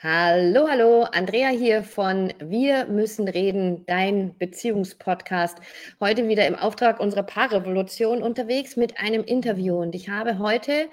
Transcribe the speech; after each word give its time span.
Hallo, 0.00 0.68
hallo, 0.68 1.02
Andrea 1.10 1.48
hier 1.48 1.82
von 1.82 2.32
Wir 2.38 2.86
müssen 2.86 3.26
reden, 3.26 3.84
dein 3.86 4.38
Beziehungspodcast. 4.38 5.58
Heute 5.98 6.28
wieder 6.28 6.46
im 6.46 6.54
Auftrag 6.54 7.00
unserer 7.00 7.24
Paarrevolution 7.24 8.22
unterwegs 8.22 8.76
mit 8.76 9.00
einem 9.00 9.24
Interview. 9.24 9.76
Und 9.82 9.96
ich 9.96 10.08
habe 10.08 10.38
heute 10.38 10.88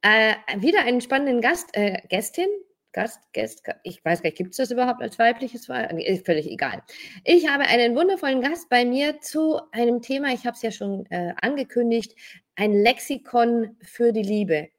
äh, 0.00 0.36
wieder 0.56 0.80
einen 0.84 1.02
spannenden 1.02 1.42
Gast, 1.42 1.68
äh, 1.74 2.00
Gästin, 2.08 2.48
Gast, 2.92 3.20
Gast, 3.34 3.62
ich 3.82 4.02
weiß 4.02 4.22
gar 4.22 4.28
nicht, 4.28 4.38
gibt 4.38 4.52
es 4.52 4.56
das 4.56 4.70
überhaupt 4.70 5.02
als 5.02 5.18
weibliches 5.18 5.68
Wahl? 5.68 6.00
Ist 6.00 6.24
völlig 6.24 6.50
egal. 6.50 6.82
Ich 7.24 7.46
habe 7.50 7.64
einen 7.64 7.94
wundervollen 7.94 8.40
Gast 8.40 8.70
bei 8.70 8.86
mir 8.86 9.20
zu 9.20 9.60
einem 9.70 10.00
Thema, 10.00 10.32
ich 10.32 10.46
habe 10.46 10.56
es 10.56 10.62
ja 10.62 10.70
schon 10.70 11.04
äh, 11.10 11.34
angekündigt, 11.42 12.14
ein 12.54 12.72
Lexikon 12.72 13.76
für 13.82 14.14
die 14.14 14.22
Liebe. 14.22 14.70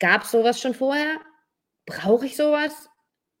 Gab 0.00 0.24
es 0.24 0.32
sowas 0.32 0.60
schon 0.60 0.74
vorher? 0.74 1.20
Brauche 1.88 2.26
ich 2.26 2.36
sowas? 2.36 2.88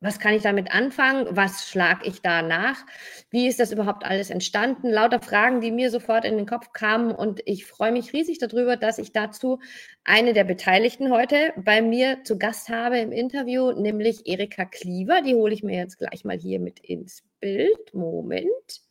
Was 0.00 0.20
kann 0.20 0.34
ich 0.34 0.42
damit 0.42 0.70
anfangen? 0.70 1.26
Was 1.30 1.68
schlage 1.68 2.06
ich 2.06 2.22
da 2.22 2.40
nach? 2.40 2.86
Wie 3.30 3.48
ist 3.48 3.58
das 3.58 3.72
überhaupt 3.72 4.04
alles 4.04 4.30
entstanden? 4.30 4.90
Lauter 4.90 5.20
Fragen, 5.20 5.60
die 5.60 5.72
mir 5.72 5.90
sofort 5.90 6.24
in 6.24 6.36
den 6.36 6.46
Kopf 6.46 6.72
kamen. 6.72 7.10
Und 7.10 7.40
ich 7.46 7.66
freue 7.66 7.90
mich 7.90 8.12
riesig 8.12 8.38
darüber, 8.38 8.76
dass 8.76 8.98
ich 8.98 9.12
dazu 9.12 9.58
eine 10.04 10.34
der 10.34 10.44
Beteiligten 10.44 11.10
heute 11.10 11.52
bei 11.56 11.82
mir 11.82 12.22
zu 12.22 12.38
Gast 12.38 12.68
habe 12.68 12.98
im 12.98 13.10
Interview, 13.10 13.72
nämlich 13.72 14.26
Erika 14.26 14.64
Kliever. 14.66 15.20
Die 15.22 15.34
hole 15.34 15.52
ich 15.52 15.64
mir 15.64 15.76
jetzt 15.76 15.98
gleich 15.98 16.24
mal 16.24 16.38
hier 16.38 16.60
mit 16.60 16.78
ins 16.78 17.24
Bild. 17.40 17.92
Moment. 17.92 18.82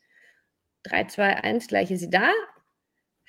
3, 0.83 1.05
2, 1.05 1.43
1, 1.43 1.67
gleich 1.67 1.89
ist 1.89 2.01
sie 2.01 2.09
da. 2.09 2.31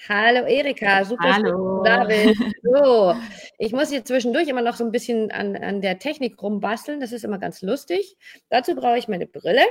Hallo 0.07 0.47
Erika, 0.47 1.05
super, 1.05 1.34
Hallo. 1.34 1.83
dass 1.83 2.05
du 2.05 2.05
da 2.05 2.05
bist. 2.05 2.41
So, 2.62 3.15
ich 3.59 3.73
muss 3.73 3.91
hier 3.91 4.05
zwischendurch 4.05 4.47
immer 4.48 4.62
noch 4.62 4.77
so 4.77 4.84
ein 4.84 4.93
bisschen 4.93 5.30
an, 5.30 5.57
an 5.57 5.80
der 5.80 5.98
Technik 5.98 6.41
rumbasteln. 6.41 7.01
Das 7.01 7.12
ist 7.12 7.24
immer 7.24 7.38
ganz 7.38 7.62
lustig. 7.62 8.16
Dazu 8.48 8.74
brauche 8.77 8.98
ich 8.98 9.09
meine 9.09 9.27
Brille, 9.27 9.65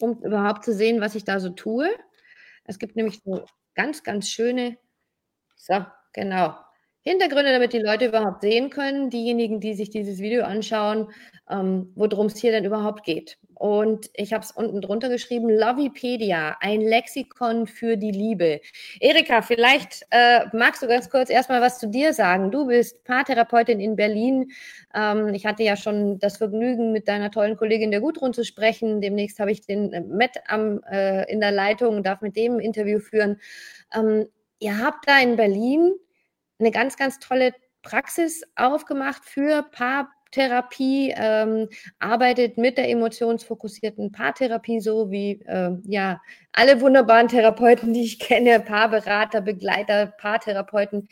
um 0.00 0.20
überhaupt 0.22 0.64
zu 0.64 0.74
sehen, 0.74 1.00
was 1.00 1.14
ich 1.14 1.24
da 1.24 1.38
so 1.38 1.50
tue. 1.50 1.88
Es 2.64 2.78
gibt 2.78 2.96
nämlich 2.96 3.20
so 3.24 3.44
ganz, 3.74 4.02
ganz 4.02 4.28
schöne, 4.28 4.78
so, 5.56 5.84
genau, 6.12 6.56
Hintergründe, 7.02 7.52
damit 7.52 7.72
die 7.72 7.78
Leute 7.78 8.06
überhaupt 8.06 8.42
sehen 8.42 8.68
können, 8.68 9.08
diejenigen, 9.08 9.58
die 9.58 9.72
sich 9.72 9.88
dieses 9.88 10.18
Video 10.18 10.44
anschauen, 10.44 11.08
ähm, 11.48 11.90
worum 11.94 12.26
es 12.26 12.36
hier 12.36 12.52
denn 12.52 12.66
überhaupt 12.66 13.04
geht. 13.04 13.38
Und 13.54 14.10
ich 14.14 14.32
habe 14.32 14.42
es 14.42 14.52
unten 14.52 14.80
drunter 14.80 15.08
geschrieben, 15.08 15.50
Lovipedia, 15.50 16.56
ein 16.60 16.80
Lexikon 16.80 17.66
für 17.66 17.96
die 17.96 18.10
Liebe. 18.10 18.60
Erika, 19.00 19.42
vielleicht 19.42 20.06
äh, 20.10 20.46
magst 20.54 20.82
du 20.82 20.88
ganz 20.88 21.10
kurz 21.10 21.28
erstmal 21.28 21.60
was 21.60 21.78
zu 21.78 21.88
dir 21.88 22.14
sagen. 22.14 22.50
Du 22.50 22.66
bist 22.66 23.04
Paartherapeutin 23.04 23.80
in 23.80 23.96
Berlin. 23.96 24.50
Ähm, 24.94 25.34
ich 25.34 25.44
hatte 25.44 25.62
ja 25.62 25.76
schon 25.76 26.18
das 26.18 26.38
Vergnügen, 26.38 26.92
mit 26.92 27.06
deiner 27.08 27.30
tollen 27.30 27.56
Kollegin 27.56 27.90
der 27.90 28.00
Gudrun 28.00 28.32
zu 28.32 28.44
sprechen. 28.44 29.00
Demnächst 29.02 29.38
habe 29.38 29.52
ich 29.52 29.60
den 29.60 29.92
äh, 29.92 30.00
Matt 30.00 30.38
am, 30.48 30.80
äh, 30.90 31.30
in 31.30 31.40
der 31.40 31.52
Leitung 31.52 31.96
und 31.96 32.06
darf 32.06 32.22
mit 32.22 32.36
dem 32.36 32.54
ein 32.54 32.60
Interview 32.60 32.98
führen. 32.98 33.40
Ähm, 33.94 34.26
ihr 34.58 34.78
habt 34.78 35.06
da 35.06 35.18
in 35.20 35.36
Berlin 35.36 35.92
eine 36.60 36.70
ganz, 36.70 36.96
ganz 36.96 37.18
tolle 37.18 37.54
Praxis 37.82 38.42
aufgemacht 38.56 39.24
für 39.24 39.62
Paartherapie, 39.72 41.14
ähm, 41.16 41.68
arbeitet 41.98 42.58
mit 42.58 42.78
der 42.78 42.88
emotionsfokussierten 42.90 44.12
Paartherapie, 44.12 44.80
so 44.80 45.10
wie 45.10 45.42
äh, 45.46 45.72
ja 45.84 46.20
alle 46.52 46.80
wunderbaren 46.80 47.28
Therapeuten, 47.28 47.92
die 47.92 48.04
ich 48.04 48.18
kenne, 48.18 48.60
Paarberater, 48.60 49.40
Begleiter, 49.40 50.06
Paartherapeuten, 50.06 51.08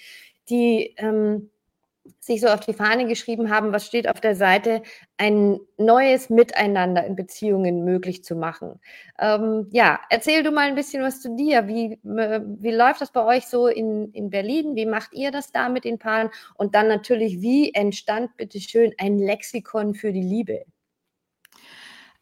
die 0.50 0.94
ähm, 0.98 1.50
sich 2.20 2.40
so 2.40 2.48
auf 2.48 2.60
die 2.60 2.72
Fahne 2.72 3.06
geschrieben 3.06 3.50
haben, 3.50 3.72
was 3.72 3.86
steht 3.86 4.08
auf 4.08 4.20
der 4.20 4.34
Seite, 4.34 4.82
ein 5.16 5.58
neues 5.76 6.30
Miteinander 6.30 7.04
in 7.04 7.16
Beziehungen 7.16 7.84
möglich 7.84 8.24
zu 8.24 8.36
machen. 8.36 8.80
Ähm, 9.18 9.68
ja, 9.72 10.00
erzähl 10.10 10.42
du 10.42 10.50
mal 10.50 10.68
ein 10.68 10.74
bisschen 10.74 11.02
was 11.02 11.20
zu 11.20 11.34
dir. 11.36 11.66
Wie, 11.66 11.94
äh, 11.94 12.40
wie 12.44 12.70
läuft 12.70 13.00
das 13.00 13.12
bei 13.12 13.24
euch 13.24 13.46
so 13.46 13.66
in, 13.66 14.12
in 14.12 14.30
Berlin? 14.30 14.76
Wie 14.76 14.86
macht 14.86 15.12
ihr 15.12 15.30
das 15.30 15.52
da 15.52 15.68
mit 15.68 15.84
den 15.84 15.98
Paaren? 15.98 16.30
Und 16.54 16.74
dann 16.74 16.88
natürlich, 16.88 17.40
wie 17.40 17.72
entstand 17.74 18.36
bitte 18.36 18.60
schön 18.60 18.92
ein 18.98 19.18
Lexikon 19.18 19.94
für 19.94 20.12
die 20.12 20.22
Liebe? 20.22 20.64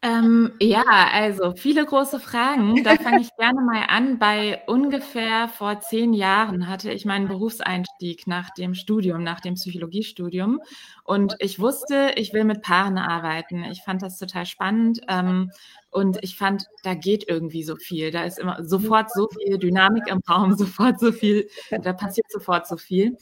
Ähm, 0.03 0.51
ja, 0.61 0.83
also 1.11 1.53
viele 1.55 1.83
große 1.83 2.19
Fragen. 2.19 2.83
Da 2.83 2.95
fange 2.95 3.21
ich 3.21 3.29
gerne 3.37 3.61
mal 3.61 3.85
an. 3.87 4.19
Bei 4.19 4.61
ungefähr 4.67 5.47
vor 5.47 5.79
zehn 5.79 6.13
Jahren 6.13 6.67
hatte 6.67 6.91
ich 6.91 7.03
meinen 7.05 7.27
Berufseinstieg 7.27 8.27
nach 8.27 8.51
dem 8.51 8.75
Studium, 8.75 9.23
nach 9.23 9.39
dem 9.39 9.55
Psychologiestudium. 9.55 10.61
Und 11.03 11.35
ich 11.39 11.59
wusste, 11.59 12.11
ich 12.15 12.31
will 12.31 12.43
mit 12.43 12.61
Paaren 12.61 12.99
arbeiten. 12.99 13.63
Ich 13.63 13.81
fand 13.81 14.03
das 14.03 14.19
total 14.19 14.45
spannend. 14.45 15.01
Ähm, 15.07 15.51
und 15.89 16.19
ich 16.23 16.37
fand, 16.37 16.65
da 16.83 16.93
geht 16.93 17.27
irgendwie 17.27 17.63
so 17.63 17.75
viel. 17.75 18.11
Da 18.11 18.23
ist 18.23 18.37
immer 18.37 18.63
sofort 18.63 19.11
so 19.11 19.27
viel 19.29 19.57
Dynamik 19.57 20.07
im 20.07 20.19
Raum, 20.29 20.53
sofort 20.57 20.99
so 20.99 21.11
viel, 21.11 21.49
da 21.71 21.93
passiert 21.93 22.29
sofort 22.31 22.67
so 22.67 22.77
viel. 22.77 23.17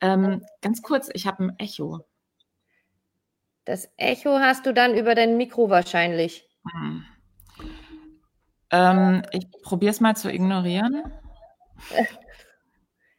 Ähm, 0.00 0.42
ganz 0.60 0.82
kurz, 0.82 1.08
ich 1.12 1.26
habe 1.26 1.44
ein 1.44 1.58
Echo. 1.58 2.04
Das 3.64 3.88
Echo 3.96 4.38
hast 4.38 4.66
du 4.66 4.74
dann 4.74 4.94
über 4.94 5.14
dein 5.14 5.36
Mikro 5.36 5.70
wahrscheinlich. 5.70 6.48
Hm. 6.70 7.04
Ähm, 8.70 9.22
ich 9.32 9.50
probiere 9.62 9.90
es 9.90 10.00
mal 10.00 10.16
zu 10.16 10.30
ignorieren. 10.32 11.02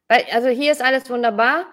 Also 0.07 0.49
hier 0.49 0.71
ist 0.71 0.83
alles 0.83 1.09
wunderbar. 1.09 1.65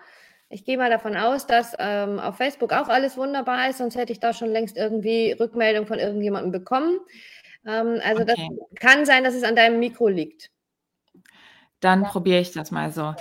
Ich 0.48 0.64
gehe 0.64 0.78
mal 0.78 0.88
davon 0.88 1.18
aus, 1.18 1.46
dass 1.46 1.74
ähm, 1.78 2.18
auf 2.18 2.38
Facebook 2.38 2.72
auch 2.72 2.88
alles 2.88 3.18
wunderbar 3.18 3.68
ist, 3.68 3.76
sonst 3.76 3.94
hätte 3.94 4.12
ich 4.12 4.20
da 4.20 4.32
schon 4.32 4.48
längst 4.48 4.76
irgendwie 4.76 5.32
Rückmeldung 5.32 5.86
von 5.86 5.98
irgendjemandem 5.98 6.50
bekommen. 6.50 6.98
Ähm, 7.66 8.00
also 8.02 8.22
okay. 8.22 8.48
das 8.48 8.80
kann 8.80 9.04
sein, 9.04 9.22
dass 9.24 9.34
es 9.34 9.44
an 9.44 9.54
deinem 9.54 9.80
Mikro 9.80 10.08
liegt. 10.08 10.50
Dann 11.80 12.04
probiere 12.04 12.40
ich 12.40 12.52
das 12.52 12.70
mal 12.70 12.90
so. 12.90 13.14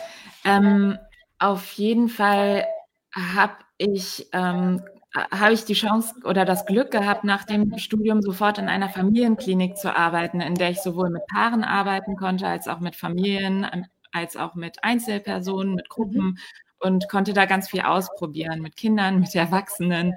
Ähm, 0.46 0.98
auf 1.40 1.72
jeden 1.74 2.08
Fall 2.08 2.66
habe 3.14 3.56
ich 3.78 4.30
ähm, 4.32 4.82
habe 5.14 5.54
ich 5.54 5.66
die 5.66 5.74
Chance 5.74 6.16
oder 6.24 6.46
das 6.46 6.66
Glück 6.66 6.92
gehabt, 6.92 7.24
nach 7.24 7.44
dem 7.44 7.78
Studium 7.78 8.22
sofort 8.22 8.58
in 8.58 8.70
einer 8.70 8.90
Familienklinik 8.90 9.78
zu 9.78 9.96
arbeiten, 9.96 10.40
in 10.40 10.56
der 10.56 10.70
ich 10.70 10.82
sowohl 10.82 11.10
mit 11.10 11.26
Paaren 11.28 11.64
arbeiten 11.64 12.16
konnte, 12.16 12.48
als 12.48 12.68
auch 12.68 12.80
mit 12.80 12.96
Familien, 12.96 13.68
ähm, 13.72 13.86
als 14.14 14.38
auch 14.38 14.56
mit 14.56 14.84
Einzelpersonen, 14.84 15.76
mit 15.76 15.90
Gruppen 15.90 16.26
mhm. 16.26 16.38
und 16.80 17.10
konnte 17.10 17.34
da 17.34 17.46
ganz 17.46 17.70
viel 17.70 17.82
ausprobieren 17.82 18.62
mit 18.62 18.76
Kindern, 18.78 19.20
mit 19.20 19.36
Erwachsenen. 19.36 20.16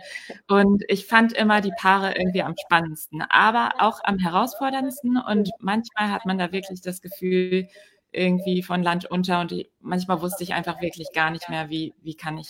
Und 0.49 0.85
ich 0.89 1.07
fand 1.07 1.33
immer 1.33 1.61
die 1.61 1.73
Paare 1.81 2.15
irgendwie 2.17 2.43
am 2.43 2.55
spannendsten, 2.57 3.23
aber 3.29 3.75
auch 3.79 4.01
am 4.05 4.19
herausforderndsten. 4.19 5.17
Und 5.17 5.51
manchmal 5.59 6.11
hat 6.11 6.25
man 6.27 6.39
da 6.39 6.53
wirklich 6.53 6.81
das 6.83 7.01
Gefühl, 7.03 7.69
irgendwie 8.13 8.63
von 8.63 8.83
Land 8.83 9.07
unter 9.07 9.41
und 9.41 9.53
manchmal 9.81 10.23
wusste 10.23 10.45
ich 10.45 10.55
einfach 10.55 10.81
wirklich 10.81 11.09
gar 11.13 11.31
nicht 11.31 11.49
mehr, 11.49 11.69
wie, 11.69 11.95
wie 12.01 12.15
kann 12.15 12.39
ich 12.39 12.49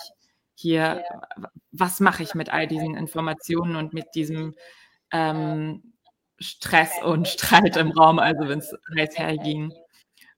hier, 0.55 1.05
was 1.73 2.01
mache 2.01 2.23
ich 2.23 2.35
mit 2.35 2.53
all 2.53 2.67
diesen 2.67 2.97
Informationen 2.97 3.77
und 3.77 3.93
mit 3.93 4.07
diesem 4.15 4.55
ähm, 5.13 5.95
Stress 6.39 6.91
und 7.03 7.29
Streit 7.29 7.77
im 7.77 7.91
Raum, 7.93 8.19
also 8.19 8.49
wenn 8.49 8.59
es 8.59 8.75
heiß 8.97 9.19
herging. 9.19 9.73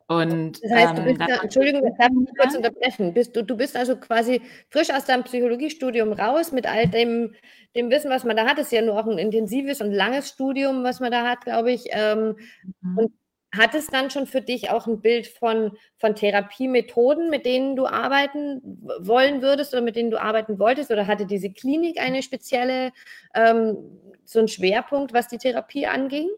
Und, 0.08 0.62
das 0.62 0.70
heißt, 0.70 0.98
du 0.98 1.02
ähm, 1.02 1.04
bist 1.06 1.20
ähm, 1.20 1.26
da, 1.26 1.42
Entschuldigung, 1.42 1.86
ich 1.86 1.98
darf 1.98 2.10
mich 2.10 2.28
kurz 2.38 2.54
unterbrechen. 2.54 3.12
Bist 3.12 3.34
du, 3.34 3.42
du 3.42 3.56
bist 3.56 3.76
also 3.76 3.96
quasi 3.96 4.40
frisch 4.70 4.90
aus 4.90 5.04
deinem 5.04 5.24
Psychologiestudium 5.24 6.12
raus 6.12 6.52
mit 6.52 6.66
all 6.66 6.86
dem, 6.86 7.34
dem 7.74 7.90
Wissen, 7.90 8.10
was 8.10 8.22
man 8.22 8.36
da 8.36 8.46
hat. 8.46 8.58
Es 8.58 8.66
ist 8.66 8.72
ja 8.72 8.82
nur 8.82 8.98
auch 8.98 9.06
ein 9.06 9.18
intensives 9.18 9.80
und 9.80 9.90
langes 9.90 10.28
Studium, 10.28 10.84
was 10.84 11.00
man 11.00 11.10
da 11.10 11.28
hat, 11.28 11.40
glaube 11.40 11.72
ich. 11.72 11.86
Ähm, 11.90 12.36
mhm. 12.82 12.98
Und 12.98 13.12
hat 13.54 13.74
es 13.74 13.86
dann 13.86 14.10
schon 14.10 14.26
für 14.26 14.40
dich 14.40 14.70
auch 14.70 14.86
ein 14.86 15.00
Bild 15.00 15.26
von, 15.26 15.76
von 15.98 16.14
Therapiemethoden, 16.14 17.30
mit 17.30 17.46
denen 17.46 17.76
du 17.76 17.86
arbeiten 17.86 18.60
wollen 19.00 19.42
würdest 19.42 19.72
oder 19.72 19.82
mit 19.82 19.96
denen 19.96 20.10
du 20.10 20.20
arbeiten 20.20 20.58
wolltest? 20.58 20.90
Oder 20.90 21.06
hatte 21.06 21.26
diese 21.26 21.50
Klinik 21.50 22.00
eine 22.00 22.22
spezielle, 22.22 22.92
ähm, 23.34 23.76
so 24.24 24.40
einen 24.40 24.48
Schwerpunkt, 24.48 25.12
was 25.12 25.28
die 25.28 25.38
Therapie 25.38 25.86
anging? 25.86 26.28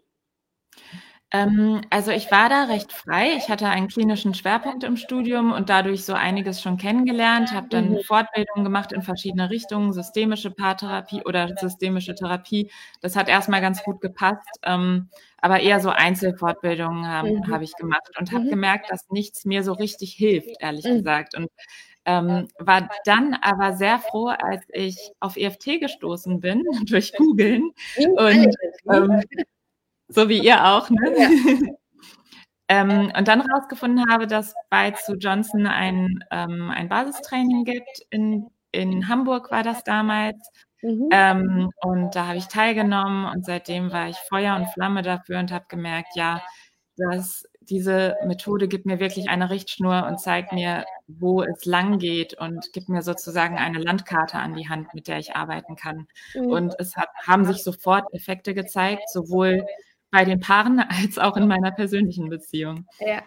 Ähm, 1.31 1.83
also 1.91 2.11
ich 2.11 2.31
war 2.31 2.49
da 2.49 2.65
recht 2.65 2.91
frei. 2.93 3.35
Ich 3.37 3.51
hatte 3.51 3.69
einen 3.69 3.89
klinischen 3.89 4.33
Schwerpunkt 4.33 4.83
im 4.83 4.97
Studium 4.97 5.53
und 5.53 5.69
dadurch 5.69 6.05
so 6.05 6.15
einiges 6.15 6.63
schon 6.63 6.79
kennengelernt, 6.79 7.53
habe 7.53 7.69
dann 7.69 7.91
mhm. 7.91 8.01
Fortbildungen 8.01 8.65
gemacht 8.65 8.93
in 8.93 9.03
verschiedene 9.03 9.51
Richtungen, 9.51 9.93
systemische 9.93 10.51
Paartherapie 10.51 11.23
oder 11.27 11.55
systemische 11.59 12.15
Therapie. 12.15 12.71
Das 13.03 13.15
hat 13.15 13.29
erstmal 13.29 13.61
ganz 13.61 13.83
gut 13.83 14.01
gepasst, 14.01 14.49
ähm, 14.63 15.11
aber 15.37 15.61
eher 15.61 15.81
so 15.81 15.91
Einzelfortbildungen 15.91 17.07
habe 17.07 17.31
mhm. 17.33 17.53
hab 17.53 17.61
ich 17.61 17.75
gemacht 17.75 18.11
und 18.19 18.33
habe 18.33 18.45
mhm. 18.45 18.51
gemerkt, 18.51 18.91
dass 18.91 19.11
nichts 19.11 19.45
mir 19.45 19.63
so 19.63 19.73
richtig 19.75 20.15
hilft, 20.15 20.57
ehrlich 20.61 20.87
mhm. 20.87 20.97
gesagt. 20.97 21.37
Und 21.37 21.49
ähm, 22.07 22.49
war 22.59 22.89
dann 23.05 23.35
aber 23.43 23.75
sehr 23.75 23.99
froh, 23.99 24.29
als 24.29 24.65
ich 24.73 24.97
auf 25.21 25.37
EFT 25.37 25.79
gestoßen 25.79 26.41
bin 26.41 26.65
durch 26.87 27.13
Googeln 27.13 27.73
und 28.17 28.57
so 30.09 30.29
wie 30.29 30.39
ihr 30.39 30.65
auch, 30.65 30.91
ne? 30.91 31.15
Ja. 31.17 31.29
ähm, 32.69 33.13
und 33.17 33.29
dann 33.29 33.43
herausgefunden 33.47 34.11
habe, 34.11 34.27
dass 34.27 34.55
bei 34.71 34.91
zu 34.93 35.15
Johnson 35.15 35.67
ein, 35.67 36.25
ähm, 36.31 36.71
ein 36.71 36.89
Basistraining 36.89 37.65
gibt. 37.65 38.07
In, 38.11 38.49
in 38.73 39.09
Hamburg 39.09 39.51
war 39.51 39.63
das 39.63 39.85
damals. 39.85 40.37
Mhm. 40.83 41.09
Ähm, 41.11 41.71
und 41.83 42.15
da 42.15 42.27
habe 42.27 42.39
ich 42.39 42.47
teilgenommen 42.47 43.27
und 43.27 43.45
seitdem 43.45 43.93
war 43.93 44.09
ich 44.09 44.17
Feuer 44.29 44.57
und 44.57 44.69
Flamme 44.69 45.03
dafür 45.03 45.39
und 45.41 45.53
habe 45.53 45.65
gemerkt, 45.69 46.15
ja, 46.15 46.43
dass 46.97 47.45
diese 47.61 48.17
Methode 48.27 48.67
gibt 48.67 48.87
mir 48.87 48.99
wirklich 48.99 49.29
eine 49.29 49.51
Richtschnur 49.51 50.07
und 50.07 50.21
zeigt 50.21 50.53
mir, 50.53 50.85
wo 51.07 51.43
es 51.43 51.65
lang 51.65 51.99
geht 51.99 52.35
und 52.35 52.73
gibt 52.73 52.89
mir 52.89 53.03
sozusagen 53.03 53.57
eine 53.57 53.79
Landkarte 53.79 54.39
an 54.39 54.55
die 54.55 54.69
Hand, 54.69 54.95
mit 54.95 55.07
der 55.07 55.19
ich 55.19 55.37
arbeiten 55.37 55.77
kann. 55.77 56.07
Mhm. 56.35 56.47
Und 56.47 56.75
es 56.79 56.97
hat, 56.97 57.09
haben 57.27 57.45
sich 57.45 57.63
sofort 57.63 58.13
Effekte 58.15 58.55
gezeigt, 58.55 59.09
sowohl 59.11 59.67
bei 60.11 60.25
den 60.25 60.41
Paaren 60.41 60.81
als 60.89 61.19
auch 61.19 61.37
in 61.37 61.49
meiner 61.49 61.73
persönlichen 61.73 62.29
Beziehung. 62.29 62.87
Ja. 63.01 63.23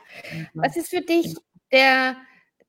Was 0.54 0.78
ist 0.78 0.90
für 0.90 1.02
dich 1.02 1.36
der, 1.72 2.18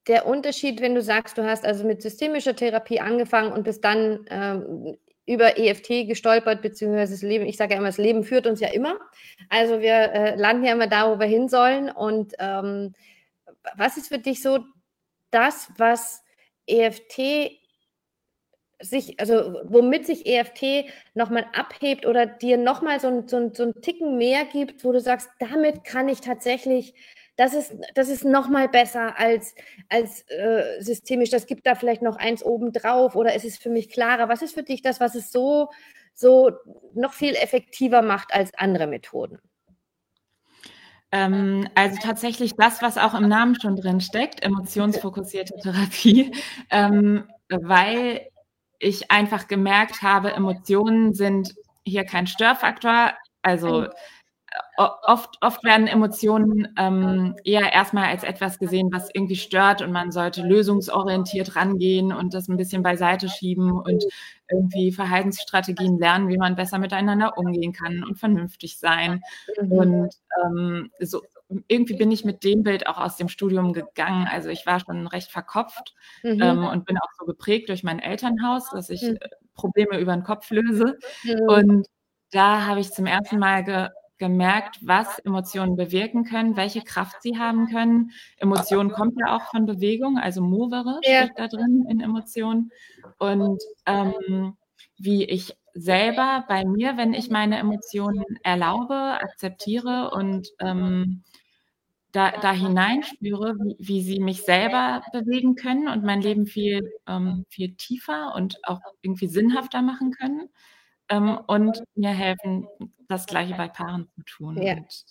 der 0.07 0.27
Unterschied, 0.27 0.81
wenn 0.81 0.95
du 0.95 1.03
sagst, 1.03 1.39
du 1.39 1.45
hast 1.45 1.65
also 1.65 1.85
mit 1.85 2.03
systemischer 2.03 2.57
Therapie 2.57 3.01
angefangen 3.01 3.53
und 3.53 3.65
bist 3.65 3.85
dann 3.85 4.27
ähm, 4.31 4.97
über 5.27 5.59
EFT 5.59 6.09
gestolpert, 6.09 6.63
beziehungsweise 6.63 7.13
das 7.13 7.23
Leben, 7.23 7.47
ich 7.47 7.57
sage 7.57 7.73
ja 7.73 7.79
immer, 7.79 7.89
das 7.89 7.99
Leben 7.99 8.25
führt 8.25 8.47
uns 8.47 8.61
ja 8.61 8.69
immer. 8.69 8.99
Also 9.49 9.81
wir 9.81 10.13
äh, 10.13 10.35
landen 10.37 10.65
ja 10.65 10.73
immer 10.73 10.89
da, 10.89 11.11
wo 11.11 11.19
wir 11.21 11.27
hin 11.27 11.49
sollen. 11.49 11.91
Und 11.91 12.35
ähm, 12.39 12.95
was 13.77 13.97
ist 13.97 14.09
für 14.09 14.19
dich 14.19 14.43
so 14.43 14.65
das, 15.31 15.71
was 15.79 16.23
EFT 16.67 17.62
sich, 18.83 19.19
also 19.21 19.61
womit 19.65 20.07
sich 20.07 20.27
EFT 20.27 20.87
nochmal 21.15 21.47
abhebt 21.53 22.07
oder 22.07 22.27
dir 22.27 22.59
nochmal 22.59 23.01
so, 23.01 23.25
so, 23.27 23.51
so 23.55 23.63
einen 23.63 23.81
Ticken 23.81 24.19
mehr 24.19 24.45
gibt, 24.45 24.85
wo 24.85 24.93
du 24.93 25.01
sagst, 25.01 25.31
damit 25.39 25.85
kann 25.85 26.09
ich 26.09 26.21
tatsächlich 26.21 26.95
das 27.37 27.55
ist, 27.55 27.75
das 27.95 28.09
ist 28.09 28.25
noch 28.25 28.49
mal 28.49 28.69
besser 28.69 29.19
als, 29.19 29.55
als 29.89 30.29
äh, 30.29 30.81
systemisch. 30.81 31.31
Das 31.31 31.47
gibt 31.47 31.67
da 31.67 31.75
vielleicht 31.75 32.03
noch 32.03 32.17
eins 32.17 32.45
oben 32.45 32.73
drauf 32.73 33.17
oder 33.17 33.35
ist 33.35 33.45
es 33.45 33.57
für 33.57 33.71
mich 33.71 33.89
klarer? 33.89 34.29
Was 34.29 34.43
ist 34.43 34.55
für 34.55 34.63
dich 34.63 34.83
das, 34.83 35.01
was 35.01 35.15
es 35.15 35.33
so, 35.33 35.71
so 36.15 36.51
noch 36.95 37.15
viel 37.15 37.35
effektiver 37.35 38.03
macht 38.03 38.35
als 38.35 38.53
andere 38.55 38.87
Methoden? 38.87 39.39
Ähm, 41.11 41.69
also 41.75 41.99
tatsächlich 42.03 42.55
das, 42.57 42.83
was 42.83 42.99
auch 42.99 43.15
im 43.15 43.29
Namen 43.29 43.59
schon 43.61 43.77
drin 43.77 44.01
steckt, 44.01 44.43
emotionsfokussierte 44.43 45.55
Therapie, 45.57 46.33
ähm, 46.71 47.29
weil 47.49 48.29
ich 48.83 49.11
einfach 49.11 49.49
gemerkt 49.49 50.03
habe, 50.03 50.33
Emotionen 50.33 51.15
sind 51.15 51.55
hier 51.85 52.05
kein 52.05 52.27
Störfaktor. 52.27 53.13
Also 53.43 53.87
oft, 54.77 55.37
oft 55.41 55.65
werden 55.65 55.87
Emotionen 55.87 56.69
ähm, 56.77 57.37
eher 57.45 57.73
erstmal 57.73 58.07
als 58.07 58.25
etwas 58.25 58.59
gesehen, 58.59 58.89
was 58.93 59.09
irgendwie 59.13 59.37
stört 59.37 59.83
und 59.83 59.93
man 59.93 60.11
sollte 60.11 60.43
lösungsorientiert 60.43 61.57
rangehen 61.57 62.13
und 62.13 62.35
das 62.35 62.49
ein 62.49 62.57
bisschen 62.57 62.83
beiseite 62.83 63.29
schieben 63.29 63.73
und 63.73 64.05
irgendwie 64.51 64.93
Verhaltensstrategien 64.93 65.99
lernen, 65.99 66.29
wie 66.29 66.37
man 66.37 66.57
besser 66.57 66.79
miteinander 66.79 67.39
umgehen 67.39 67.73
kann 67.73 68.05
und 68.05 68.19
vernünftig 68.19 68.79
sein. 68.79 69.23
Mhm. 69.61 69.73
Und 69.73 70.15
ähm, 70.45 70.91
so 71.01 71.23
irgendwie 71.69 71.95
bin 71.95 72.11
ich 72.11 72.25
mit 72.25 72.45
dem 72.45 72.63
Bild 72.63 72.87
auch 72.87 72.99
aus 72.99 73.17
dem 73.17 73.29
Studium 73.29 73.73
gegangen. 73.73 74.29
Also 74.31 74.49
ich 74.49 74.67
war 74.67 74.81
schon 74.81 75.07
recht 75.07 75.31
verkopft 75.31 75.95
mhm. 76.23 76.41
ähm, 76.41 76.65
und 76.65 76.85
bin 76.85 76.99
auch 76.99 77.11
so 77.19 77.25
geprägt 77.25 77.69
durch 77.69 77.83
mein 77.83 77.99
Elternhaus, 77.99 78.71
dass 78.71 78.91
ich 78.91 79.03
mhm. 79.03 79.19
Probleme 79.55 79.99
über 79.99 80.13
den 80.13 80.25
Kopf 80.25 80.51
löse. 80.51 80.99
Mhm. 81.25 81.41
Und 81.49 81.87
da 82.31 82.67
habe 82.67 82.81
ich 82.81 82.91
zum 82.91 83.07
ersten 83.07 83.39
Mal 83.39 83.65
ge 83.65 83.89
gemerkt, 84.19 84.79
was 84.83 85.19
Emotionen 85.19 85.75
bewirken 85.75 86.23
können, 86.23 86.57
welche 86.57 86.83
Kraft 86.83 87.23
sie 87.23 87.39
haben 87.41 87.67
können. 87.67 88.13
Emotionen 88.37 88.93
kommt 88.93 89.19
ja 89.19 89.35
auch 89.35 89.51
von 89.51 89.67
Bewegung, 89.67 90.17
also 90.17 90.41
Movere 90.43 91.01
ja. 91.03 91.25
steckt 91.25 91.41
da 91.41 91.49
drin 91.49 91.85
in 91.91 91.99
Emotionen. 91.99 92.71
Und 93.19 93.61
ähm, 93.85 94.57
wie 94.97 95.25
ich 95.25 95.57
selber 95.75 96.45
bei 96.49 96.65
mir, 96.65 96.97
wenn 96.97 97.15
ich 97.15 97.31
meine 97.31 97.59
Emotionen 97.59 98.25
erlaube, 98.45 98.95
akzeptiere 98.95 100.11
und 100.13 100.49
ähm, 100.61 101.25
da, 102.13 102.31
da 102.31 102.53
hineinspüre, 102.53 103.57
wie, 103.59 103.77
wie 103.79 104.03
sie 104.03 104.21
mich 104.21 104.43
selber 104.43 105.03
bewegen 105.13 105.55
können 105.57 105.89
und 105.89 106.05
mein 106.05 106.21
Leben 106.21 106.47
viel, 106.47 106.93
ähm, 107.07 107.45
viel 107.49 107.75
tiefer 107.75 108.35
und 108.35 108.59
auch 108.65 108.81
irgendwie 109.01 109.27
sinnhafter 109.27 109.83
machen 109.83 110.13
können 110.13 110.49
ähm, 111.09 111.39
und 111.47 111.83
mir 111.95 112.11
helfen, 112.11 112.67
das 113.09 113.27
Gleiche 113.27 113.55
bei 113.55 113.69
Paaren 113.69 114.09
zu 114.15 114.23
tun 114.25 114.63
ja. 114.63 114.75
und 114.75 115.05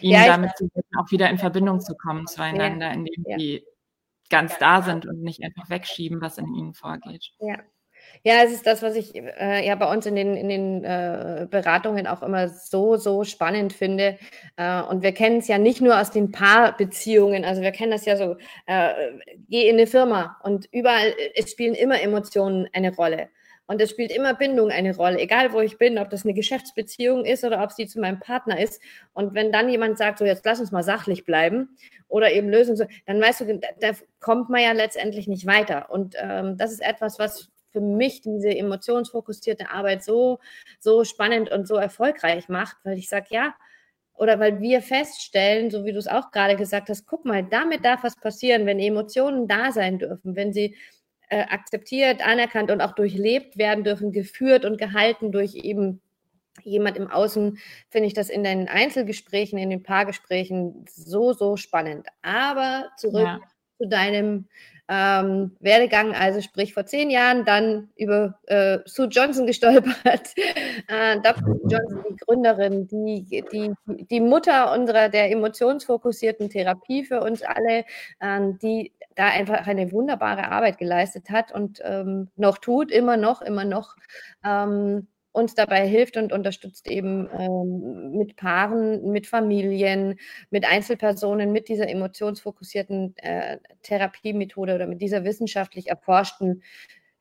ihnen 0.00 0.12
ja, 0.12 0.26
damit 0.26 0.56
zu 0.56 0.68
helfen, 0.74 0.98
auch 0.98 1.10
wieder 1.10 1.30
in 1.30 1.38
Verbindung 1.38 1.80
zu 1.80 1.94
kommen 1.96 2.26
zueinander, 2.26 2.88
ja. 2.88 2.92
indem 2.92 3.24
sie 3.38 3.64
ganz 4.28 4.58
da 4.58 4.82
sind 4.82 5.06
und 5.06 5.22
nicht 5.22 5.42
einfach 5.42 5.70
wegschieben, 5.70 6.20
was 6.20 6.38
in 6.38 6.52
ihnen 6.54 6.74
vorgeht. 6.74 7.30
Ja. 7.38 7.58
Ja, 8.24 8.42
es 8.44 8.52
ist 8.52 8.66
das, 8.66 8.82
was 8.82 8.96
ich 8.96 9.14
äh, 9.14 9.66
ja 9.66 9.74
bei 9.74 9.90
uns 9.92 10.06
in 10.06 10.16
den, 10.16 10.36
in 10.36 10.48
den 10.48 10.84
äh, 10.84 11.46
Beratungen 11.50 12.06
auch 12.06 12.22
immer 12.22 12.48
so, 12.48 12.96
so 12.96 13.24
spannend 13.24 13.72
finde. 13.72 14.18
Äh, 14.56 14.82
und 14.82 15.02
wir 15.02 15.12
kennen 15.12 15.38
es 15.38 15.48
ja 15.48 15.58
nicht 15.58 15.80
nur 15.80 16.00
aus 16.00 16.10
den 16.10 16.32
Paarbeziehungen, 16.32 17.44
also 17.44 17.62
wir 17.62 17.72
kennen 17.72 17.92
das 17.92 18.04
ja 18.04 18.16
so, 18.16 18.36
äh, 18.66 18.92
geh 19.48 19.68
in 19.68 19.76
eine 19.76 19.86
Firma 19.86 20.36
und 20.42 20.68
überall, 20.72 21.14
es 21.34 21.50
spielen 21.50 21.74
immer 21.74 22.00
Emotionen 22.00 22.68
eine 22.72 22.94
Rolle. 22.94 23.28
Und 23.70 23.82
es 23.82 23.90
spielt 23.90 24.10
immer 24.10 24.32
Bindung 24.32 24.70
eine 24.70 24.96
Rolle, 24.96 25.18
egal 25.18 25.52
wo 25.52 25.60
ich 25.60 25.76
bin, 25.76 25.98
ob 25.98 26.08
das 26.08 26.24
eine 26.24 26.32
Geschäftsbeziehung 26.32 27.26
ist 27.26 27.44
oder 27.44 27.62
ob 27.62 27.70
sie 27.70 27.86
zu 27.86 28.00
meinem 28.00 28.18
Partner 28.18 28.58
ist. 28.58 28.80
Und 29.12 29.34
wenn 29.34 29.52
dann 29.52 29.68
jemand 29.68 29.98
sagt, 29.98 30.18
so 30.18 30.24
jetzt 30.24 30.46
lass 30.46 30.58
uns 30.58 30.72
mal 30.72 30.82
sachlich 30.82 31.26
bleiben 31.26 31.76
oder 32.08 32.32
eben 32.32 32.48
lösen, 32.48 32.82
dann 33.04 33.20
weißt 33.20 33.42
du, 33.42 33.60
da 33.80 33.90
kommt 34.20 34.48
man 34.48 34.62
ja 34.62 34.72
letztendlich 34.72 35.28
nicht 35.28 35.44
weiter. 35.44 35.90
Und 35.90 36.14
ähm, 36.18 36.56
das 36.56 36.72
ist 36.72 36.80
etwas, 36.80 37.18
was 37.18 37.50
für 37.70 37.80
mich 37.80 38.22
diese 38.22 38.50
emotionsfokussierte 38.50 39.70
Arbeit 39.70 40.02
so, 40.04 40.38
so 40.78 41.04
spannend 41.04 41.50
und 41.50 41.66
so 41.68 41.76
erfolgreich 41.76 42.48
macht, 42.48 42.76
weil 42.84 42.98
ich 42.98 43.08
sage, 43.08 43.26
ja, 43.30 43.54
oder 44.14 44.40
weil 44.40 44.60
wir 44.60 44.82
feststellen, 44.82 45.70
so 45.70 45.84
wie 45.84 45.92
du 45.92 45.98
es 45.98 46.08
auch 46.08 46.30
gerade 46.32 46.56
gesagt 46.56 46.88
hast, 46.88 47.06
guck 47.06 47.24
mal, 47.24 47.44
damit 47.44 47.84
darf 47.84 48.02
was 48.02 48.16
passieren, 48.16 48.66
wenn 48.66 48.80
Emotionen 48.80 49.46
da 49.46 49.70
sein 49.70 49.98
dürfen, 49.98 50.34
wenn 50.34 50.52
sie 50.52 50.76
äh, 51.28 51.42
akzeptiert, 51.42 52.26
anerkannt 52.26 52.70
und 52.70 52.80
auch 52.80 52.92
durchlebt 52.92 53.58
werden 53.58 53.84
dürfen, 53.84 54.12
geführt 54.12 54.64
und 54.64 54.78
gehalten 54.78 55.30
durch 55.30 55.54
eben 55.54 56.00
jemand 56.64 56.96
im 56.96 57.08
Außen, 57.08 57.58
finde 57.90 58.08
ich 58.08 58.14
das 58.14 58.28
in 58.28 58.42
den 58.42 58.68
Einzelgesprächen, 58.68 59.58
in 59.58 59.70
den 59.70 59.84
Paargesprächen 59.84 60.84
so, 60.88 61.32
so 61.32 61.56
spannend. 61.56 62.08
Aber 62.22 62.88
zurück 62.96 63.22
ja. 63.22 63.40
Zu 63.78 63.88
deinem 63.88 64.46
ähm, 64.90 65.54
Werdegang, 65.60 66.14
also 66.14 66.40
sprich 66.40 66.72
vor 66.72 66.86
zehn 66.86 67.10
Jahren 67.10 67.44
dann 67.44 67.90
über 67.96 68.38
äh, 68.46 68.78
Sue 68.86 69.06
Johnson 69.08 69.46
gestolpert. 69.46 70.34
äh, 70.88 71.20
Dr. 71.22 71.56
Johnson, 71.68 72.04
die 72.08 72.16
Gründerin, 72.16 72.88
die, 72.88 73.44
die, 73.52 73.74
die 73.86 74.20
Mutter 74.20 74.72
unserer 74.72 75.10
der 75.10 75.30
emotionsfokussierten 75.30 76.48
Therapie 76.48 77.04
für 77.04 77.20
uns 77.20 77.42
alle, 77.42 77.84
äh, 78.20 78.40
die 78.62 78.92
da 79.14 79.26
einfach 79.26 79.66
eine 79.66 79.92
wunderbare 79.92 80.50
Arbeit 80.50 80.78
geleistet 80.78 81.28
hat 81.28 81.52
und 81.52 81.80
ähm, 81.84 82.30
noch 82.36 82.56
tut, 82.56 82.90
immer 82.90 83.18
noch, 83.18 83.42
immer 83.42 83.64
noch. 83.64 83.94
Ähm, 84.42 85.06
uns 85.38 85.54
dabei 85.54 85.86
hilft 85.86 86.16
und 86.16 86.32
unterstützt 86.32 86.88
eben 86.88 87.28
ähm, 87.38 88.10
mit 88.18 88.36
Paaren, 88.36 89.10
mit 89.10 89.26
Familien, 89.26 90.18
mit 90.50 90.66
Einzelpersonen, 90.66 91.52
mit 91.52 91.68
dieser 91.68 91.88
emotionsfokussierten 91.88 93.16
äh, 93.18 93.58
Therapiemethode 93.82 94.74
oder 94.74 94.86
mit 94.86 95.00
dieser 95.00 95.24
wissenschaftlich 95.24 95.88
erforschten 95.88 96.62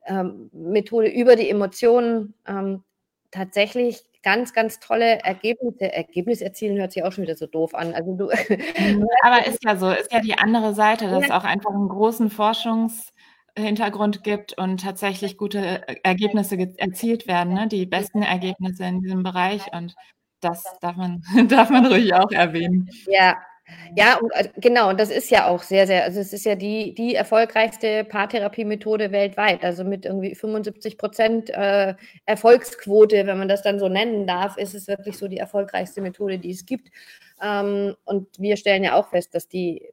ähm, 0.06 0.50
Methode 0.52 1.08
über 1.08 1.36
die 1.36 1.50
Emotionen 1.50 2.34
ähm, 2.48 2.84
tatsächlich 3.32 4.04
ganz, 4.24 4.54
ganz 4.54 4.80
tolle 4.80 5.20
Ergebnisse. 5.20 5.94
Ergebnis 5.94 6.42
erzielen 6.42 6.78
hört 6.78 6.92
sich 6.92 7.04
auch 7.04 7.12
schon 7.12 7.24
wieder 7.24 7.36
so 7.36 7.46
doof 7.46 7.76
an. 7.76 7.94
Also 7.94 8.16
du 8.16 8.30
Aber 9.24 9.46
ist 9.46 9.64
ja 9.64 9.78
so, 9.78 9.90
ist 9.92 10.12
ja 10.12 10.20
die 10.20 10.38
andere 10.38 10.74
Seite, 10.74 11.10
dass 11.10 11.28
ja. 11.28 11.38
auch 11.38 11.44
einfach 11.44 11.72
einen 11.72 11.90
großen 11.90 12.30
Forschungs- 12.30 13.12
Hintergrund 13.62 14.24
gibt 14.24 14.58
und 14.58 14.82
tatsächlich 14.82 15.38
gute 15.38 15.88
äh, 15.88 15.96
Ergebnisse 16.04 16.58
erzielt 16.78 17.28
werden, 17.28 17.54
ne? 17.54 17.68
die 17.68 17.86
besten 17.86 18.22
Ergebnisse 18.22 18.86
in 18.86 19.02
diesem 19.02 19.24
Bereich. 19.24 19.62
Und 19.74 19.96
das 20.42 20.64
darf 20.82 20.96
man, 20.96 21.24
darf 21.50 21.70
man 21.70 21.86
ruhig 21.86 22.14
auch 22.14 22.32
erwähnen. 22.32 22.90
Ja, 23.08 23.38
ja, 23.96 24.18
und, 24.18 24.32
äh, 24.32 24.50
genau, 24.58 24.90
und 24.90 25.00
das 25.00 25.10
ist 25.10 25.30
ja 25.30 25.48
auch 25.48 25.62
sehr, 25.62 25.88
sehr, 25.88 26.06
also 26.06 26.20
es 26.22 26.32
ist 26.32 26.46
ja 26.46 26.56
die, 26.56 26.94
die 26.94 27.16
erfolgreichste 27.16 28.06
Paartherapiemethode 28.06 29.12
weltweit, 29.12 29.64
also 29.64 29.84
mit 29.84 30.06
irgendwie 30.06 30.36
75 30.36 30.98
Prozent 30.98 31.50
äh, 31.50 31.96
Erfolgsquote, 32.26 33.28
wenn 33.28 33.38
man 33.38 33.50
das 33.50 33.64
dann 33.64 33.80
so 33.80 33.90
nennen 33.90 34.26
darf, 34.26 34.58
ist 34.58 34.74
es 34.74 34.88
wirklich 34.88 35.18
so 35.18 35.28
die 35.28 35.38
erfolgreichste 35.38 36.02
Methode, 36.02 36.40
die 36.40 36.52
es 36.52 36.66
gibt. 36.66 36.90
Ähm, 37.42 37.96
und 38.06 38.28
wir 38.40 38.56
stellen 38.56 38.84
ja 38.86 38.96
auch 38.96 39.10
fest, 39.10 39.36
dass 39.36 39.50
die 39.50 39.90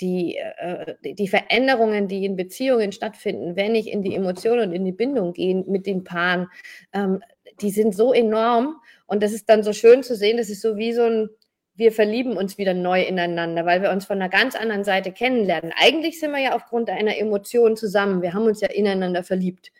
die, 0.00 0.36
äh, 0.36 0.94
die 1.02 1.28
Veränderungen, 1.28 2.08
die 2.08 2.24
in 2.24 2.36
Beziehungen 2.36 2.92
stattfinden, 2.92 3.56
wenn 3.56 3.74
ich 3.74 3.90
in 3.90 4.02
die 4.02 4.14
Emotionen 4.14 4.68
und 4.68 4.74
in 4.74 4.84
die 4.84 4.92
Bindung 4.92 5.32
gehe 5.32 5.64
mit 5.66 5.86
den 5.86 6.04
Paaren, 6.04 6.48
ähm, 6.92 7.22
die 7.60 7.70
sind 7.70 7.94
so 7.94 8.12
enorm. 8.12 8.76
Und 9.06 9.22
das 9.22 9.32
ist 9.32 9.48
dann 9.48 9.62
so 9.62 9.72
schön 9.72 10.02
zu 10.02 10.14
sehen, 10.16 10.36
das 10.36 10.50
ist 10.50 10.62
so 10.62 10.76
wie 10.76 10.92
so 10.92 11.04
ein, 11.04 11.30
wir 11.74 11.92
verlieben 11.92 12.36
uns 12.36 12.58
wieder 12.58 12.74
neu 12.74 13.02
ineinander, 13.02 13.66
weil 13.66 13.82
wir 13.82 13.90
uns 13.90 14.06
von 14.06 14.16
einer 14.16 14.30
ganz 14.30 14.54
anderen 14.54 14.84
Seite 14.84 15.12
kennenlernen. 15.12 15.72
Eigentlich 15.76 16.18
sind 16.18 16.32
wir 16.32 16.40
ja 16.40 16.54
aufgrund 16.54 16.88
einer 16.90 17.18
Emotion 17.18 17.76
zusammen. 17.76 18.22
Wir 18.22 18.32
haben 18.32 18.46
uns 18.46 18.60
ja 18.60 18.68
ineinander 18.68 19.22
verliebt. 19.22 19.72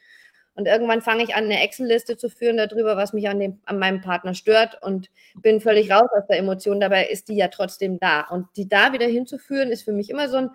Und 0.57 0.67
irgendwann 0.67 1.03
fange 1.03 1.23
ich 1.23 1.37
an, 1.37 1.45
eine 1.45 1.63
Excel-Liste 1.63 2.17
zu 2.17 2.31
führen 2.31 2.57
darüber, 2.57 2.97
was 2.97 3.13
mich 3.13 3.29
an, 3.29 3.39
dem, 3.39 3.61
an 3.67 3.79
meinem 3.79 4.01
Partner 4.01 4.35
stört 4.35 4.83
und 4.83 5.11
bin 5.35 5.61
völlig 5.61 5.91
raus 5.91 6.09
aus 6.17 6.27
der 6.29 6.39
Emotion. 6.39 6.81
Dabei 6.81 7.07
ist 7.07 7.29
die 7.29 7.37
ja 7.37 7.49
trotzdem 7.49 7.99
da. 8.01 8.23
Und 8.23 8.47
die 8.57 8.67
da 8.67 8.95
wieder 8.95 9.07
hinzuführen, 9.07 9.71
ist 9.71 9.85
für 9.85 9.93
mich 9.93 10.09
immer 10.09 10.29
so 10.29 10.39
ein, 10.39 10.51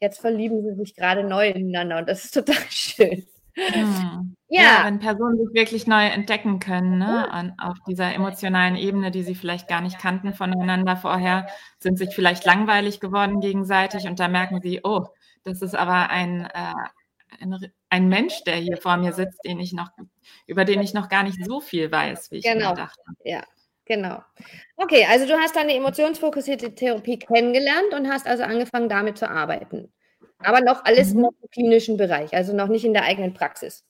jetzt 0.00 0.20
verlieben 0.20 0.62
sie 0.62 0.74
sich 0.74 0.96
gerade 0.96 1.22
neu 1.22 1.48
ineinander 1.48 1.98
und 1.98 2.08
das 2.08 2.24
ist 2.24 2.34
total 2.34 2.56
schön. 2.68 3.24
Hm. 3.56 4.34
Ja. 4.48 4.62
ja. 4.62 4.82
wenn 4.84 4.98
Personen 4.98 5.38
sich 5.38 5.54
wirklich 5.54 5.86
neu 5.86 6.04
entdecken 6.06 6.58
können, 6.58 6.98
ne? 6.98 7.30
An, 7.30 7.54
auf 7.58 7.76
dieser 7.86 8.12
emotionalen 8.12 8.74
Ebene, 8.74 9.12
die 9.12 9.22
sie 9.22 9.36
vielleicht 9.36 9.68
gar 9.68 9.80
nicht 9.80 10.00
kannten 10.00 10.34
voneinander 10.34 10.96
vorher, 10.96 11.46
sind 11.78 11.98
sich 11.98 12.12
vielleicht 12.12 12.44
langweilig 12.44 12.98
geworden 12.98 13.40
gegenseitig 13.40 14.06
und 14.06 14.18
da 14.18 14.26
merken 14.26 14.60
sie, 14.60 14.80
oh, 14.82 15.06
das 15.44 15.62
ist 15.62 15.76
aber 15.76 16.10
ein, 16.10 16.46
äh, 16.52 16.72
ein, 17.40 17.72
ein, 17.90 18.08
Mensch, 18.08 18.44
der 18.44 18.56
hier 18.56 18.76
vor 18.76 18.96
mir 18.96 19.12
sitzt, 19.12 19.40
den 19.44 19.60
ich 19.60 19.72
noch, 19.72 19.90
über 20.46 20.64
den 20.64 20.80
ich 20.80 20.94
noch 20.94 21.08
gar 21.08 21.22
nicht 21.22 21.44
so 21.44 21.60
viel 21.60 21.90
weiß, 21.90 22.30
wie 22.30 22.36
ich 22.36 22.44
genau. 22.44 22.74
dachte. 22.74 23.00
Ja, 23.24 23.44
genau. 23.84 24.22
Okay, 24.76 25.06
also 25.10 25.26
du 25.26 25.34
hast 25.34 25.56
deine 25.56 25.74
emotionsfokussierte 25.74 26.74
Therapie 26.74 27.18
kennengelernt 27.18 27.94
und 27.94 28.08
hast 28.08 28.26
also 28.26 28.42
angefangen, 28.44 28.88
damit 28.88 29.18
zu 29.18 29.28
arbeiten. 29.28 29.92
Aber 30.38 30.60
noch 30.60 30.84
alles 30.84 31.14
mhm. 31.14 31.22
noch 31.22 31.32
im 31.42 31.50
klinischen 31.50 31.96
Bereich, 31.96 32.34
also 32.34 32.54
noch 32.54 32.68
nicht 32.68 32.84
in 32.84 32.92
der 32.92 33.04
eigenen 33.04 33.34
Praxis. 33.34 33.84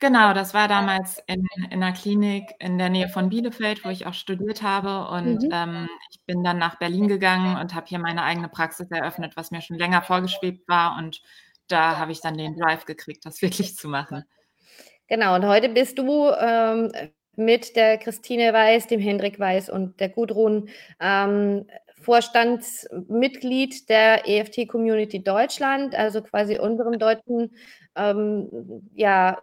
Genau, 0.00 0.34
das 0.34 0.54
war 0.54 0.68
damals 0.68 1.22
in, 1.26 1.46
in 1.70 1.82
einer 1.82 1.92
Klinik 1.92 2.50
in 2.58 2.78
der 2.78 2.88
Nähe 2.88 3.08
von 3.08 3.28
Bielefeld, 3.28 3.84
wo 3.84 3.90
ich 3.90 4.06
auch 4.06 4.14
studiert 4.14 4.62
habe. 4.62 5.08
Und 5.08 5.44
mhm. 5.44 5.50
ähm, 5.52 5.88
ich 6.10 6.20
bin 6.26 6.42
dann 6.42 6.58
nach 6.58 6.78
Berlin 6.78 7.08
gegangen 7.08 7.56
und 7.56 7.74
habe 7.74 7.86
hier 7.86 7.98
meine 7.98 8.22
eigene 8.22 8.48
Praxis 8.48 8.90
eröffnet, 8.90 9.36
was 9.36 9.50
mir 9.50 9.60
schon 9.60 9.78
länger 9.78 10.02
vorgeschwebt 10.02 10.68
war. 10.68 10.98
Und 10.98 11.22
da 11.68 11.98
habe 11.98 12.12
ich 12.12 12.20
dann 12.20 12.36
den 12.36 12.56
Drive 12.56 12.84
gekriegt, 12.84 13.24
das 13.26 13.42
wirklich 13.42 13.76
zu 13.76 13.88
machen. 13.88 14.24
Genau, 15.08 15.34
und 15.34 15.46
heute 15.46 15.68
bist 15.68 15.98
du 15.98 16.30
ähm, 16.30 16.90
mit 17.36 17.76
der 17.76 17.98
Christine 17.98 18.52
Weiß, 18.52 18.86
dem 18.86 19.00
Hendrik 19.00 19.38
Weiß 19.38 19.68
und 19.68 20.00
der 20.00 20.08
Gudrun 20.08 20.68
ähm, 21.00 21.66
Vorstandsmitglied 22.00 23.88
der 23.88 24.28
EFT 24.28 24.68
Community 24.68 25.22
Deutschland, 25.22 25.94
also 25.94 26.22
quasi 26.22 26.58
unserem 26.58 26.98
deutschen 26.98 27.50
ähm, 27.96 28.48
ja, 28.94 29.38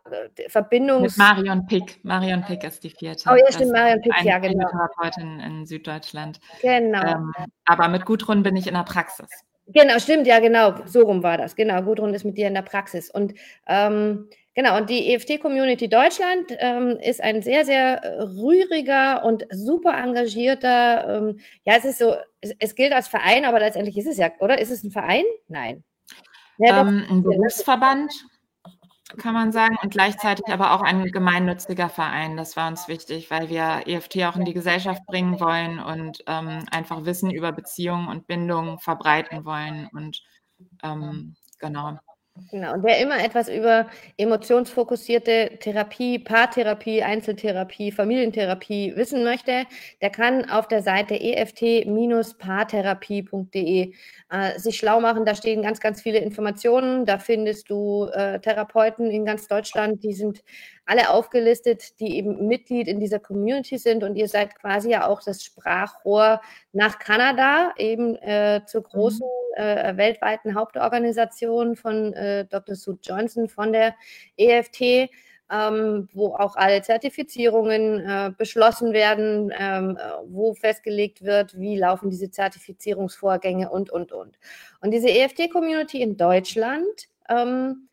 Verbindungs... 0.48 1.18
Mit 1.18 1.26
Marion 1.26 1.66
Pick. 1.66 2.04
Marion 2.04 2.44
Pick 2.44 2.64
ist 2.64 2.84
die 2.84 2.90
vierte. 2.92 3.30
Oh 3.32 3.36
ja, 3.36 3.52
stimmt, 3.52 3.72
Marion 3.72 4.02
Pick, 4.02 4.14
ja, 4.24 4.38
genau. 4.38 4.68
Eine 4.68 4.72
Therapeutin 4.72 5.40
in 5.40 5.66
Süddeutschland. 5.66 6.40
Genau. 6.62 7.02
Ähm, 7.02 7.34
aber 7.66 7.88
mit 7.88 8.06
Gudrun 8.06 8.44
bin 8.44 8.56
ich 8.56 8.68
in 8.68 8.74
der 8.76 8.84
Praxis. 8.84 9.30
Genau, 9.68 10.00
stimmt, 10.00 10.28
ja, 10.28 10.40
genau. 10.40 10.76
So 10.86 11.02
rum 11.02 11.24
war 11.24 11.38
das. 11.38 11.56
Genau, 11.56 11.82
Gudrun 11.82 12.14
ist 12.14 12.26
mit 12.26 12.38
dir 12.38 12.48
in 12.48 12.54
der 12.54 12.62
Praxis. 12.62 13.10
Und 13.10 13.34
ähm, 13.68 14.28
Genau, 14.54 14.76
und 14.76 14.90
die 14.90 15.14
EFT-Community 15.14 15.88
Deutschland 15.88 16.48
ähm, 16.60 16.98
ist 17.02 17.22
ein 17.22 17.42
sehr, 17.42 17.64
sehr 17.64 18.04
äh, 18.04 18.22
rühriger 18.22 19.24
und 19.24 19.46
super 19.50 19.94
engagierter, 19.94 21.08
ähm, 21.08 21.40
ja, 21.64 21.76
es 21.78 21.86
ist 21.86 22.00
so, 22.00 22.16
es, 22.42 22.54
es, 22.60 22.76
gilt 22.76 22.92
als 22.92 23.08
Verein, 23.08 23.46
aber 23.46 23.60
letztendlich 23.60 23.98
ist 23.98 24.08
es 24.08 24.18
ja, 24.18 24.30
oder? 24.40 24.60
Ist 24.60 24.70
es 24.70 24.84
ein 24.84 24.92
Verein? 24.92 25.24
Nein. 25.48 25.86
Ja, 26.58 26.82
ähm, 26.82 27.06
ein 27.10 27.24
Berufsverband, 27.24 28.12
kann 29.18 29.34
man 29.34 29.52
sagen, 29.52 29.78
und 29.82 29.92
gleichzeitig 29.92 30.48
aber 30.48 30.74
auch 30.74 30.82
ein 30.82 31.06
gemeinnütziger 31.06 31.90
Verein. 31.90 32.38
Das 32.38 32.56
war 32.56 32.68
uns 32.68 32.88
wichtig, 32.88 33.32
weil 33.32 33.50
wir 33.50 33.84
EFT 33.86 34.24
auch 34.24 34.36
in 34.36 34.46
die 34.46 34.54
Gesellschaft 34.54 35.06
bringen 35.06 35.40
wollen 35.40 35.80
und 35.80 36.24
ähm, 36.28 36.66
einfach 36.72 37.06
Wissen 37.06 37.32
über 37.32 37.52
Beziehungen 37.52 38.08
und 38.08 38.28
Bindungen 38.28 38.80
verbreiten 38.80 39.46
wollen. 39.46 39.88
Und 39.94 40.22
ähm, 40.84 41.36
genau. 41.60 42.00
Genau, 42.50 42.74
und 42.74 42.84
wer 42.84 42.98
immer 43.00 43.22
etwas 43.24 43.50
über 43.50 43.88
emotionsfokussierte 44.18 45.58
Therapie, 45.60 46.18
Paartherapie, 46.18 47.04
Einzeltherapie, 47.04 47.92
Familientherapie 47.92 48.94
wissen 48.96 49.24
möchte, 49.26 49.66
der 50.02 50.10
kann 50.12 50.50
auf 50.50 50.68
der 50.70 50.82
Seite 50.82 51.16
eft-paartherapie.de 51.20 53.94
äh, 54.30 54.60
sich 54.60 54.78
schlau 54.78 55.02
machen. 55.02 55.26
Da 55.26 55.36
stehen 55.36 55.62
ganz, 55.62 55.82
ganz 55.82 56.02
viele 56.02 56.20
Informationen. 56.20 57.06
Da 57.06 57.20
findest 57.20 57.70
du 57.70 58.06
äh, 58.14 58.40
Therapeuten 58.40 59.12
in 59.12 59.26
ganz 59.26 59.48
Deutschland, 59.50 60.02
die 60.04 60.14
sind 60.14 60.42
alle 60.86 61.10
aufgelistet, 61.10 62.00
die 62.00 62.18
eben 62.18 62.48
Mitglied 62.48 62.88
in 62.88 63.00
dieser 63.00 63.20
Community 63.20 63.78
sind. 63.78 64.04
Und 64.04 64.16
ihr 64.16 64.28
seid 64.28 64.56
quasi 64.56 64.92
ja 64.92 65.08
auch 65.08 65.22
das 65.22 65.44
Sprachrohr 65.44 66.42
nach 66.74 67.00
Kanada, 67.00 67.74
eben 67.78 68.16
äh, 68.18 68.62
zur 68.66 68.84
großen 68.84 69.26
mhm. 69.26 69.64
äh, 69.64 69.98
weltweiten 69.98 70.56
Hauptorganisation 70.56 71.76
von 71.76 72.14
äh, 72.14 72.46
Dr. 72.46 72.76
Sue 72.76 72.98
Johnson 73.02 73.48
von 73.48 73.72
der 73.72 73.96
EFT. 74.38 75.10
Ähm, 75.54 76.08
wo 76.14 76.28
auch 76.28 76.56
alle 76.56 76.82
Zertifizierungen 76.82 78.00
äh, 78.00 78.32
beschlossen 78.38 78.94
werden, 78.94 79.52
ähm, 79.60 79.98
äh, 79.98 80.10
wo 80.28 80.54
festgelegt 80.54 81.24
wird, 81.26 81.60
wie 81.60 81.78
laufen 81.78 82.10
diese 82.10 82.32
Zertifizierungsvorgänge 82.32 83.70
und, 83.70 83.90
und, 83.90 84.14
und. 84.14 84.40
Und 84.80 84.92
diese 84.92 85.10
EFT-Community 85.10 86.02
in 86.02 86.16
Deutschland 86.16 87.10
ähm, 87.28 87.90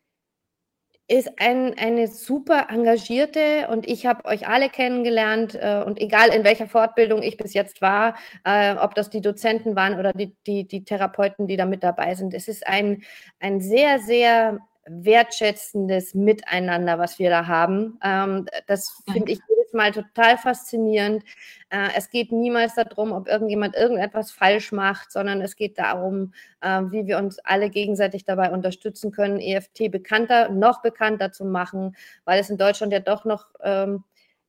ist 1.09 1.39
ein, 1.39 1.75
eine 1.77 2.07
super 2.07 2.67
engagierte 2.69 3.67
und 3.69 3.87
ich 3.87 4.05
habe 4.05 4.25
euch 4.25 4.47
alle 4.47 4.69
kennengelernt 4.69 5.55
äh, 5.55 5.83
und 5.83 5.99
egal 5.99 6.29
in 6.29 6.43
welcher 6.43 6.67
Fortbildung 6.67 7.23
ich 7.23 7.35
bis 7.35 7.53
jetzt 7.55 7.81
war, 7.81 8.15
äh, 8.45 8.75
ob 8.75 8.93
das 8.93 9.09
die 9.09 9.21
Dozenten 9.21 9.75
waren 9.75 9.99
oder 9.99 10.13
die, 10.13 10.35
die, 10.45 10.67
die 10.67 10.83
Therapeuten, 10.83 11.47
die 11.47 11.57
da 11.57 11.65
mit 11.65 11.83
dabei 11.83 12.13
sind, 12.13 12.35
es 12.35 12.47
ist 12.47 12.65
ein, 12.67 13.01
ein 13.39 13.59
sehr, 13.59 13.99
sehr 13.99 14.59
wertschätzendes 14.85 16.13
Miteinander, 16.13 16.99
was 16.99 17.17
wir 17.17 17.31
da 17.31 17.47
haben. 17.47 17.99
Ähm, 18.03 18.45
das 18.67 19.01
finde 19.11 19.31
ich 19.31 19.39
jedes 19.69 19.73
Mal 19.73 19.91
total 19.91 20.37
faszinierend. 20.37 21.23
Äh, 21.69 21.89
es 21.95 22.09
geht 22.09 22.31
niemals 22.31 22.75
darum, 22.75 23.11
ob 23.11 23.27
irgendjemand 23.27 23.75
irgendetwas 23.75 24.31
falsch 24.31 24.71
macht, 24.71 25.11
sondern 25.11 25.41
es 25.41 25.55
geht 25.55 25.77
darum, 25.77 26.33
äh, 26.61 26.81
wie 26.89 27.07
wir 27.07 27.17
uns 27.17 27.39
alle 27.39 27.69
gegenseitig 27.69 28.25
dabei 28.25 28.51
unterstützen 28.51 29.11
können, 29.11 29.39
EFT 29.39 29.91
bekannter, 29.91 30.49
noch 30.49 30.81
bekannter 30.81 31.31
zu 31.31 31.45
machen, 31.45 31.95
weil 32.25 32.39
es 32.39 32.49
in 32.49 32.57
Deutschland 32.57 32.93
ja 32.93 32.99
doch 32.99 33.25
noch 33.25 33.47
ähm, 33.63 34.03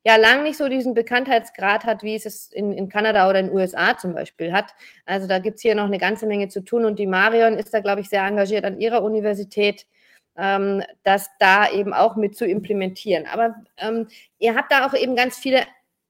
ja 0.05 0.17
lang 0.17 0.43
nicht 0.45 0.57
so 0.57 0.69
diesen 0.69 0.95
Bekanntheitsgrad 0.95 1.85
hat, 1.85 2.03
wie 2.03 2.15
es 2.15 2.25
es 2.25 2.50
in, 2.53 2.73
in 2.73 2.89
Kanada 2.89 3.29
oder 3.29 3.41
in 3.41 3.47
den 3.47 3.55
USA 3.55 3.99
zum 3.99 4.15
Beispiel 4.15 4.53
hat. 4.53 4.73
Also 5.05 5.27
da 5.27 5.39
gibt 5.39 5.57
es 5.57 5.62
hier 5.62 5.75
noch 5.75 5.85
eine 5.85 5.99
ganze 5.99 6.27
Menge 6.27 6.49
zu 6.49 6.62
tun 6.62 6.87
und 6.87 6.99
die 6.99 7.07
Marion 7.07 7.59
ist 7.59 7.75
da, 7.75 7.81
glaube 7.81 8.00
ich, 8.00 8.09
sehr 8.09 8.25
engagiert 8.25 8.65
an 8.65 8.81
ihrer 8.81 9.03
Universität 9.03 9.87
ähm, 10.37 10.83
das 11.03 11.29
da 11.39 11.71
eben 11.71 11.93
auch 11.93 12.17
mit 12.17 12.37
zu 12.37 12.47
implementieren. 12.47 13.27
Aber 13.27 13.55
ähm, 13.79 14.09
ihr 14.39 14.55
habt 14.55 14.73
da 14.73 14.87
auch 14.87 14.95
eben 14.95 15.17
ganz 15.17 15.37
viele 15.39 15.63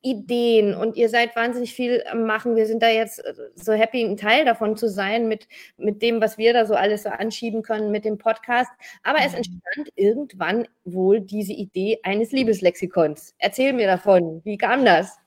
Ideen 0.02 0.74
und 0.74 0.96
ihr 0.96 1.10
seid 1.10 1.36
wahnsinnig 1.36 1.74
viel 1.74 2.02
Machen. 2.14 2.56
Wir 2.56 2.66
sind 2.66 2.82
da 2.82 2.88
jetzt 2.88 3.22
äh, 3.24 3.34
so 3.54 3.72
happy, 3.72 4.02
ein 4.02 4.16
Teil 4.16 4.46
davon 4.46 4.76
zu 4.76 4.88
sein 4.88 5.28
mit, 5.28 5.46
mit 5.76 6.00
dem, 6.00 6.22
was 6.22 6.38
wir 6.38 6.54
da 6.54 6.64
so 6.64 6.74
alles 6.74 7.02
so 7.02 7.10
anschieben 7.10 7.62
können 7.62 7.90
mit 7.90 8.06
dem 8.06 8.16
Podcast. 8.16 8.70
Aber 9.02 9.18
es 9.18 9.32
mhm. 9.32 9.38
entstand 9.38 9.92
irgendwann 9.96 10.68
wohl 10.84 11.20
diese 11.20 11.52
Idee 11.52 12.00
eines 12.02 12.32
Liebeslexikons. 12.32 13.34
Erzähl 13.38 13.74
mir 13.74 13.86
davon. 13.86 14.40
Wie 14.44 14.56
kam 14.56 14.84
das? 14.86 15.18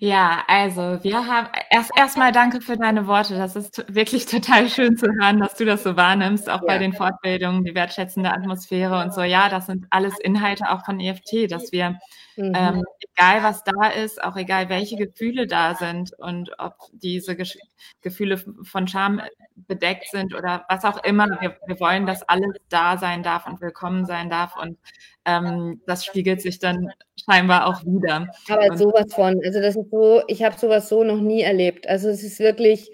Ja, 0.00 0.44
also 0.46 1.02
wir 1.02 1.26
haben 1.26 1.48
erst 1.70 1.90
erstmal 1.96 2.30
danke 2.30 2.60
für 2.60 2.76
deine 2.76 3.08
Worte. 3.08 3.36
Das 3.36 3.56
ist 3.56 3.84
wirklich 3.92 4.26
total 4.26 4.68
schön 4.68 4.96
zu 4.96 5.06
hören, 5.06 5.40
dass 5.40 5.54
du 5.56 5.64
das 5.64 5.82
so 5.82 5.96
wahrnimmst, 5.96 6.48
auch 6.48 6.60
ja. 6.60 6.66
bei 6.66 6.78
den 6.78 6.92
Fortbildungen, 6.92 7.64
die 7.64 7.74
wertschätzende 7.74 8.30
Atmosphäre 8.30 9.02
und 9.02 9.12
so. 9.12 9.22
Ja, 9.22 9.48
das 9.48 9.66
sind 9.66 9.86
alles 9.90 10.16
Inhalte 10.20 10.70
auch 10.70 10.84
von 10.84 11.00
EFT, 11.00 11.50
dass 11.50 11.72
wir 11.72 11.98
Mhm. 12.38 12.52
Ähm, 12.54 12.84
egal 13.00 13.42
was 13.42 13.64
da 13.64 13.88
ist, 13.88 14.22
auch 14.22 14.36
egal 14.36 14.68
welche 14.68 14.96
Gefühle 14.96 15.48
da 15.48 15.74
sind 15.74 16.12
und 16.18 16.52
ob 16.58 16.74
diese 16.92 17.34
Gesch 17.34 17.58
Gefühle 18.00 18.38
von 18.62 18.86
Scham 18.86 19.20
bedeckt 19.56 20.08
sind 20.10 20.34
oder 20.34 20.64
was 20.68 20.84
auch 20.84 21.02
immer. 21.02 21.26
Wir, 21.40 21.56
wir, 21.66 21.80
wollen, 21.80 22.06
dass 22.06 22.22
alles 22.22 22.56
da 22.68 22.96
sein 22.96 23.24
darf 23.24 23.46
und 23.46 23.60
willkommen 23.60 24.06
sein 24.06 24.30
darf 24.30 24.56
und 24.56 24.78
ähm, 25.24 25.80
das 25.86 26.04
spiegelt 26.04 26.40
sich 26.40 26.60
dann 26.60 26.92
scheinbar 27.28 27.66
auch 27.66 27.84
wieder. 27.84 28.28
Aber 28.48 28.66
und, 28.70 28.78
sowas 28.78 29.12
von, 29.12 29.40
also 29.44 29.60
das 29.60 29.74
ist 29.74 29.90
so, 29.90 30.22
ich 30.28 30.44
habe 30.44 30.56
sowas 30.56 30.88
so 30.88 31.02
noch 31.02 31.20
nie 31.20 31.42
erlebt. 31.42 31.88
Also 31.88 32.08
es 32.08 32.22
ist 32.22 32.38
wirklich, 32.38 32.90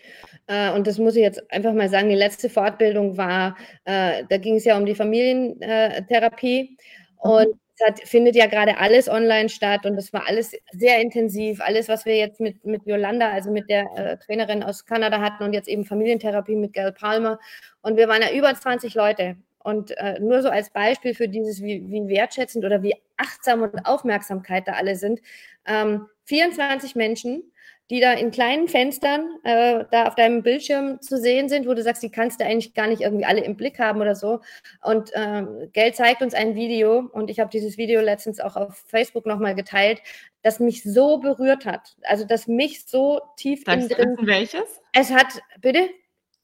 äh, 0.46 0.70
und 0.72 0.86
das 0.86 0.98
muss 0.98 1.16
ich 1.16 1.22
jetzt 1.22 1.52
einfach 1.52 1.74
mal 1.74 1.90
sagen, 1.90 2.08
die 2.08 2.14
letzte 2.14 2.48
Fortbildung 2.48 3.18
war, 3.18 3.56
äh, 3.84 4.24
da 4.28 4.38
ging 4.38 4.56
es 4.56 4.64
ja 4.64 4.78
um 4.78 4.86
die 4.86 4.94
Familientherapie. 4.94 6.76
Mhm. 7.22 7.30
Und 7.30 7.63
es 7.76 7.86
hat, 7.86 8.00
findet 8.00 8.36
ja 8.36 8.46
gerade 8.46 8.78
alles 8.78 9.08
online 9.08 9.48
statt 9.48 9.84
und 9.84 9.96
das 9.96 10.12
war 10.12 10.28
alles 10.28 10.52
sehr 10.72 11.00
intensiv. 11.00 11.60
Alles, 11.60 11.88
was 11.88 12.04
wir 12.04 12.16
jetzt 12.16 12.40
mit, 12.40 12.64
mit 12.64 12.86
Yolanda, 12.86 13.30
also 13.30 13.50
mit 13.50 13.68
der 13.68 13.86
äh, 13.96 14.16
Trainerin 14.18 14.62
aus 14.62 14.84
Kanada 14.86 15.20
hatten 15.20 15.42
und 15.44 15.52
jetzt 15.52 15.68
eben 15.68 15.84
Familientherapie 15.84 16.56
mit 16.56 16.72
Gail 16.72 16.92
Palmer. 16.92 17.38
Und 17.82 17.96
wir 17.96 18.08
waren 18.08 18.22
ja 18.22 18.32
über 18.32 18.54
20 18.54 18.94
Leute. 18.94 19.36
Und 19.58 19.92
äh, 19.96 20.20
nur 20.20 20.42
so 20.42 20.50
als 20.50 20.70
Beispiel 20.70 21.14
für 21.14 21.26
dieses, 21.26 21.62
wie, 21.62 21.82
wie 21.88 22.06
wertschätzend 22.06 22.64
oder 22.64 22.82
wie 22.82 22.94
achtsam 23.16 23.62
und 23.62 23.86
Aufmerksamkeit 23.86 24.68
da 24.68 24.72
alle 24.72 24.94
sind. 24.94 25.20
Ähm, 25.66 26.06
24 26.24 26.94
Menschen 26.94 27.42
die 27.90 28.00
da 28.00 28.12
in 28.14 28.30
kleinen 28.30 28.68
Fenstern 28.68 29.38
äh, 29.44 29.84
da 29.90 30.06
auf 30.06 30.14
deinem 30.14 30.42
Bildschirm 30.42 31.00
zu 31.02 31.18
sehen 31.18 31.48
sind, 31.48 31.66
wo 31.68 31.74
du 31.74 31.82
sagst, 31.82 32.02
die 32.02 32.10
kannst 32.10 32.40
du 32.40 32.44
eigentlich 32.44 32.72
gar 32.72 32.86
nicht 32.86 33.02
irgendwie 33.02 33.26
alle 33.26 33.44
im 33.44 33.56
Blick 33.56 33.78
haben 33.78 34.00
oder 34.00 34.14
so. 34.14 34.40
Und 34.82 35.10
ähm, 35.14 35.68
Geld 35.72 35.94
zeigt 35.96 36.22
uns 36.22 36.32
ein 36.32 36.54
Video 36.54 37.10
und 37.12 37.30
ich 37.30 37.40
habe 37.40 37.50
dieses 37.50 37.76
Video 37.76 38.00
letztens 38.00 38.40
auch 38.40 38.56
auf 38.56 38.84
Facebook 38.86 39.26
nochmal 39.26 39.54
geteilt, 39.54 40.00
das 40.42 40.60
mich 40.60 40.82
so 40.82 41.18
berührt 41.18 41.66
hat. 41.66 41.96
Also 42.02 42.24
das 42.24 42.46
mich 42.46 42.86
so 42.86 43.20
tief 43.36 43.64
Darf 43.64 43.76
in 43.76 43.88
drin. 43.88 44.16
Welches? 44.22 44.80
Es 44.92 45.12
hat, 45.12 45.42
bitte? 45.60 45.90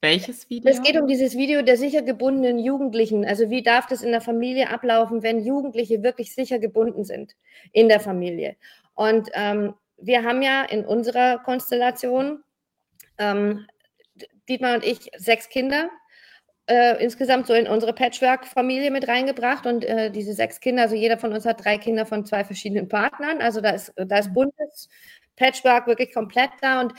Welches 0.02 0.48
Video? 0.48 0.70
Es 0.70 0.82
geht 0.82 0.98
um 0.98 1.06
dieses 1.06 1.36
Video 1.36 1.60
der 1.62 1.76
sicher 1.76 2.00
gebundenen 2.02 2.58
Jugendlichen. 2.58 3.24
Also 3.26 3.50
wie 3.50 3.62
darf 3.62 3.86
das 3.86 4.02
in 4.02 4.12
der 4.12 4.22
Familie 4.22 4.70
ablaufen, 4.70 5.22
wenn 5.22 5.44
Jugendliche 5.44 6.02
wirklich 6.02 6.34
sicher 6.34 6.58
gebunden 6.58 7.04
sind 7.04 7.36
in 7.72 7.88
der 7.88 8.00
Familie? 8.00 8.56
Und 8.94 9.30
ähm, 9.34 9.74
wir 10.00 10.24
haben 10.24 10.42
ja 10.42 10.62
in 10.62 10.84
unserer 10.84 11.38
Konstellation, 11.38 12.42
ähm, 13.18 13.66
Dietmar 14.48 14.74
und 14.74 14.84
ich, 14.84 15.10
sechs 15.16 15.48
Kinder 15.48 15.90
äh, 16.70 17.02
insgesamt 17.02 17.48
so 17.48 17.52
in 17.52 17.66
unsere 17.66 17.92
Patchwork-Familie 17.92 18.92
mit 18.92 19.08
reingebracht. 19.08 19.66
Und 19.66 19.84
äh, 19.84 20.10
diese 20.10 20.34
sechs 20.34 20.60
Kinder, 20.60 20.82
also 20.82 20.94
jeder 20.94 21.18
von 21.18 21.32
uns 21.32 21.44
hat 21.44 21.64
drei 21.64 21.78
Kinder 21.78 22.06
von 22.06 22.24
zwei 22.24 22.44
verschiedenen 22.44 22.88
Partnern. 22.88 23.42
Also 23.42 23.60
da 23.60 23.70
ist, 23.70 23.92
da 23.96 24.18
ist 24.18 24.32
buntes 24.32 24.88
Patchwork 25.36 25.88
wirklich 25.88 26.14
komplett 26.14 26.50
da. 26.60 26.80
Und 26.80 26.94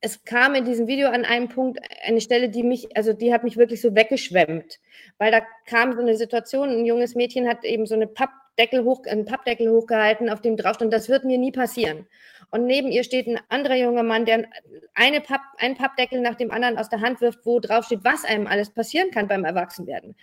es 0.00 0.24
kam 0.24 0.54
in 0.54 0.64
diesem 0.64 0.86
Video 0.86 1.08
an 1.08 1.24
einem 1.24 1.48
Punkt 1.48 1.78
eine 2.02 2.20
Stelle, 2.20 2.48
die 2.48 2.62
mich, 2.62 2.96
also 2.96 3.12
die 3.12 3.32
hat 3.32 3.44
mich 3.44 3.56
wirklich 3.56 3.82
so 3.82 3.94
weggeschwemmt, 3.94 4.80
weil 5.18 5.30
da 5.30 5.40
kam 5.66 5.92
so 5.92 6.00
eine 6.00 6.16
Situation, 6.16 6.70
ein 6.70 6.86
junges 6.86 7.14
Mädchen 7.14 7.46
hat 7.46 7.64
eben 7.64 7.84
so 7.84 7.94
eine 7.94 8.06
Pappdeckel 8.06 8.84
hoch, 8.84 9.04
einen 9.06 9.26
Pappdeckel 9.26 9.70
hochgehalten, 9.70 10.30
auf 10.30 10.40
dem 10.40 10.56
drauf 10.56 10.76
stand, 10.76 10.92
das 10.92 11.10
wird 11.10 11.24
mir 11.24 11.36
nie 11.36 11.52
passieren. 11.52 12.06
Und 12.50 12.64
neben 12.64 12.90
ihr 12.90 13.04
steht 13.04 13.26
ein 13.26 13.38
anderer 13.48 13.76
junger 13.76 14.02
Mann, 14.02 14.24
der 14.24 14.46
eine 14.94 15.20
Papp, 15.20 15.42
einen 15.58 15.76
Pappdeckel 15.76 16.20
nach 16.20 16.34
dem 16.34 16.50
anderen 16.50 16.78
aus 16.78 16.88
der 16.88 17.02
Hand 17.02 17.20
wirft, 17.20 17.44
wo 17.44 17.60
drauf 17.60 17.84
steht, 17.84 18.02
was 18.02 18.24
einem 18.24 18.46
alles 18.46 18.70
passieren 18.70 19.10
kann 19.10 19.28
beim 19.28 19.44
Erwachsenwerden. 19.44 20.16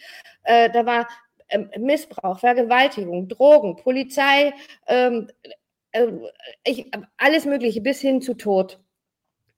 Äh, 0.43 0.72
da 0.72 0.86
war 0.88 1.07
ähm, 1.50 1.69
Missbrauch, 1.77 2.39
Vergewaltigung, 2.39 3.27
Drogen, 3.27 3.75
Polizei, 3.77 4.53
ähm, 4.88 5.29
äh, 5.91 6.07
ich, 6.65 6.91
alles 7.17 7.46
Mögliche 7.46 7.81
bis 7.81 8.01
hin 8.01 8.22
zu 8.22 8.34
Tod. 8.34 8.79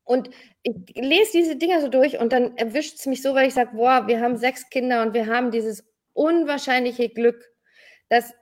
Und 0.10 0.32
ich 0.64 0.74
lese 0.96 1.34
diese 1.34 1.56
Dinger 1.56 1.82
so 1.82 1.88
durch 1.88 2.18
und 2.20 2.34
dann 2.34 2.58
erwischt 2.58 2.96
es 2.96 3.06
mich 3.06 3.22
so, 3.22 3.36
weil 3.36 3.48
ich 3.48 3.54
sage, 3.54 3.76
boah, 3.76 4.08
wir 4.08 4.22
haben 4.22 4.38
sechs 4.38 4.68
Kinder 4.72 5.04
und 5.04 5.14
wir 5.14 5.28
haben 5.28 5.52
dieses 5.52 5.86
unwahrscheinliche 6.14 7.10
Glück, 7.10 7.48
dass, 8.10 8.34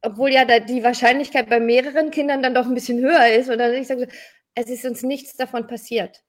obwohl 0.00 0.30
ja 0.30 0.46
die 0.60 0.82
Wahrscheinlichkeit 0.82 1.50
bei 1.50 1.60
mehreren 1.60 2.10
Kindern 2.10 2.42
dann 2.42 2.54
doch 2.54 2.64
ein 2.64 2.72
bisschen 2.72 2.98
höher 2.98 3.26
ist, 3.28 3.50
und 3.50 3.58
dann 3.58 3.74
ich 3.74 3.88
sage, 3.88 4.08
es 4.54 4.70
ist 4.70 4.86
uns 4.86 5.02
nichts 5.02 5.36
davon 5.36 5.66
passiert. 5.66 6.22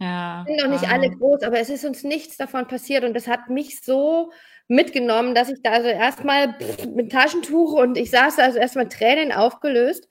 Ja. 0.00 0.42
Sind 0.48 0.60
noch 0.60 0.68
nicht 0.68 0.82
wow. 0.82 0.92
alle 0.92 1.08
groß, 1.08 1.42
aber 1.44 1.60
es 1.60 1.70
ist 1.70 1.84
uns 1.84 2.02
nichts 2.02 2.36
davon 2.36 2.66
passiert 2.66 3.04
und 3.04 3.14
das 3.14 3.28
hat 3.28 3.50
mich 3.50 3.82
so 3.82 4.32
mitgenommen, 4.66 5.32
dass 5.32 5.48
ich 5.48 5.62
da 5.62 5.70
also 5.70 5.86
erstmal 5.86 6.56
mit 6.92 7.12
Taschentuch 7.12 7.74
und 7.74 7.96
ich 7.96 8.10
saß 8.10 8.40
also 8.40 8.58
erstmal 8.58 8.88
Tränen 8.88 9.30
aufgelöst. 9.30 10.08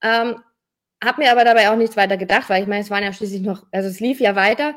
Ähm, 0.00 0.36
habe 1.04 1.22
mir 1.22 1.30
aber 1.30 1.44
dabei 1.44 1.70
auch 1.70 1.76
nichts 1.76 1.96
weiter 1.96 2.16
gedacht, 2.16 2.48
weil 2.48 2.62
ich 2.62 2.68
meine, 2.68 2.82
es 2.82 2.90
waren 2.90 3.04
ja 3.04 3.12
schließlich 3.12 3.42
noch, 3.42 3.64
also 3.72 3.88
es 3.88 4.00
lief 4.00 4.20
ja 4.20 4.34
weiter 4.34 4.74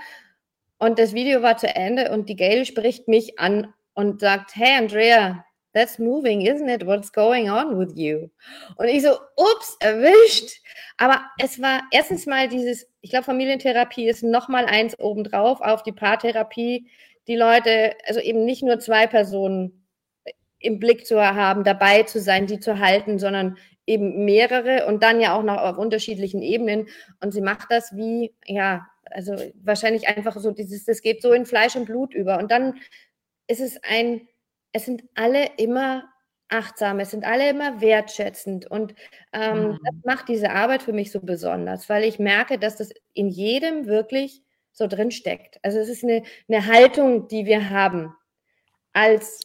und 0.78 1.00
das 1.00 1.14
Video 1.14 1.42
war 1.42 1.58
zu 1.58 1.68
Ende 1.68 2.12
und 2.12 2.30
die 2.30 2.36
Gail 2.36 2.66
spricht 2.66 3.08
mich 3.08 3.40
an 3.40 3.74
und 3.94 4.22
sagt, 4.22 4.56
hey 4.56 4.78
Andrea, 4.78 5.44
that's 5.74 6.00
moving, 6.00 6.42
isn't 6.42 6.70
it? 6.70 6.86
What's 6.86 7.12
going 7.12 7.50
on 7.50 7.78
with 7.78 7.94
you? 7.96 8.30
Und 8.78 8.88
ich 8.88 9.04
so, 9.04 9.12
ups, 9.36 9.78
erwischt. 9.80 10.62
Aber 10.98 11.22
es 11.38 11.62
war 11.62 11.84
erstens 11.92 12.26
mal 12.26 12.48
dieses, 12.48 12.88
ich 13.02 13.12
glaube, 13.12 13.26
Familientherapie 13.26 14.08
ist 14.08 14.24
nochmal 14.24 14.66
eins 14.66 14.98
obendrauf 15.00 15.62
auf 15.62 15.84
die 15.84 15.92
Paartherapie. 15.92 16.90
Die 17.28 17.36
Leute, 17.36 17.96
also 18.08 18.20
eben 18.20 18.46
nicht 18.46 18.64
nur 18.64 18.80
zwei 18.80 19.06
Personen 19.06 19.86
im 20.60 20.80
Blick 20.80 21.06
zu 21.06 21.22
haben, 21.22 21.64
dabei 21.64 22.04
zu 22.04 22.20
sein, 22.20 22.48
die 22.48 22.60
zu 22.60 22.80
halten, 22.80 23.20
sondern 23.20 23.58
eben 23.90 24.24
mehrere 24.24 24.86
und 24.86 25.02
dann 25.02 25.20
ja 25.20 25.36
auch 25.36 25.44
noch 25.44 25.58
auf 25.58 25.78
unterschiedlichen 25.78 26.42
Ebenen. 26.42 26.88
Und 27.20 27.34
sie 27.34 27.42
macht 27.42 27.72
das 27.72 27.96
wie, 27.96 28.34
ja, 28.46 28.88
also 29.12 29.36
wahrscheinlich 29.64 30.08
einfach 30.08 30.38
so 30.38 30.52
dieses, 30.52 30.86
das 30.86 31.02
geht 31.02 31.22
so 31.22 31.34
in 31.34 31.48
Fleisch 31.48 31.76
und 31.76 31.86
Blut 31.86 32.14
über. 32.14 32.38
Und 32.38 32.52
dann 32.52 32.76
ist 33.48 33.60
es 33.60 33.82
ein, 33.84 34.28
es 34.72 34.86
sind 34.86 35.04
alle 35.16 35.48
immer 35.58 36.04
achtsam, 36.50 37.00
es 37.00 37.12
sind 37.12 37.26
alle 37.26 37.50
immer 37.50 37.82
wertschätzend. 37.82 38.70
Und 38.70 38.94
ähm, 39.34 39.72
mhm. 39.72 39.80
das 39.84 39.96
macht 40.06 40.30
diese 40.30 40.52
Arbeit 40.52 40.84
für 40.84 40.94
mich 40.94 41.12
so 41.12 41.20
besonders, 41.20 41.90
weil 41.90 42.04
ich 42.04 42.20
merke, 42.20 42.60
dass 42.60 42.78
das 42.78 42.92
in 43.14 43.28
jedem 43.28 43.88
wirklich 43.88 44.44
so 44.72 44.86
drin 44.86 45.10
steckt. 45.10 45.60
Also 45.64 45.80
es 45.80 45.90
ist 45.90 46.04
eine, 46.04 46.22
eine 46.48 46.68
Haltung, 46.68 47.28
die 47.28 47.46
wir 47.48 47.72
haben 47.72 48.16
als 48.94 49.42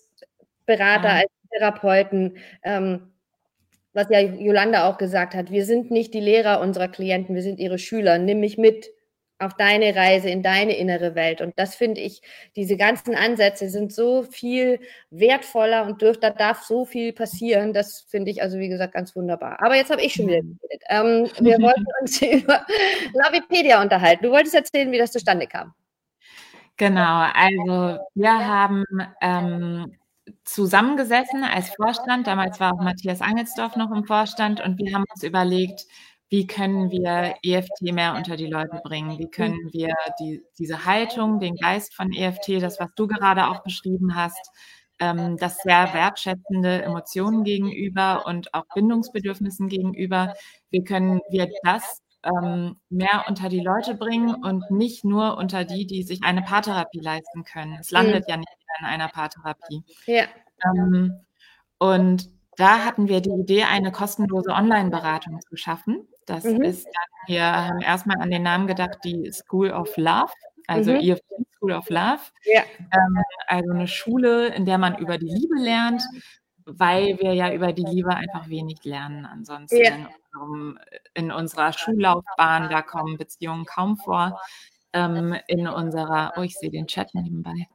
Berater, 0.66 1.08
ja. 1.08 1.14
als 1.20 1.30
Therapeuten. 1.50 2.36
Ähm, 2.62 3.13
was 3.94 4.08
ja 4.10 4.20
Jolanda 4.20 4.88
auch 4.88 4.98
gesagt 4.98 5.34
hat, 5.34 5.50
wir 5.50 5.64
sind 5.64 5.90
nicht 5.90 6.12
die 6.12 6.20
Lehrer 6.20 6.60
unserer 6.60 6.88
Klienten, 6.88 7.34
wir 7.34 7.42
sind 7.42 7.60
ihre 7.60 7.78
Schüler. 7.78 8.18
Nimm 8.18 8.40
mich 8.40 8.58
mit 8.58 8.90
auf 9.38 9.54
deine 9.54 9.94
Reise 9.94 10.30
in 10.30 10.42
deine 10.42 10.76
innere 10.76 11.14
Welt. 11.14 11.40
Und 11.40 11.58
das 11.58 11.74
finde 11.74 12.00
ich, 12.00 12.22
diese 12.56 12.76
ganzen 12.76 13.14
Ansätze 13.14 13.68
sind 13.68 13.92
so 13.92 14.22
viel 14.22 14.80
wertvoller 15.10 15.86
und 15.86 16.02
dürft, 16.02 16.22
da 16.22 16.30
darf 16.30 16.62
so 16.62 16.84
viel 16.84 17.12
passieren. 17.12 17.72
Das 17.72 18.06
finde 18.08 18.30
ich 18.30 18.42
also, 18.42 18.58
wie 18.58 18.68
gesagt, 18.68 18.94
ganz 18.94 19.14
wunderbar. 19.16 19.58
Aber 19.60 19.76
jetzt 19.76 19.90
habe 19.90 20.02
ich 20.02 20.14
schon 20.14 20.28
wieder 20.28 20.42
mhm. 20.42 20.58
geredet. 20.60 20.82
Ähm, 20.88 21.44
wir 21.44 21.58
wollten 21.60 21.86
uns 22.00 22.22
über 22.22 22.64
Lavipedia 23.12 23.82
unterhalten. 23.82 24.24
Du 24.24 24.30
wolltest 24.30 24.54
erzählen, 24.54 24.90
wie 24.92 24.98
das 24.98 25.12
zustande 25.12 25.46
kam. 25.46 25.74
Genau, 26.76 27.28
also 27.32 27.98
wir 28.14 28.46
haben 28.46 28.84
ähm, 29.20 29.96
zusammengesessen 30.44 31.44
als 31.44 31.70
Vorstand. 31.74 32.26
Damals 32.26 32.60
war 32.60 32.74
auch 32.74 32.82
Matthias 32.82 33.20
Angelsdorf 33.20 33.76
noch 33.76 33.90
im 33.90 34.04
Vorstand 34.04 34.60
und 34.60 34.78
wir 34.78 34.94
haben 34.94 35.04
uns 35.12 35.22
überlegt, 35.22 35.86
wie 36.30 36.46
können 36.46 36.90
wir 36.90 37.34
EFT 37.42 37.82
mehr 37.92 38.14
unter 38.14 38.36
die 38.36 38.46
Leute 38.46 38.80
bringen? 38.82 39.18
Wie 39.18 39.30
können 39.30 39.70
wir 39.72 39.94
die, 40.18 40.42
diese 40.58 40.84
Haltung, 40.84 41.38
den 41.38 41.54
Geist 41.54 41.94
von 41.94 42.12
EFT, 42.12 42.62
das, 42.62 42.80
was 42.80 42.90
du 42.96 43.06
gerade 43.06 43.46
auch 43.48 43.62
beschrieben 43.62 44.14
hast, 44.14 44.50
ähm, 44.98 45.36
das 45.36 45.58
sehr 45.58 45.92
wertschätzende 45.92 46.82
Emotionen 46.82 47.44
gegenüber 47.44 48.26
und 48.26 48.52
auch 48.54 48.64
Bindungsbedürfnissen 48.74 49.68
gegenüber, 49.68 50.34
wie 50.70 50.82
können 50.82 51.20
wir 51.30 51.48
das 51.62 52.02
ähm, 52.24 52.76
mehr 52.88 53.24
unter 53.28 53.48
die 53.48 53.60
Leute 53.60 53.94
bringen 53.94 54.34
und 54.34 54.70
nicht 54.70 55.04
nur 55.04 55.36
unter 55.36 55.64
die, 55.64 55.86
die 55.86 56.02
sich 56.02 56.22
eine 56.24 56.42
Paartherapie 56.42 57.00
leisten 57.00 57.44
können. 57.44 57.76
Es 57.80 57.90
landet 57.90 58.26
mhm. 58.26 58.30
ja 58.30 58.36
nicht 58.38 58.63
in 58.78 58.86
einer 58.86 59.08
Paartherapie. 59.08 59.84
Ja. 60.06 60.24
Ähm, 60.64 61.20
und 61.78 62.30
da 62.56 62.84
hatten 62.84 63.08
wir 63.08 63.20
die 63.20 63.30
Idee, 63.30 63.64
eine 63.64 63.92
kostenlose 63.92 64.50
Online-Beratung 64.50 65.40
zu 65.40 65.56
schaffen. 65.56 66.06
Das 66.26 66.44
mhm. 66.44 66.62
ist 66.62 66.84
dann, 66.84 67.28
wir 67.34 67.44
haben 67.44 67.80
erstmal 67.80 68.20
an 68.20 68.30
den 68.30 68.42
Namen 68.42 68.66
gedacht, 68.66 68.98
die 69.04 69.30
School 69.32 69.70
of 69.70 69.96
Love, 69.96 70.32
also 70.66 70.92
mhm. 70.92 71.00
EFT 71.00 71.24
School 71.56 71.72
of 71.72 71.88
Love. 71.90 72.20
Ja. 72.44 72.62
Ähm, 72.92 73.22
also 73.46 73.70
eine 73.70 73.88
Schule, 73.88 74.48
in 74.54 74.66
der 74.66 74.78
man 74.78 74.96
über 74.98 75.18
die 75.18 75.26
Liebe 75.26 75.56
lernt, 75.58 76.02
weil 76.64 77.18
wir 77.20 77.34
ja 77.34 77.52
über 77.52 77.72
die 77.72 77.84
Liebe 77.84 78.14
einfach 78.14 78.48
wenig 78.48 78.84
lernen 78.84 79.26
ansonsten. 79.26 79.82
Ja. 79.82 80.08
In 81.14 81.30
unserer 81.30 81.72
Schullaufbahn, 81.72 82.68
da 82.68 82.82
kommen 82.82 83.18
Beziehungen 83.18 83.66
kaum 83.66 83.96
vor 83.96 84.40
ähm, 84.94 85.34
in 85.48 85.66
unserer, 85.66 86.32
oh, 86.36 86.42
ich 86.42 86.54
sehe 86.56 86.70
den 86.70 86.86
Chat 86.86 87.14
nebenbei. 87.14 87.66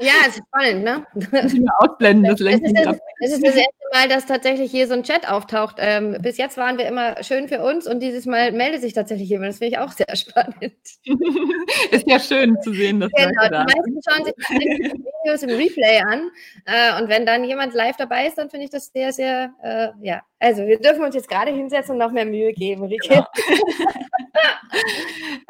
Ja, 0.00 0.12
es 0.26 0.38
ist 0.38 0.44
spannend, 0.48 0.82
ne? 0.82 1.06
ausblenden, 1.78 2.24
das 2.24 2.40
lenkt 2.40 2.66
es 2.66 2.72
ist 2.72 2.86
das, 2.86 2.98
es 3.20 3.32
ist 3.32 3.46
das 3.46 3.54
erste 3.54 3.84
Mal, 3.92 4.08
dass 4.08 4.26
tatsächlich 4.26 4.70
hier 4.70 4.88
so 4.88 4.94
ein 4.94 5.02
Chat 5.02 5.28
auftaucht. 5.28 5.76
Ähm, 5.78 6.16
bis 6.20 6.38
jetzt 6.38 6.56
waren 6.56 6.78
wir 6.78 6.86
immer 6.86 7.22
schön 7.22 7.48
für 7.48 7.62
uns 7.62 7.86
und 7.86 8.00
dieses 8.00 8.24
Mal 8.24 8.52
meldet 8.52 8.80
sich 8.80 8.94
tatsächlich 8.94 9.28
jemand. 9.28 9.50
Das 9.50 9.58
finde 9.58 9.76
ich 9.76 9.78
auch 9.78 9.92
sehr 9.92 10.06
spannend. 10.16 10.72
ist 11.90 12.06
ja 12.06 12.18
schön 12.18 12.56
zu 12.62 12.72
sehen, 12.72 13.00
dass 13.00 13.12
genau, 13.12 13.28
Leute 13.42 13.50
da 13.50 13.64
die 13.66 13.74
meisten 13.74 14.00
schauen 14.08 14.24
sich 14.24 14.34
die 14.48 14.92
Videos 15.24 15.42
im 15.42 15.50
Replay 15.50 16.00
an 16.00 16.30
äh, 16.64 17.00
und 17.00 17.08
wenn 17.10 17.26
dann 17.26 17.44
jemand 17.44 17.74
live 17.74 17.96
dabei 17.96 18.26
ist, 18.26 18.38
dann 18.38 18.48
finde 18.48 18.64
ich 18.64 18.70
das 18.70 18.86
sehr, 18.86 19.12
sehr, 19.12 19.52
äh, 19.62 19.88
ja. 20.00 20.22
Also 20.38 20.66
wir 20.66 20.78
dürfen 20.78 21.04
uns 21.04 21.14
jetzt 21.14 21.28
gerade 21.28 21.50
hinsetzen 21.52 21.92
und 21.92 21.98
noch 21.98 22.10
mehr 22.10 22.26
Mühe 22.26 22.52
geben, 22.52 22.84
Rike. 22.84 23.08
Genau. 23.08 23.26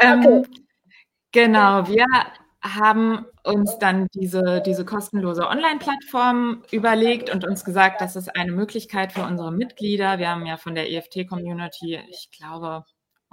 Ähm, 0.00 0.20
okay. 0.20 0.28
ähm, 0.28 0.63
Genau, 1.34 1.88
wir 1.88 2.06
haben 2.62 3.26
uns 3.42 3.76
dann 3.80 4.06
diese, 4.14 4.62
diese 4.64 4.84
kostenlose 4.84 5.48
Online-Plattform 5.48 6.62
überlegt 6.70 7.28
und 7.28 7.44
uns 7.44 7.64
gesagt, 7.64 8.00
das 8.00 8.14
ist 8.14 8.34
eine 8.36 8.52
Möglichkeit 8.52 9.12
für 9.12 9.22
unsere 9.22 9.50
Mitglieder. 9.50 10.18
Wir 10.18 10.30
haben 10.30 10.46
ja 10.46 10.56
von 10.56 10.76
der 10.76 10.90
EFT-Community, 10.92 11.98
ich 12.08 12.30
glaube, 12.30 12.84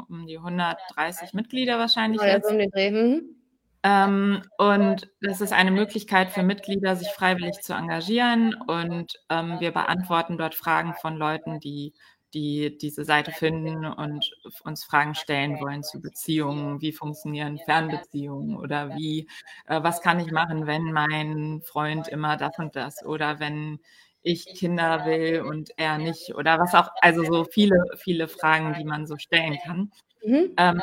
um 0.10 0.26
die 0.26 0.40
130 0.40 1.34
Mitglieder 1.34 1.78
wahrscheinlich. 1.78 2.22
Ja, 2.22 2.30
jetzt. 2.30 2.50
Um 2.50 2.58
den 2.58 2.72
Dreh. 2.72 2.90
Mhm. 2.90 3.36
Ähm, 3.84 4.42
und 4.58 5.08
das 5.22 5.40
ist 5.40 5.54
eine 5.54 5.72
Möglichkeit 5.72 6.32
für 6.32 6.42
Mitglieder, 6.42 6.96
sich 6.96 7.10
freiwillig 7.10 7.62
zu 7.62 7.74
engagieren. 7.74 8.56
Und 8.68 9.14
ähm, 9.30 9.60
wir 9.60 9.72
beantworten 9.72 10.40
dort 10.40 10.56
Fragen 10.56 10.96
von 10.96 11.18
Leuten, 11.18 11.60
die 11.60 11.94
die 12.34 12.78
diese 12.78 13.04
Seite 13.04 13.32
finden 13.32 13.86
und 13.86 14.32
uns 14.64 14.84
Fragen 14.84 15.16
stellen 15.16 15.60
wollen 15.60 15.84
zu 15.84 16.02
Beziehungen. 16.02 16.82
Wie 16.82 16.92
funktionieren 16.92 17.58
Fernbeziehungen 17.60 18.58
oder 18.58 18.96
wie, 18.96 19.28
äh, 19.68 19.82
was 19.84 20.02
kann 20.02 20.20
ich 20.20 20.32
machen, 20.32 20.68
wenn 20.68 20.92
mein 20.92 21.62
Freund 21.64 22.08
immer 22.08 22.38
das 22.38 22.58
und 22.58 22.76
das 22.76 23.06
oder 23.06 23.40
wenn 23.40 23.80
ich 24.24 24.46
Kinder 24.56 25.06
will 25.06 25.42
und 25.42 25.72
er 25.78 25.98
nicht 25.98 26.36
oder 26.36 26.60
was 26.60 26.76
auch, 26.76 26.90
also 27.02 27.24
so 27.24 27.44
viele, 27.44 27.84
viele 27.98 28.28
Fragen, 28.28 28.76
die 28.78 28.86
man 28.86 29.08
so 29.08 29.18
stellen 29.18 29.58
kann. 29.64 29.92
Mhm. 30.24 30.54
Ähm, 30.58 30.82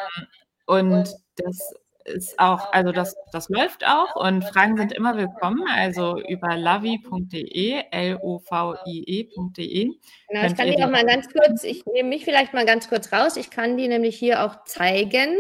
und 0.67 1.15
das 1.37 1.75
ist 2.09 2.39
auch, 2.39 2.73
also 2.73 2.93
das, 2.93 3.17
das 3.33 3.49
läuft 3.49 3.87
auch 3.87 4.17
und 4.17 4.45
Fragen 4.45 4.77
sind 4.77 4.93
immer 4.93 5.17
willkommen, 5.17 5.65
also 5.69 6.19
über 6.29 6.57
lavi.de, 6.57 7.83
L-O-V-I-E.de. 7.91 9.91
Genau, 10.29 10.47
ich 10.47 10.57
kann 10.57 10.71
die 10.71 10.83
auch 10.83 10.91
mal 10.91 11.05
ganz 11.05 11.29
kurz, 11.33 11.65
ich 11.65 11.85
nehme 11.87 12.09
mich 12.09 12.25
vielleicht 12.25 12.55
mal 12.55 12.67
ganz 12.67 12.89
kurz 12.89 13.13
raus, 13.13 13.37
ich 13.37 13.51
kann 13.51 13.77
die 13.77 13.89
nämlich 13.89 14.19
hier 14.19 14.45
auch 14.45 14.65
zeigen. 14.65 15.37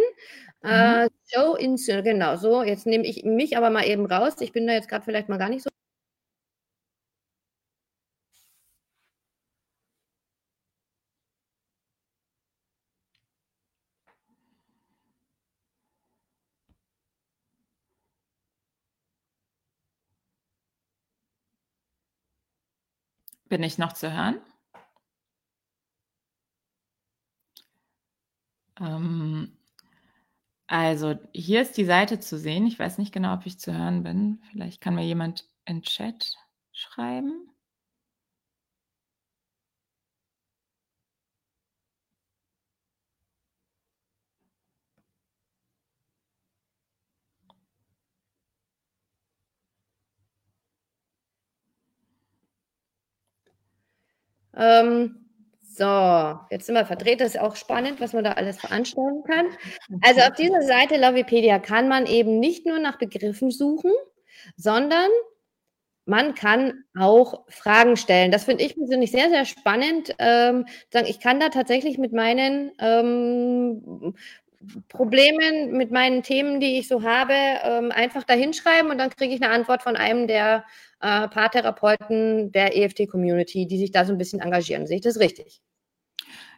Mhm. 0.62 0.70
Äh, 0.70 1.08
Show 1.32 1.54
in, 1.54 1.76
genau, 1.76 2.36
so, 2.36 2.62
jetzt 2.62 2.86
nehme 2.86 3.06
ich 3.06 3.24
mich 3.24 3.56
aber 3.56 3.70
mal 3.70 3.86
eben 3.86 4.06
raus, 4.06 4.34
ich 4.40 4.52
bin 4.52 4.66
da 4.66 4.72
jetzt 4.72 4.88
gerade 4.88 5.04
vielleicht 5.04 5.28
mal 5.28 5.38
gar 5.38 5.48
nicht 5.48 5.62
so 5.62 5.70
Bin 23.48 23.62
ich 23.62 23.78
noch 23.78 23.92
zu 23.92 24.12
hören? 24.12 24.40
Ähm, 28.80 29.52
also 30.66 31.14
hier 31.32 31.62
ist 31.62 31.76
die 31.76 31.84
Seite 31.84 32.20
zu 32.20 32.38
sehen. 32.38 32.66
Ich 32.66 32.78
weiß 32.78 32.98
nicht 32.98 33.12
genau, 33.12 33.34
ob 33.34 33.46
ich 33.46 33.58
zu 33.58 33.72
hören 33.76 34.02
bin. 34.02 34.42
Vielleicht 34.50 34.80
kann 34.80 34.94
mir 34.94 35.04
jemand 35.04 35.48
in 35.64 35.82
Chat 35.82 36.34
schreiben. 36.72 37.48
Ähm, 54.58 55.28
so, 55.62 55.84
jetzt 56.50 56.66
sind 56.66 56.74
wir 56.74 56.84
verdreht. 56.84 57.20
Das 57.20 57.36
ist 57.36 57.40
auch 57.40 57.54
spannend, 57.54 58.00
was 58.00 58.12
man 58.12 58.24
da 58.24 58.32
alles 58.32 58.58
veranstalten 58.58 59.22
kann. 59.22 59.46
Also 60.02 60.22
auf 60.22 60.32
dieser 60.32 60.62
Seite 60.62 60.96
Lovipedia 60.96 61.60
kann 61.60 61.86
man 61.88 62.06
eben 62.06 62.40
nicht 62.40 62.66
nur 62.66 62.80
nach 62.80 62.98
Begriffen 62.98 63.52
suchen, 63.52 63.92
sondern 64.56 65.08
man 66.04 66.34
kann 66.34 66.84
auch 66.98 67.44
Fragen 67.48 67.96
stellen. 67.96 68.32
Das 68.32 68.44
finde 68.44 68.64
ich 68.64 68.74
persönlich 68.74 69.12
sehr, 69.12 69.28
sehr 69.28 69.44
spannend. 69.44 70.14
Ähm, 70.18 70.66
ich 71.06 71.20
kann 71.20 71.38
da 71.38 71.50
tatsächlich 71.50 71.98
mit 71.98 72.12
meinen 72.12 72.72
ähm, 72.80 74.14
Problemen, 74.88 75.76
mit 75.76 75.90
meinen 75.90 76.22
Themen, 76.22 76.60
die 76.60 76.78
ich 76.78 76.88
so 76.88 77.02
habe, 77.02 77.34
ähm, 77.34 77.92
einfach 77.92 78.24
da 78.24 78.34
hinschreiben 78.34 78.90
und 78.90 78.98
dann 78.98 79.10
kriege 79.10 79.34
ich 79.34 79.42
eine 79.42 79.52
Antwort 79.52 79.82
von 79.82 79.96
einem 79.96 80.26
der 80.26 80.64
äh, 81.00 81.28
Paartherapeuten 81.28 82.50
der 82.50 82.76
EFT-Community, 82.76 83.66
die 83.66 83.78
sich 83.78 83.92
da 83.92 84.04
so 84.04 84.12
ein 84.12 84.18
bisschen 84.18 84.40
engagieren. 84.40 84.86
Sehe 84.86 84.96
ich 84.96 85.02
das 85.02 85.20
richtig? 85.20 85.60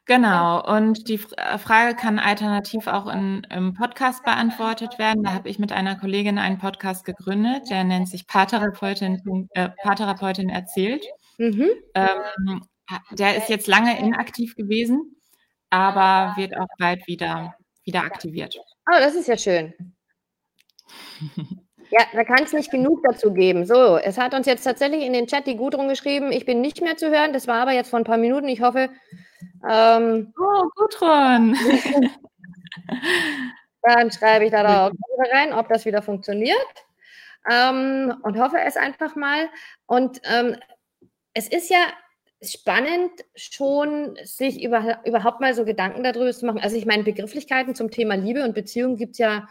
Genau, 0.06 0.64
und 0.66 1.08
die 1.08 1.20
äh, 1.36 1.58
Frage 1.58 1.94
kann 1.94 2.18
alternativ 2.18 2.86
auch 2.86 3.06
in, 3.06 3.46
im 3.50 3.74
Podcast 3.74 4.24
beantwortet 4.24 4.98
werden. 4.98 5.22
Da 5.22 5.32
habe 5.34 5.48
ich 5.48 5.58
mit 5.58 5.72
einer 5.72 5.94
Kollegin 5.96 6.38
einen 6.38 6.58
Podcast 6.58 7.04
gegründet, 7.04 7.70
der 7.70 7.84
nennt 7.84 8.08
sich 8.08 8.26
Paartherapeutin, 8.26 9.48
äh, 9.54 9.68
Paartherapeutin 9.82 10.48
erzählt. 10.48 11.04
Mhm. 11.38 11.68
Ähm, 11.94 12.62
der 13.12 13.36
ist 13.36 13.48
jetzt 13.48 13.66
lange 13.66 13.98
inaktiv 14.00 14.56
gewesen, 14.56 15.16
aber 15.68 16.34
wird 16.36 16.56
auch 16.56 16.66
bald 16.78 17.06
wieder, 17.06 17.54
wieder 17.84 18.02
aktiviert. 18.02 18.56
Oh, 18.86 18.98
das 18.98 19.14
ist 19.14 19.28
ja 19.28 19.36
schön. 19.36 19.74
Ja, 21.90 22.02
da 22.12 22.22
kann 22.22 22.44
es 22.44 22.52
nicht 22.52 22.70
genug 22.70 23.02
dazu 23.02 23.32
geben. 23.32 23.66
So, 23.66 23.96
es 23.96 24.16
hat 24.16 24.32
uns 24.32 24.46
jetzt 24.46 24.62
tatsächlich 24.62 25.02
in 25.02 25.12
den 25.12 25.26
Chat 25.26 25.46
die 25.48 25.56
Gudrun 25.56 25.88
geschrieben, 25.88 26.30
ich 26.30 26.46
bin 26.46 26.60
nicht 26.60 26.80
mehr 26.80 26.96
zu 26.96 27.10
hören. 27.10 27.32
Das 27.32 27.48
war 27.48 27.62
aber 27.62 27.72
jetzt 27.72 27.90
vor 27.90 27.98
ein 27.98 28.04
paar 28.04 28.16
Minuten. 28.16 28.48
Ich 28.48 28.60
hoffe. 28.60 28.90
Ähm, 29.68 30.32
oh, 30.38 30.68
Gudrun. 30.76 31.56
dann 33.82 34.12
schreibe 34.12 34.44
ich 34.44 34.52
da 34.52 34.86
auch 34.86 34.92
rein, 35.32 35.52
ob 35.52 35.68
das 35.68 35.84
wieder 35.84 36.00
funktioniert. 36.00 36.56
Ähm, 37.50 38.14
und 38.22 38.38
hoffe 38.38 38.58
es 38.60 38.76
einfach 38.76 39.16
mal. 39.16 39.48
Und 39.86 40.20
ähm, 40.24 40.56
es 41.34 41.48
ist 41.48 41.70
ja 41.70 41.86
spannend, 42.42 43.10
schon 43.34 44.16
sich 44.24 44.62
über, 44.62 45.00
überhaupt 45.04 45.40
mal 45.40 45.54
so 45.54 45.64
Gedanken 45.64 46.02
darüber 46.02 46.32
zu 46.32 46.46
machen. 46.46 46.60
Also 46.60 46.76
ich 46.76 46.86
meine, 46.86 47.02
Begrifflichkeiten 47.02 47.74
zum 47.74 47.90
Thema 47.90 48.14
Liebe 48.14 48.44
und 48.44 48.54
Beziehung 48.54 48.96
gibt 48.96 49.12
es 49.12 49.18
ja 49.18 49.46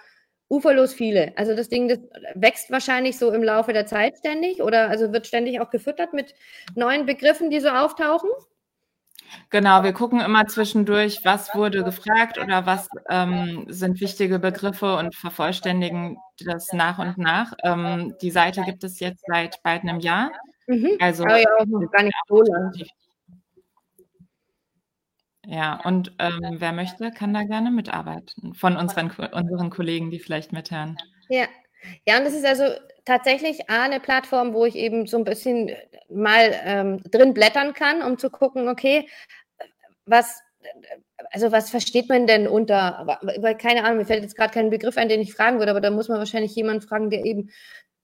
uferlos 0.50 0.94
viele. 0.94 1.34
Also 1.38 1.56
das 1.56 1.70
Ding, 1.70 1.88
das 1.88 2.00
wächst 2.34 2.72
wahrscheinlich 2.72 3.18
so 3.18 3.32
im 3.32 3.44
Laufe 3.44 3.72
der 3.72 3.86
Zeit 3.86 4.18
ständig 4.18 4.62
oder 4.62 4.90
also 4.90 5.14
wird 5.14 5.28
ständig 5.28 5.62
auch 5.62 5.70
gefüttert 5.70 6.14
mit 6.14 6.34
neuen 6.76 7.06
Begriffen, 7.06 7.52
die 7.52 7.60
so 7.60 7.70
auftauchen. 7.70 8.30
Genau, 9.52 9.84
wir 9.84 9.94
gucken 9.94 10.22
immer 10.22 10.48
zwischendurch, 10.48 11.20
was 11.24 11.54
wurde 11.54 11.84
gefragt 11.84 12.40
oder 12.40 12.66
was 12.66 12.88
ähm, 13.10 13.66
sind 13.68 14.02
wichtige 14.02 14.40
Begriffe 14.40 14.96
und 14.96 15.14
vervollständigen 15.14 16.18
das 16.44 16.74
nach 16.74 16.98
und 16.98 17.20
nach. 17.20 17.54
Ähm, 17.64 18.16
die 18.24 18.32
Seite 18.32 18.64
gibt 18.64 18.84
es 18.84 19.00
jetzt 19.00 19.24
seit 19.28 19.62
bald 19.62 19.84
einem 19.84 20.00
Jahr. 20.00 20.32
Mhm. 20.70 20.98
Also 21.00 21.24
ja, 21.24 21.38
ja, 21.38 21.46
gar 21.92 22.04
nicht 22.04 22.16
so 22.28 22.44
lange. 22.44 22.72
Ja, 25.46 25.82
und 25.84 26.14
ähm, 26.20 26.58
wer 26.60 26.72
möchte, 26.74 27.10
kann 27.10 27.34
da 27.34 27.42
gerne 27.42 27.72
mitarbeiten. 27.72 28.54
Von 28.54 28.78
unseren, 28.78 29.10
unseren 29.10 29.72
Kollegen, 29.72 30.12
die 30.12 30.20
vielleicht 30.20 30.54
mithören. 30.54 30.96
Ja. 31.28 31.48
Ja, 32.06 32.18
und 32.18 32.26
das 32.26 32.34
ist 32.34 32.46
also 32.46 32.66
tatsächlich 33.06 33.70
eine 33.70 34.00
Plattform, 34.00 34.54
wo 34.54 34.66
ich 34.66 34.76
eben 34.76 35.08
so 35.08 35.18
ein 35.18 35.24
bisschen 35.24 35.72
mal 36.10 36.54
ähm, 36.66 37.02
drin 37.10 37.34
blättern 37.34 37.74
kann, 37.74 38.04
um 38.04 38.18
zu 38.18 38.30
gucken, 38.30 38.68
okay, 38.68 39.08
was, 40.06 40.42
also 41.32 41.54
was 41.54 41.70
versteht 41.70 42.10
man 42.10 42.28
denn 42.28 42.48
unter, 42.48 43.18
weil 43.38 43.56
keine 43.56 43.86
Ahnung, 43.86 44.00
mir 44.00 44.06
fällt 44.06 44.24
jetzt 44.24 44.36
gerade 44.36 44.54
kein 44.54 44.70
Begriff 44.70 44.98
ein, 44.98 45.08
den 45.08 45.22
ich 45.22 45.34
fragen 45.34 45.60
würde, 45.60 45.72
aber 45.72 45.82
da 45.82 45.90
muss 45.90 46.10
man 46.10 46.18
wahrscheinlich 46.18 46.54
jemanden 46.54 46.82
fragen, 46.82 47.10
der 47.10 47.24
eben 47.24 47.50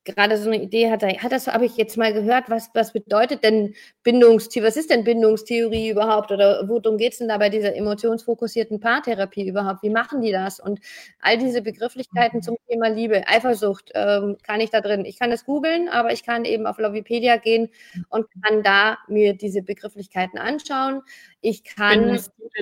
gerade 0.06 0.38
so 0.38 0.50
eine 0.50 0.62
Idee 0.62 0.92
hatte, 0.92 1.08
hat 1.08 1.32
das, 1.32 1.48
habe 1.48 1.66
ich 1.66 1.76
jetzt 1.78 1.98
mal 1.98 2.14
gehört, 2.14 2.50
was, 2.50 2.70
was 2.74 2.94
bedeutet 2.94 3.44
denn 3.44 3.74
Bindungstheorie, 4.04 4.68
was 4.68 4.78
ist 4.78 4.92
denn 4.92 5.04
Bindungstheorie 5.04 5.90
überhaupt 5.90 6.32
oder 6.32 6.68
worum 6.68 6.98
geht 6.98 7.14
es 7.14 7.20
denn 7.20 7.28
da 7.28 7.38
bei 7.38 7.50
dieser 7.50 7.76
emotionsfokussierten 7.76 8.80
Paartherapie 8.80 9.48
überhaupt? 9.48 9.84
Wie 9.84 9.90
machen 9.90 10.22
die 10.22 10.32
das? 10.32 10.60
Und 10.60 10.80
all 11.20 11.38
diese 11.38 11.62
Begrifflichkeiten 11.62 12.42
zum 12.42 12.58
Thema 12.70 12.90
Liebe, 12.90 13.28
Eifersucht, 13.28 13.92
ähm, 13.96 14.38
kann 14.44 14.62
ich 14.62 14.70
da 14.70 14.82
drin. 14.82 15.06
Ich 15.06 15.20
kann 15.20 15.32
es 15.32 15.46
googeln, 15.46 15.90
aber 15.90 16.14
ich 16.14 16.24
kann 16.24 16.46
eben 16.46 16.68
auf 16.68 16.78
Lovipedia 16.78 17.38
gehen 17.38 17.70
und 18.10 18.28
kann 18.44 18.64
da 18.64 18.98
mir 19.08 19.34
diese 19.34 19.64
Begrifflichkeiten 19.64 20.38
anschauen. 20.38 21.02
Ich 21.42 21.64
kann 21.64 22.18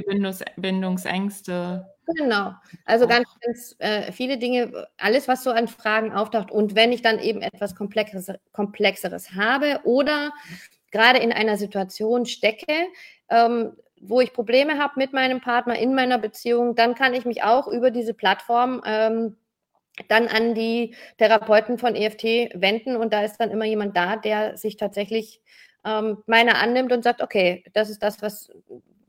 Bindungs 0.08 0.44
Bindungsängste. 0.56 1.93
Genau. 2.06 2.54
Also 2.86 3.08
ganz, 3.08 3.28
ganz 3.42 3.76
äh, 3.80 4.12
viele 4.12 4.38
Dinge, 4.38 4.88
alles, 4.98 5.28
was 5.28 5.44
so 5.44 5.52
an 5.52 5.68
Fragen 5.68 6.12
auftaucht. 6.12 6.52
Und 6.52 6.76
wenn 6.76 6.92
ich 6.92 7.02
dann 7.02 7.20
eben 7.20 7.42
etwas 7.42 7.76
Komplexeres, 7.76 8.32
Komplexeres 8.52 9.32
habe 9.36 9.80
oder 9.86 10.32
gerade 10.92 11.20
in 11.20 11.32
einer 11.32 11.58
Situation 11.58 12.26
stecke, 12.26 12.88
ähm, 13.30 13.74
wo 14.02 14.20
ich 14.20 14.34
Probleme 14.34 14.78
habe 14.80 14.94
mit 14.98 15.14
meinem 15.14 15.40
Partner 15.40 15.80
in 15.80 15.96
meiner 15.96 16.18
Beziehung, 16.18 16.76
dann 16.76 16.94
kann 16.94 17.14
ich 17.14 17.24
mich 17.26 17.44
auch 17.44 17.68
über 17.68 17.90
diese 17.90 18.14
Plattform 18.14 18.82
ähm, 18.86 19.38
dann 20.10 20.28
an 20.28 20.56
die 20.56 20.96
Therapeuten 21.20 21.78
von 21.78 21.96
EFT 21.96 22.24
wenden 22.56 22.96
und 22.96 23.14
da 23.14 23.24
ist 23.24 23.38
dann 23.38 23.52
immer 23.52 23.66
jemand 23.66 23.96
da, 23.96 24.16
der 24.18 24.58
sich 24.58 24.76
tatsächlich 24.78 25.42
ähm, 25.86 26.18
meine 26.26 26.56
annimmt 26.56 26.92
und 26.92 27.04
sagt, 27.04 27.22
okay, 27.22 27.64
das 27.74 27.90
ist 27.90 28.02
das, 28.04 28.22
was, 28.22 28.50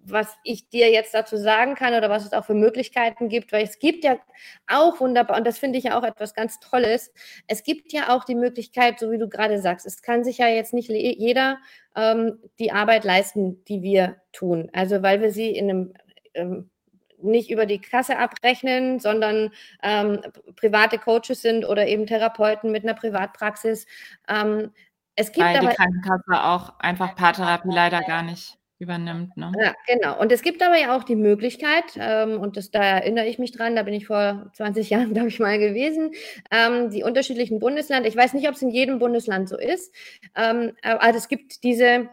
was 0.07 0.37
ich 0.45 0.69
dir 0.69 0.91
jetzt 0.91 1.15
dazu 1.15 1.37
sagen 1.37 1.75
kann 1.75 1.95
oder 1.95 2.11
was 2.11 2.25
es 2.25 2.33
auch 2.33 2.45
für 2.45 2.55
Möglichkeiten 2.55 3.29
gibt, 3.29 3.53
weil 3.53 3.65
es 3.65 3.79
gibt 3.79 4.05
ja 4.05 4.19
auch 4.67 5.01
wunderbar, 5.01 5.39
und 5.39 5.47
das 5.47 5.59
finde 5.59 5.79
ich 5.79 5.85
ja 5.85 5.99
auch 5.99 6.05
etwas 6.05 6.35
ganz 6.35 6.61
Tolles, 6.61 7.13
es 7.47 7.63
gibt 7.63 7.93
ja 7.93 8.15
auch 8.15 8.25
die 8.25 8.35
Möglichkeit, 8.35 8.99
so 8.99 9.11
wie 9.11 9.19
du 9.19 9.29
gerade 9.29 9.61
sagst, 9.61 9.87
es 9.87 10.03
kann 10.03 10.25
sich 10.25 10.39
ja 10.39 10.49
jetzt 10.49 10.75
nicht 10.75 10.89
jeder 10.89 11.59
ähm, 11.97 12.39
die 12.59 12.73
Arbeit 12.73 13.05
leisten, 13.05 13.65
die 13.65 13.83
wir 13.83 14.17
tun. 14.33 14.71
Also 14.73 15.03
weil 15.03 15.21
wir 15.21 15.31
sie 15.31 15.51
in 15.51 15.71
einem 15.71 15.95
ähm, 16.35 16.71
nicht 17.19 17.51
über 17.51 17.65
die 17.65 17.81
Kasse 17.81 18.19
abrechnen, 18.19 19.01
sondern 19.01 19.51
ähm, 19.83 20.21
private 20.57 20.99
Coaches 20.99 21.41
sind 21.41 21.65
oder 21.65 21.87
eben 21.87 22.07
Therapeuten 22.07 22.71
mit 22.71 22.83
einer 22.83 22.95
Privatpraxis. 22.95 23.87
Ähm, 24.29 24.73
es 25.17 25.33
gibt 25.33 25.47
Weil 25.47 25.57
aber, 25.57 25.71
die 25.71 25.77
Krankenkasse 25.77 26.45
auch 26.45 26.79
einfach 26.81 27.15
Paartherapie 27.17 27.73
leider 27.73 28.03
gar 28.03 28.23
nicht 28.23 28.59
übernimmt. 28.79 29.37
Ne? 29.37 29.53
Ja, 29.61 29.75
genau. 29.87 30.21
Und 30.21 30.33
es 30.33 30.43
gibt 30.43 30.63
aber 30.63 30.79
ja 30.79 30.97
auch 30.97 31.05
die 31.05 31.17
Möglichkeit, 31.17 31.85
ähm, 31.97 32.41
und 32.41 32.57
das, 32.57 32.71
da 32.71 32.83
erinnere 32.83 33.27
ich 33.27 33.39
mich 33.39 33.53
dran, 33.53 33.77
da 33.77 33.83
bin 33.83 33.95
ich 33.95 34.07
vor 34.07 34.51
20 34.55 34.91
Jahren, 34.91 35.15
glaube 35.15 35.29
ich, 35.29 35.39
mal 35.41 35.59
gewesen, 35.59 36.13
ähm, 36.51 36.91
die 36.91 37.03
unterschiedlichen 37.03 37.59
Bundesländer, 37.59 38.09
ich 38.09 38.17
weiß 38.17 38.35
nicht, 38.35 38.49
ob 38.49 38.55
es 38.55 38.63
in 38.63 38.71
jedem 38.71 38.99
Bundesland 38.99 39.49
so 39.49 39.57
ist, 39.57 39.95
ähm, 40.37 40.73
aber 40.83 41.17
es 41.17 41.29
gibt 41.29 41.63
diese 41.63 42.09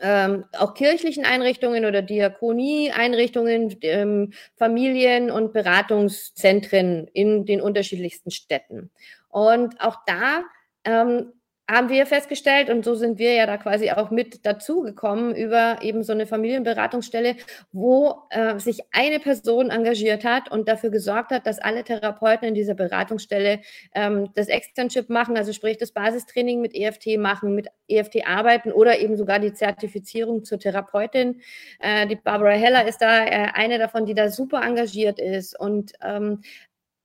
ähm, 0.00 0.44
auch 0.58 0.74
kirchlichen 0.74 1.24
Einrichtungen 1.24 1.84
oder 1.84 2.02
Diakonie-Einrichtungen, 2.02 3.76
ähm, 3.82 4.32
Familien- 4.56 5.30
und 5.30 5.52
Beratungszentren 5.52 7.08
in 7.12 7.46
den 7.46 7.60
unterschiedlichsten 7.60 8.30
Städten. 8.30 8.90
Und 9.28 9.80
auch 9.80 9.98
da 10.06 10.42
ähm, 10.84 11.32
haben 11.70 11.88
wir 11.88 12.04
festgestellt, 12.04 12.68
und 12.68 12.84
so 12.84 12.94
sind 12.94 13.18
wir 13.18 13.32
ja 13.32 13.46
da 13.46 13.56
quasi 13.56 13.90
auch 13.90 14.10
mit 14.10 14.44
dazugekommen 14.44 15.34
über 15.34 15.78
eben 15.80 16.02
so 16.02 16.12
eine 16.12 16.26
Familienberatungsstelle, 16.26 17.36
wo 17.72 18.22
äh, 18.28 18.58
sich 18.58 18.82
eine 18.92 19.18
Person 19.18 19.70
engagiert 19.70 20.24
hat 20.24 20.50
und 20.50 20.68
dafür 20.68 20.90
gesorgt 20.90 21.30
hat, 21.30 21.46
dass 21.46 21.58
alle 21.58 21.82
Therapeuten 21.82 22.48
in 22.48 22.54
dieser 22.54 22.74
Beratungsstelle 22.74 23.60
ähm, 23.94 24.28
das 24.34 24.48
Externship 24.48 25.08
machen, 25.08 25.38
also 25.38 25.54
sprich 25.54 25.78
das 25.78 25.92
Basistraining 25.92 26.60
mit 26.60 26.74
EFT 26.74 27.18
machen, 27.18 27.54
mit 27.54 27.68
EFT 27.88 28.26
arbeiten 28.26 28.70
oder 28.70 28.98
eben 28.98 29.16
sogar 29.16 29.38
die 29.38 29.54
Zertifizierung 29.54 30.44
zur 30.44 30.58
Therapeutin. 30.58 31.40
Äh, 31.80 32.06
die 32.06 32.16
Barbara 32.16 32.50
Heller 32.50 32.86
ist 32.86 32.98
da 32.98 33.24
äh, 33.24 33.48
eine 33.54 33.78
davon, 33.78 34.04
die 34.04 34.14
da 34.14 34.28
super 34.28 34.62
engagiert 34.62 35.18
ist 35.18 35.58
und 35.58 35.92
ähm, 36.02 36.42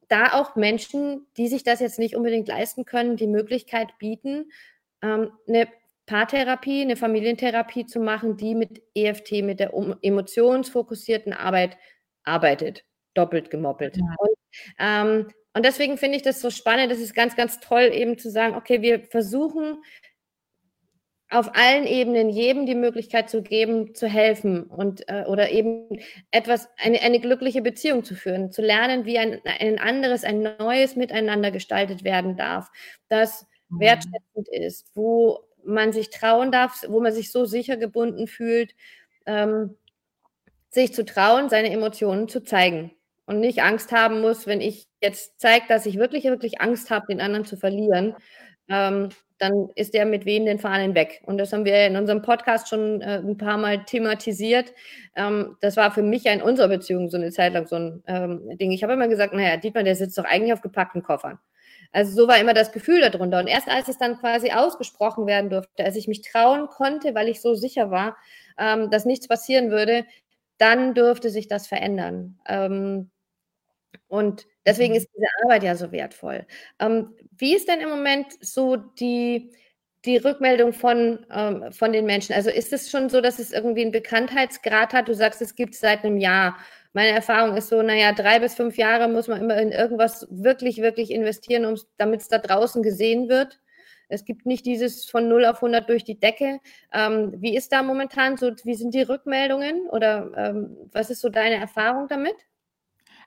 da 0.10 0.34
auch 0.34 0.56
Menschen, 0.56 1.28
die 1.38 1.48
sich 1.48 1.64
das 1.64 1.80
jetzt 1.80 2.00
nicht 2.00 2.16
unbedingt 2.16 2.48
leisten 2.48 2.86
können, 2.86 3.16
die 3.16 3.28
Möglichkeit 3.28 3.98
bieten, 4.00 4.52
ähm, 5.02 5.32
eine 5.48 5.68
Paartherapie, 6.06 6.82
eine 6.82 6.96
Familientherapie 6.96 7.86
zu 7.86 8.00
machen, 8.00 8.36
die 8.36 8.56
mit 8.56 8.82
EFT, 8.96 9.44
mit 9.44 9.60
der 9.60 9.72
emotionsfokussierten 10.02 11.34
Arbeit 11.34 11.78
arbeitet. 12.24 12.84
Doppelt 13.14 13.52
gemoppelt. 13.52 13.98
Ja. 13.98 14.16
Und, 14.18 14.38
ähm, 14.80 15.28
und 15.54 15.66
deswegen 15.66 15.98
finde 15.98 16.18
ich 16.18 16.24
das 16.24 16.42
so 16.42 16.50
spannend. 16.50 16.92
Das 16.92 17.00
ist 17.00 17.14
ganz, 17.14 17.36
ganz 17.36 17.60
toll, 17.60 17.92
eben 17.94 18.18
zu 18.18 18.32
sagen, 18.32 18.56
okay, 18.56 18.82
wir 18.82 19.04
versuchen 19.04 19.84
auf 21.30 21.56
allen 21.56 21.86
Ebenen 21.86 22.30
jedem 22.30 22.66
die 22.66 22.76
Möglichkeit 22.76 23.30
zu 23.30 23.44
geben, 23.44 23.94
zu 23.94 24.08
helfen 24.08 24.64
und 24.64 25.08
äh, 25.08 25.26
oder 25.28 25.52
eben 25.52 26.00
etwas, 26.32 26.70
eine, 26.78 27.02
eine 27.02 27.20
glückliche 27.20 27.62
Beziehung 27.62 28.04
zu 28.04 28.16
führen, 28.16 28.52
zu 28.52 28.64
lernen, 28.64 29.06
wie 29.06 29.20
ein, 29.20 29.40
ein 29.44 29.78
anderes, 29.78 30.24
ein 30.24 30.42
neues 30.58 30.96
Miteinander 30.96 31.52
gestaltet 31.52 32.04
werden 32.04 32.36
darf, 32.36 32.70
das 33.10 33.46
mhm. 33.70 33.80
wertschätzend 33.80 34.48
ist, 34.52 34.88
wo 34.96 35.42
man 35.64 35.94
sich 35.94 36.10
trauen 36.10 36.52
darf, 36.52 36.84
wo 36.88 37.00
man 37.00 37.14
sich 37.14 37.32
so 37.32 37.46
sicher 37.46 37.78
gebunden 37.78 38.26
fühlt, 38.26 38.74
ähm, 39.28 39.76
sich 40.70 40.94
zu 40.94 41.06
trauen, 41.06 41.50
seine 41.50 41.72
Emotionen 41.72 42.28
zu 42.28 42.42
zeigen 42.42 42.92
und 43.28 43.40
nicht 43.40 43.62
Angst 43.62 43.92
haben 43.92 44.22
muss, 44.22 44.48
wenn 44.48 44.62
ich 44.62 44.88
jetzt 45.00 45.40
zeige, 45.40 45.66
dass 45.68 45.86
ich 45.86 45.98
wirklich, 45.98 46.24
wirklich 46.24 46.62
Angst 46.62 46.90
habe, 46.90 47.08
den 47.08 47.22
anderen 47.22 47.46
zu 47.46 47.56
verlieren, 47.56 48.16
ähm, 48.70 49.10
dann 49.40 49.70
ist 49.76 49.94
der 49.94 50.06
mit 50.06 50.26
wem 50.26 50.46
den 50.46 50.60
Fahnen 50.60 50.96
weg. 50.96 51.22
Und 51.26 51.38
das 51.38 51.54
haben 51.54 51.66
wir 51.66 51.88
in 51.88 51.96
unserem 51.96 52.22
Podcast 52.22 52.68
schon 52.68 53.02
äh, 53.02 53.20
ein 53.20 53.38
paar 53.38 53.58
Mal 53.58 53.86
thematisiert. 53.86 54.74
Ähm, 55.16 55.56
das 55.62 55.78
war 55.78 55.92
für 55.92 56.04
mich 56.04 56.26
ja 56.26 56.34
in 56.34 56.42
unserer 56.42 56.68
Beziehung 56.68 57.10
so 57.10 57.18
eine 57.18 57.32
Zeit 57.32 57.54
lang 57.54 57.66
so 57.66 57.78
ein 57.78 58.04
ähm, 58.08 58.58
Ding. 58.58 58.72
Ich 58.72 58.84
habe 58.84 58.94
immer 58.94 59.08
gesagt, 59.08 59.34
naja, 59.34 59.58
Dietmar, 59.58 59.84
der 59.84 59.96
sitzt 59.96 60.18
doch 60.18 60.26
eigentlich 60.26 60.54
auf 60.54 60.62
gepackten 60.62 61.04
Koffern. 61.04 61.40
Also 61.92 62.12
so 62.14 62.28
war 62.28 62.38
immer 62.38 62.54
das 62.54 62.72
Gefühl 62.72 63.02
darunter. 63.02 63.40
Und 63.40 63.48
erst 63.48 63.70
als 63.70 63.88
es 63.88 63.98
dann 63.98 64.18
quasi 64.18 64.52
ausgesprochen 64.52 65.26
werden 65.26 65.50
durfte, 65.50 65.84
als 65.84 65.96
ich 65.96 66.08
mich 66.08 66.22
trauen 66.22 66.68
konnte, 66.68 67.16
weil 67.16 67.30
ich 67.30 67.42
so 67.42 67.56
sicher 67.56 67.90
war, 67.90 68.18
ähm, 68.58 68.92
dass 68.92 69.06
nichts 69.06 69.28
passieren 69.28 69.72
würde, 69.72 70.06
dann 70.58 70.94
durfte 70.94 71.30
sich 71.30 71.48
das 71.48 71.66
verändern. 71.68 72.38
Ähm, 72.46 73.10
und 74.08 74.46
deswegen 74.70 74.96
ist 74.96 75.10
diese 75.16 75.28
Arbeit 75.44 75.64
ja 75.64 75.76
so 75.76 75.92
wertvoll. 75.92 76.46
Ähm, 76.80 77.16
wie 77.38 77.56
ist 77.56 77.68
denn 77.68 77.82
im 77.82 77.90
Moment 77.90 78.28
so 78.42 78.76
die, 78.76 79.52
die 80.06 80.18
Rückmeldung 80.18 80.74
von, 80.74 81.26
ähm, 81.32 81.72
von 81.72 81.94
den 81.94 82.06
Menschen? 82.06 82.34
Also 82.34 82.50
ist 82.50 82.74
es 82.74 82.90
schon 82.90 83.10
so, 83.10 83.22
dass 83.22 83.40
es 83.40 83.52
irgendwie 83.52 83.82
einen 83.82 83.92
Bekanntheitsgrad 83.92 84.94
hat? 84.94 85.08
Du 85.08 85.14
sagst, 85.14 85.42
es 85.42 85.56
gibt 85.56 85.74
es 85.74 85.82
seit 85.82 86.04
einem 86.04 86.18
Jahr. 86.18 86.58
Meine 86.94 87.10
Erfahrung 87.10 87.56
ist 87.56 87.70
so, 87.70 87.82
naja, 87.82 88.14
drei 88.14 88.40
bis 88.40 88.56
fünf 88.56 88.78
Jahre 88.78 89.08
muss 89.08 89.28
man 89.28 89.42
immer 89.42 89.58
in 89.58 89.72
irgendwas 89.72 90.28
wirklich, 90.32 90.82
wirklich 90.82 91.12
investieren, 91.12 91.80
damit 91.98 92.22
es 92.22 92.30
da 92.30 92.40
draußen 92.40 92.82
gesehen 92.82 93.30
wird. 93.30 93.60
Es 94.10 94.26
gibt 94.26 94.46
nicht 94.48 94.66
dieses 94.66 95.06
von 95.06 95.28
0 95.28 95.46
auf 95.46 95.58
100 95.58 95.88
durch 95.88 96.04
die 96.04 96.20
Decke. 96.20 96.60
Ähm, 96.92 97.34
wie 97.38 97.56
ist 97.56 97.72
da 97.72 97.84
momentan 97.84 98.38
so, 98.38 98.52
wie 98.64 98.74
sind 98.74 98.94
die 98.96 99.04
Rückmeldungen 99.04 99.88
oder 99.90 100.32
ähm, 100.36 100.78
was 100.92 101.12
ist 101.12 101.22
so 101.22 101.30
deine 101.30 101.56
Erfahrung 101.56 102.08
damit? 102.08 102.36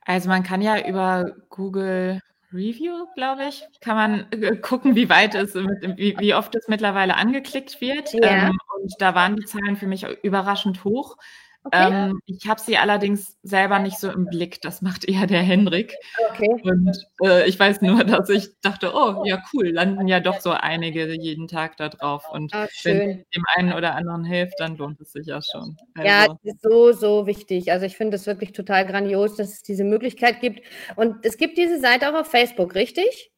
Also 0.05 0.29
man 0.29 0.43
kann 0.43 0.62
ja 0.62 0.87
über 0.87 1.37
Google 1.49 2.21
Review, 2.53 3.07
glaube 3.15 3.45
ich, 3.49 3.67
kann 3.81 3.97
man 3.97 4.27
äh, 4.43 4.57
gucken, 4.57 4.95
wie 4.95 5.09
weit 5.09 5.35
es, 5.35 5.55
wie, 5.55 6.17
wie 6.19 6.35
oft 6.35 6.55
es 6.55 6.69
mittlerweile 6.69 7.17
angeklickt 7.17 7.81
wird. 7.81 8.12
Ja. 8.12 8.49
Ähm, 8.49 8.59
und 8.77 8.95
da 8.99 9.15
waren 9.15 9.37
die 9.37 9.45
Zahlen 9.45 9.77
für 9.77 9.87
mich 9.87 10.07
überraschend 10.23 10.85
hoch. 10.85 11.17
Okay. 11.64 12.09
Ähm, 12.09 12.20
ich 12.27 12.48
habe 12.48 12.61
sie 12.61 12.77
allerdings 12.77 13.38
selber 13.42 13.79
nicht 13.79 13.98
so 13.98 14.11
im 14.11 14.27
Blick. 14.27 14.61
Das 14.62 14.83
macht 14.83 15.05
eher 15.05 15.29
der 15.29 15.42
Hendrik. 15.42 15.94
Okay. 16.31 16.51
Und 16.64 17.07
äh, 17.25 17.48
ich 17.48 17.59
weiß 17.59 17.83
nur, 17.83 18.03
dass 18.05 18.29
ich 18.31 18.48
dachte, 18.62 18.92
oh 18.94 19.22
ja 19.25 19.40
cool, 19.53 19.68
landen 19.68 20.09
ja 20.09 20.18
doch 20.18 20.40
so 20.40 20.51
einige 20.51 21.12
jeden 21.12 21.46
Tag 21.46 21.77
da 21.77 21.88
drauf. 21.88 22.25
Und 22.33 22.53
oh, 22.55 22.66
wenn 22.83 23.25
dem 23.35 23.44
einen 23.55 23.72
oder 23.75 23.94
anderen 23.94 24.25
hilft, 24.25 24.59
dann 24.59 24.77
lohnt 24.77 25.01
es 25.01 25.12
sich 25.12 25.27
ja 25.27 25.40
schon. 25.40 25.77
Also. 25.94 26.09
Ja, 26.09 26.27
das 26.27 26.38
ist 26.42 26.62
so, 26.62 26.92
so 26.92 27.27
wichtig. 27.27 27.70
Also 27.70 27.87
ich 27.87 27.96
finde 27.96 28.16
es 28.16 28.27
wirklich 28.27 28.53
total 28.53 28.85
grandios, 28.85 29.37
dass 29.37 29.53
es 29.53 29.62
diese 29.62 29.85
Möglichkeit 29.85 30.40
gibt. 30.40 30.66
Und 30.96 31.25
es 31.25 31.37
gibt 31.37 31.59
diese 31.59 31.79
Seite 31.81 32.11
auch 32.11 32.20
auf 32.20 32.27
Facebook, 32.29 32.75
richtig? 32.75 33.31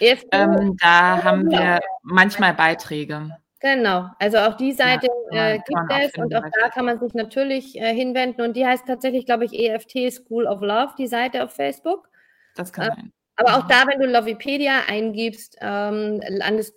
Ähm, 0.00 0.76
da 0.80 1.22
haben 1.22 1.50
wir 1.50 1.80
manchmal 2.02 2.54
Beiträge. 2.54 3.36
Genau, 3.60 4.06
also 4.18 4.38
auch 4.38 4.56
die 4.56 4.72
Seite 4.72 5.08
ja, 5.32 5.50
äh, 5.50 5.58
gibt 5.58 5.92
es 6.00 6.14
und 6.16 6.34
auch 6.34 6.44
da 6.60 6.70
kann 6.70 6.86
man 6.86 6.98
sich 6.98 7.12
natürlich 7.12 7.76
äh, 7.78 7.94
hinwenden 7.94 8.40
und 8.40 8.56
die 8.56 8.66
heißt 8.66 8.86
tatsächlich, 8.86 9.26
glaube 9.26 9.44
ich, 9.44 9.52
EFT 9.52 10.10
School 10.12 10.46
of 10.46 10.62
Love, 10.62 10.94
die 10.96 11.06
Seite 11.06 11.44
auf 11.44 11.52
Facebook. 11.52 12.08
Das 12.54 12.72
kann 12.72 12.88
äh, 12.88 12.94
sein. 12.94 13.12
Aber 13.36 13.56
auch 13.56 13.66
da, 13.66 13.86
wenn 13.86 14.00
du 14.00 14.06
Lovipedia 14.06 14.82
eingibst, 14.86 15.56
ähm, 15.62 16.20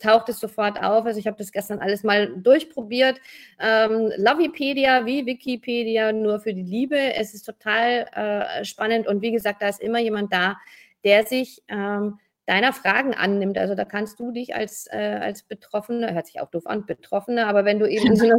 taucht 0.02 0.30
es 0.30 0.40
sofort 0.40 0.82
auf. 0.82 1.06
Also 1.06 1.20
ich 1.20 1.28
habe 1.28 1.38
das 1.38 1.52
gestern 1.52 1.80
alles 1.80 2.04
mal 2.04 2.38
durchprobiert. 2.38 3.20
Ähm, 3.60 4.12
Lovipedia 4.18 5.06
wie 5.06 5.26
Wikipedia, 5.26 6.14
nur 6.14 6.40
für 6.40 6.54
die 6.54 6.64
Liebe. 6.64 6.98
Es 7.16 7.34
ist 7.34 7.44
total 7.44 8.08
äh, 8.14 8.64
spannend 8.64 9.08
und 9.08 9.22
wie 9.22 9.32
gesagt, 9.32 9.62
da 9.62 9.68
ist 9.68 9.82
immer 9.82 10.00
jemand 10.00 10.32
da, 10.32 10.58
der 11.04 11.26
sich 11.26 11.62
ähm, 11.68 12.20
deiner 12.46 12.74
Fragen 12.74 13.14
annimmt. 13.14 13.58
Also 13.58 13.76
da 13.76 13.86
kannst 13.86 14.20
du 14.20 14.32
dich 14.32 14.56
als, 14.56 14.88
äh, 14.92 15.20
als 15.22 15.44
Betroffene, 15.44 16.14
hört 16.14 16.28
sich 16.28 16.42
auch 16.42 16.50
doof 16.50 16.68
an, 16.68 16.86
Betroffene, 16.86 17.48
aber 17.48 17.66
wenn 17.66 17.80
du 17.80 17.90
eben 17.90 18.16
so 18.16 18.26
sind 18.26 18.34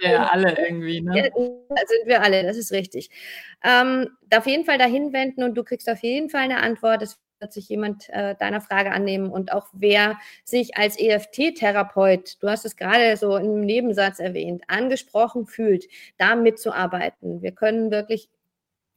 wir 0.00 0.10
ja 0.10 0.26
alle 0.28 0.56
irgendwie, 0.58 1.00
ne? 1.00 1.16
Ja, 1.16 1.24
sind 1.34 2.06
wir 2.06 2.22
alle, 2.22 2.42
das 2.42 2.56
ist 2.56 2.72
richtig. 2.72 3.10
Ähm, 3.62 4.08
auf 4.34 4.46
jeden 4.46 4.64
Fall 4.64 4.78
dahin 4.78 5.12
wenden 5.12 5.42
und 5.42 5.54
du 5.54 5.64
kriegst 5.64 5.88
auf 5.90 6.02
jeden 6.02 6.30
Fall 6.30 6.42
eine 6.42 6.62
Antwort. 6.62 7.02
Es 7.02 7.20
wird 7.40 7.52
sich 7.52 7.68
jemand 7.68 8.08
äh, 8.10 8.34
deiner 8.36 8.60
Frage 8.60 8.92
annehmen 8.92 9.30
und 9.30 9.52
auch 9.52 9.68
wer 9.72 10.18
sich 10.44 10.76
als 10.76 10.98
EFT-Therapeut, 10.98 12.36
du 12.40 12.48
hast 12.48 12.64
es 12.64 12.76
gerade 12.76 13.16
so 13.16 13.36
im 13.36 13.60
Nebensatz 13.60 14.20
erwähnt, 14.20 14.62
angesprochen 14.68 15.46
fühlt, 15.46 15.86
da 16.18 16.36
mitzuarbeiten. 16.36 17.42
Wir 17.42 17.52
können 17.52 17.90
wirklich 17.90 18.28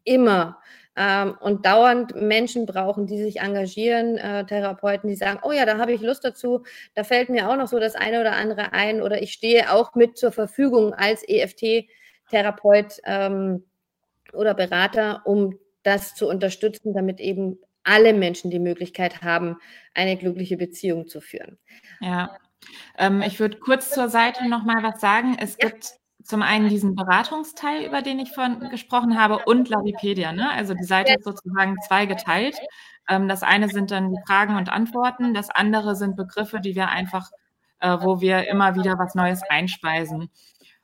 immer 0.04 0.58
ähm, 0.96 1.36
und 1.40 1.66
dauernd 1.66 2.16
Menschen 2.16 2.66
brauchen, 2.66 3.08
die 3.08 3.18
sich 3.18 3.40
engagieren, 3.40 4.18
äh, 4.18 4.46
Therapeuten, 4.46 5.10
die 5.10 5.16
sagen, 5.16 5.40
oh 5.44 5.52
ja, 5.52 5.66
da 5.66 5.78
habe 5.78 5.94
ich 5.94 6.02
Lust 6.02 6.24
dazu, 6.24 6.64
da 6.94 7.04
fällt 7.04 7.30
mir 7.30 7.50
auch 7.50 7.56
noch 7.56 7.68
so 7.68 7.80
das 7.80 7.96
eine 7.96 8.22
oder 8.22 8.34
andere 8.34 8.74
ein 8.74 9.02
oder 9.02 9.22
ich 9.22 9.34
stehe 9.34 9.72
auch 9.72 9.96
mit 9.96 10.18
zur 10.18 10.32
Verfügung 10.32 10.94
als 10.94 11.24
EFT-Therapeut 11.28 13.00
ähm, 13.06 13.64
oder 14.34 14.54
Berater, 14.54 15.22
um 15.26 15.58
das 15.84 16.16
zu 16.16 16.28
unterstützen, 16.28 16.94
damit 16.94 17.20
eben 17.20 17.60
alle 17.84 18.14
Menschen 18.14 18.50
die 18.52 18.60
Möglichkeit 18.60 19.22
haben, 19.22 19.58
eine 19.94 20.16
glückliche 20.16 20.58
Beziehung 20.58 21.08
zu 21.08 21.22
führen. 21.22 21.58
Ja, 22.00 22.38
ähm, 22.98 23.22
ich 23.22 23.40
würde 23.40 23.58
kurz 23.58 23.90
zur 23.90 24.10
Seite 24.10 24.48
noch 24.48 24.64
mal 24.64 24.84
was 24.84 25.02
sagen. 25.02 25.36
Es 25.40 25.58
ja. 25.60 25.70
gibt 25.70 25.94
zum 26.24 26.42
einen 26.42 26.70
diesen 26.70 26.96
Beratungsteil, 26.96 27.86
über 27.86 28.02
den 28.02 28.20
ich 28.20 28.32
vorhin 28.32 28.70
gesprochen 28.70 29.20
habe, 29.20 29.40
und 29.46 29.70
Lavipedia. 29.70 30.32
Ne? 30.32 30.50
Also 30.52 30.74
die 30.74 30.84
Seite 30.84 31.16
ist 31.16 31.26
sozusagen 31.26 31.76
zweigeteilt. 31.88 32.58
Ähm, 33.10 33.28
das 33.28 33.44
eine 33.44 33.70
sind 33.70 33.92
dann 33.92 34.12
die 34.12 34.22
Fragen 34.26 34.56
und 34.56 34.70
Antworten, 34.70 35.34
das 35.34 35.50
andere 35.50 35.96
sind 35.96 36.16
Begriffe, 36.16 36.60
die 36.60 36.76
wir 36.76 36.90
einfach, 36.90 37.30
äh, 37.80 37.98
wo 38.02 38.22
wir 38.22 38.48
immer 38.48 38.76
wieder 38.76 38.98
was 38.98 39.16
Neues 39.16 39.42
einspeisen. 39.50 40.30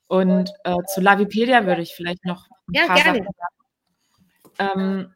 Und 0.07 0.51
äh, 0.63 0.75
zu 0.93 1.01
Lavipedia 1.01 1.65
würde 1.65 1.81
ich 1.81 1.93
vielleicht 1.95 2.25
noch 2.25 2.47
ein 2.67 2.73
ja, 2.73 2.87
paar 2.87 2.95
gerne. 2.95 3.19
Sachen 3.19 3.35
sagen. 4.57 4.79
Ähm, 4.79 5.13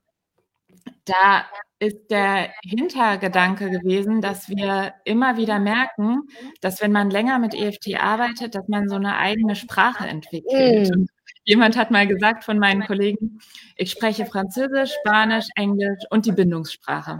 da 1.05 1.45
ist 1.83 2.09
der 2.09 2.49
Hintergedanke 2.63 3.69
gewesen, 3.69 4.21
dass 4.21 4.49
wir 4.49 4.93
immer 5.03 5.37
wieder 5.37 5.59
merken, 5.59 6.21
dass 6.61 6.81
wenn 6.81 6.91
man 6.91 7.09
länger 7.09 7.39
mit 7.39 7.53
EFT 7.53 7.99
arbeitet, 7.99 8.55
dass 8.55 8.67
man 8.67 8.87
so 8.87 8.95
eine 8.95 9.17
eigene 9.17 9.55
Sprache 9.55 10.07
entwickelt. 10.07 10.95
Mm. 10.95 11.05
Jemand 11.45 11.75
hat 11.75 11.91
mal 11.91 12.07
gesagt 12.07 12.45
von 12.45 12.57
meinen 12.57 12.85
Kollegen, 12.85 13.39
ich 13.75 13.91
spreche 13.91 14.25
Französisch, 14.25 14.93
Spanisch, 15.01 15.47
Englisch 15.55 15.99
und 16.09 16.25
die 16.25 16.31
Bindungssprache. 16.31 17.19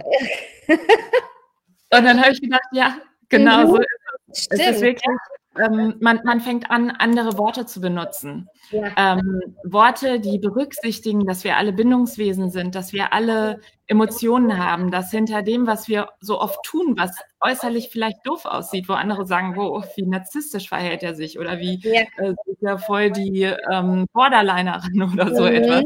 und 0.68 0.80
dann 1.90 2.22
habe 2.22 2.32
ich 2.32 2.40
gedacht, 2.40 2.64
ja, 2.72 2.98
genau 3.28 3.66
mhm. 3.66 3.68
so 3.68 3.78
ist 3.78 3.88
es. 4.28 4.44
Stimmt. 4.46 4.62
Es 4.62 4.76
ist 4.76 4.82
wirklich 4.82 5.18
ähm, 5.60 5.96
man, 6.00 6.20
man 6.24 6.42
fängt 6.42 6.72
an, 6.72 6.92
andere 6.92 7.38
Worte 7.38 7.66
zu 7.66 7.80
benutzen. 7.80 8.50
Ja. 8.72 8.92
Ähm, 8.98 9.42
Worte, 9.64 10.20
die 10.20 10.40
berücksichtigen, 10.40 11.26
dass 11.26 11.44
wir 11.44 11.58
alle 11.58 11.74
Bindungswesen 11.74 12.50
sind, 12.50 12.76
dass 12.76 12.94
wir 12.94 13.14
alle 13.14 13.60
Emotionen 13.88 14.58
haben, 14.58 14.90
dass 14.90 15.12
hinter 15.12 15.44
dem, 15.44 15.68
was 15.68 15.88
wir 15.88 16.10
so 16.20 16.40
oft 16.40 16.64
tun, 16.64 16.96
was 16.98 17.12
äußerlich 17.42 17.90
vielleicht 17.92 18.26
doof 18.26 18.46
aussieht, 18.46 18.90
wo 18.90 18.94
andere 18.94 19.28
sagen, 19.28 19.56
wo, 19.56 19.84
wie 19.96 20.06
narzisstisch 20.06 20.70
verhält 20.70 21.04
er 21.04 21.14
sich 21.14 21.38
oder 21.38 21.60
wie 21.60 21.80
ja. 21.84 22.02
äh, 22.18 22.34
ist 22.46 22.64
er 22.64 22.80
voll 22.80 23.12
die 23.12 23.44
ähm, 23.72 24.06
Borderlinerin 24.14 25.04
oder 25.04 25.36
so 25.36 25.44
mhm. 25.44 25.50
etwas. 25.50 25.84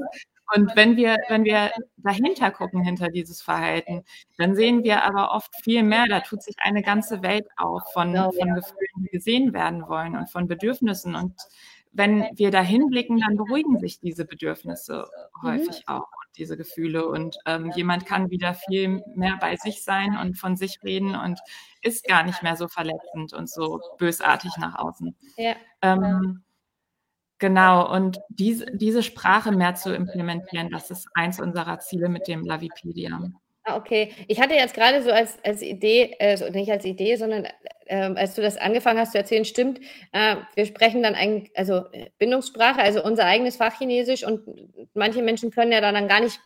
Und 0.56 0.76
wenn 0.76 0.96
wir, 0.96 1.18
wenn 1.28 1.44
wir 1.44 1.72
dahinter 1.98 2.52
gucken, 2.52 2.82
hinter 2.82 3.10
dieses 3.10 3.42
Verhalten, 3.42 4.04
dann 4.38 4.56
sehen 4.56 4.84
wir 4.84 5.04
aber 5.04 5.32
oft 5.32 5.54
viel 5.64 5.84
mehr. 5.84 6.06
Da 6.08 6.22
tut 6.22 6.42
sich 6.42 6.56
eine 6.60 6.82
ganze 6.82 7.22
Welt 7.22 7.48
auf 7.58 7.84
von, 7.94 8.14
genau, 8.14 8.32
von 8.32 8.54
Gefühlen, 8.54 9.04
die 9.04 9.10
gesehen 9.10 9.54
werden 9.54 9.88
wollen 9.88 10.16
und 10.16 10.30
von 10.30 10.48
Bedürfnissen. 10.48 11.16
Und 11.16 11.34
wenn 11.92 12.28
wir 12.36 12.52
dahin 12.52 12.88
blicken, 12.90 13.20
dann 13.20 13.38
beruhigen 13.38 13.80
sich 13.80 14.00
diese 14.00 14.24
Bedürfnisse 14.24 15.08
mhm. 15.42 15.48
häufig 15.48 15.84
auch 15.88 16.04
und 16.04 16.38
diese 16.38 16.56
Gefühle. 16.56 17.08
Und 17.08 17.38
ähm, 17.46 17.72
jemand 17.76 18.06
kann 18.06 18.30
wieder 18.30 18.54
viel 18.54 19.04
mehr 19.16 19.38
bei 19.42 19.56
sich 19.58 19.84
sein 19.84 20.18
und 20.18 20.38
von 20.38 20.56
sich 20.56 20.80
reden 20.84 21.16
und 21.16 21.40
ist 21.82 22.08
gar 22.08 22.24
nicht 22.24 22.42
mehr 22.42 22.56
so 22.56 22.68
verletzend 22.68 23.34
und 23.34 23.50
so 23.50 23.82
bösartig 23.98 24.52
nach 24.58 24.76
außen. 24.76 25.16
Ja. 25.38 25.56
Ähm, 25.82 26.44
Genau, 27.40 27.94
und 27.94 28.20
diese, 28.30 28.66
diese 28.74 29.04
Sprache 29.04 29.52
mehr 29.52 29.76
zu 29.76 29.94
implementieren, 29.94 30.70
das 30.72 30.90
ist 30.90 31.08
eins 31.14 31.40
unserer 31.40 31.80
Ziele 31.80 32.10
mit 32.10 32.28
dem 32.28 32.44
Lavipedia. 32.44 33.20
Ah, 33.64 33.76
okay. 33.76 34.12
Ich 34.28 34.40
hatte 34.40 34.56
jetzt 34.56 34.74
gerade 34.74 35.04
so 35.04 35.12
als, 35.12 35.38
als 35.44 35.62
Idee, 35.62 36.16
äh, 36.20 36.50
nicht 36.52 36.72
als 36.72 36.86
Idee, 36.86 37.16
sondern 37.16 37.46
äh, 37.86 37.96
als 38.16 38.34
du 38.34 38.42
das 38.42 38.58
angefangen 38.58 39.00
hast 39.00 39.12
zu 39.12 39.20
erzählen, 39.20 39.46
stimmt, 39.46 39.80
äh, 40.14 40.38
wir 40.56 40.66
sprechen 40.66 41.04
dann 41.04 41.16
eigentlich, 41.16 41.52
also 41.56 41.84
äh, 41.92 42.10
Bindungssprache, 42.18 42.82
also 42.82 43.04
unser 43.04 43.26
eigenes 43.26 43.58
Fachchinesisch 43.58 44.26
und 44.26 44.42
manche 44.94 45.22
Menschen 45.22 45.52
können 45.52 45.72
ja 45.72 45.82
dann, 45.82 45.94
dann 45.94 46.08
gar 46.08 46.22
nicht 46.22 46.40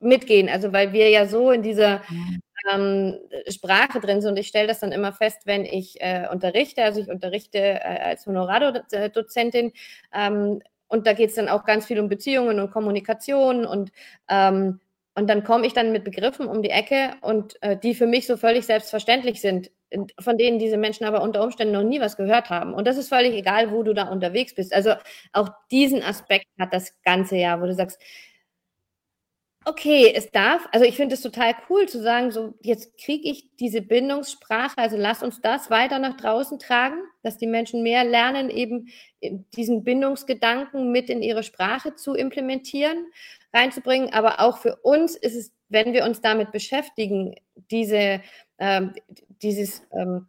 mitgehen, 0.00 0.48
also 0.48 0.72
weil 0.72 0.92
wir 0.92 1.10
ja 1.10 1.26
so 1.26 1.50
in 1.50 1.62
dieser 1.62 2.02
mhm 2.08 2.40
ähm, 2.72 3.18
Sprache 3.48 4.00
drin 4.00 4.20
sind. 4.20 4.32
Und 4.32 4.36
ich 4.38 4.48
stelle 4.48 4.68
das 4.68 4.80
dann 4.80 4.92
immer 4.92 5.12
fest, 5.12 5.42
wenn 5.44 5.64
ich 5.64 6.00
äh, 6.00 6.26
unterrichte. 6.30 6.82
Also 6.84 7.00
ich 7.00 7.08
unterrichte 7.08 7.58
äh, 7.58 7.80
als 7.80 8.26
Honorardozentin. 8.26 9.72
Ähm, 10.14 10.62
und 10.88 11.06
da 11.06 11.12
geht 11.12 11.30
es 11.30 11.36
dann 11.36 11.48
auch 11.48 11.64
ganz 11.64 11.86
viel 11.86 11.98
um 12.00 12.08
Beziehungen 12.08 12.60
und 12.60 12.70
Kommunikation 12.70 13.66
und 13.66 13.90
ähm, 14.28 14.80
und 15.16 15.28
dann 15.30 15.44
komme 15.44 15.64
ich 15.66 15.72
dann 15.72 15.92
mit 15.92 16.02
Begriffen 16.04 16.48
um 16.48 16.60
die 16.62 16.70
Ecke 16.70 17.12
und 17.20 17.60
äh, 17.62 17.76
die 17.76 17.94
für 17.94 18.06
mich 18.06 18.26
so 18.26 18.36
völlig 18.36 18.66
selbstverständlich 18.66 19.40
sind, 19.40 19.70
von 20.18 20.36
denen 20.38 20.58
diese 20.58 20.76
Menschen 20.76 21.04
aber 21.06 21.22
unter 21.22 21.42
Umständen 21.44 21.72
noch 21.72 21.84
nie 21.84 22.00
was 22.00 22.16
gehört 22.16 22.50
haben. 22.50 22.74
Und 22.74 22.86
das 22.86 22.96
ist 22.96 23.08
völlig 23.10 23.32
egal, 23.34 23.70
wo 23.70 23.84
du 23.84 23.94
da 23.94 24.08
unterwegs 24.08 24.54
bist. 24.56 24.74
Also 24.74 24.94
auch 25.32 25.50
diesen 25.70 26.02
Aspekt 26.02 26.46
hat 26.58 26.72
das 26.74 27.00
ganze 27.04 27.36
Jahr, 27.36 27.60
wo 27.62 27.66
du 27.66 27.74
sagst, 27.74 28.00
okay, 29.66 30.12
es 30.14 30.30
darf, 30.30 30.68
also 30.72 30.84
ich 30.84 30.96
finde 30.96 31.14
es 31.14 31.22
total 31.22 31.54
cool 31.68 31.88
zu 31.88 32.02
sagen, 32.02 32.30
so 32.30 32.54
jetzt 32.60 32.98
kriege 32.98 33.28
ich 33.30 33.56
diese 33.56 33.80
Bindungssprache, 33.80 34.76
also 34.76 34.96
lass 34.96 35.22
uns 35.22 35.40
das 35.40 35.70
weiter 35.70 35.98
nach 35.98 36.16
draußen 36.16 36.58
tragen, 36.58 36.96
dass 37.22 37.38
die 37.38 37.46
Menschen 37.46 37.82
mehr 37.82 38.04
lernen, 38.04 38.50
eben 38.50 38.88
diesen 39.56 39.84
Bindungsgedanken 39.84 40.92
mit 40.92 41.08
in 41.08 41.22
ihre 41.22 41.42
Sprache 41.42 41.94
zu 41.94 42.14
implementieren, 42.14 43.06
reinzubringen. 43.54 44.12
Aber 44.12 44.40
auch 44.40 44.58
für 44.58 44.76
uns 44.76 45.16
ist 45.16 45.34
es, 45.34 45.52
wenn 45.68 45.94
wir 45.94 46.04
uns 46.04 46.20
damit 46.20 46.52
beschäftigen, 46.52 47.34
diese, 47.70 48.20
ähm, 48.58 48.92
dieses 49.40 49.82
ähm, 49.92 50.26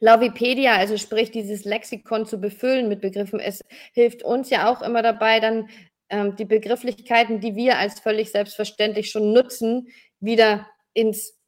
Lovipedia, 0.00 0.74
also 0.76 0.96
sprich 0.96 1.30
dieses 1.30 1.64
Lexikon 1.64 2.26
zu 2.26 2.40
befüllen 2.40 2.88
mit 2.88 3.02
Begriffen, 3.02 3.38
es 3.38 3.62
hilft 3.92 4.22
uns 4.22 4.50
ja 4.50 4.72
auch 4.72 4.82
immer 4.82 5.02
dabei, 5.02 5.38
dann 5.38 5.68
ähm, 6.12 6.36
die 6.36 6.44
Begrifflichkeiten, 6.44 7.40
die 7.40 7.56
wir 7.56 7.78
als 7.78 7.98
völlig 7.98 8.30
selbstverständlich 8.30 9.10
schon 9.10 9.32
nutzen, 9.32 9.88
wieder 10.20 10.66
ins, 10.92 11.38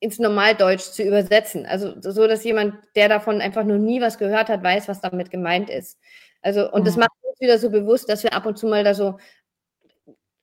ins 0.00 0.18
Normaldeutsch 0.18 0.90
zu 0.90 1.04
übersetzen. 1.04 1.64
Also 1.64 1.94
so, 2.00 2.26
dass 2.26 2.44
jemand, 2.44 2.74
der 2.96 3.08
davon 3.08 3.40
einfach 3.40 3.64
noch 3.64 3.78
nie 3.78 4.00
was 4.00 4.18
gehört 4.18 4.48
hat, 4.48 4.62
weiß, 4.62 4.88
was 4.88 5.00
damit 5.00 5.30
gemeint 5.30 5.70
ist. 5.70 5.98
Also, 6.42 6.70
und 6.70 6.80
mhm. 6.82 6.84
das 6.86 6.96
macht 6.96 7.10
uns 7.22 7.40
wieder 7.40 7.58
so 7.58 7.70
bewusst, 7.70 8.08
dass 8.08 8.24
wir 8.24 8.32
ab 8.32 8.44
und 8.44 8.58
zu 8.58 8.66
mal 8.66 8.82
da 8.82 8.92
so 8.92 9.18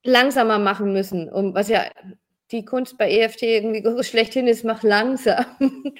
langsamer 0.03 0.57
machen 0.57 0.93
müssen, 0.93 1.29
um 1.29 1.53
was 1.53 1.67
ja 1.67 1.83
die 2.51 2.63
Kunst 2.63 2.97
bei 2.97 3.11
EFT 3.11 3.43
irgendwie 3.43 3.83
so 3.83 4.03
schlechthin 4.03 4.47
ist, 4.47 4.63
mach 4.63 4.83
langsam. 4.83 5.45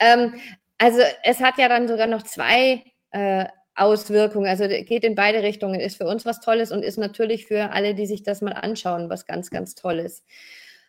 ähm, 0.00 0.34
also 0.78 1.00
es 1.22 1.38
hat 1.38 1.58
ja 1.58 1.68
dann 1.68 1.86
sogar 1.86 2.08
noch 2.08 2.22
zwei 2.22 2.82
äh, 3.12 3.46
Auswirkungen. 3.74 4.46
Also 4.46 4.68
geht 4.68 5.04
in 5.04 5.14
beide 5.14 5.42
Richtungen, 5.42 5.80
ist 5.80 5.96
für 5.96 6.06
uns 6.06 6.24
was 6.26 6.40
Tolles 6.40 6.72
und 6.72 6.82
ist 6.82 6.98
natürlich 6.98 7.46
für 7.46 7.72
alle, 7.72 7.94
die 7.94 8.06
sich 8.06 8.22
das 8.22 8.42
mal 8.42 8.52
anschauen, 8.52 9.08
was 9.08 9.26
ganz, 9.26 9.50
ganz 9.50 9.74
Tolles. 9.74 10.24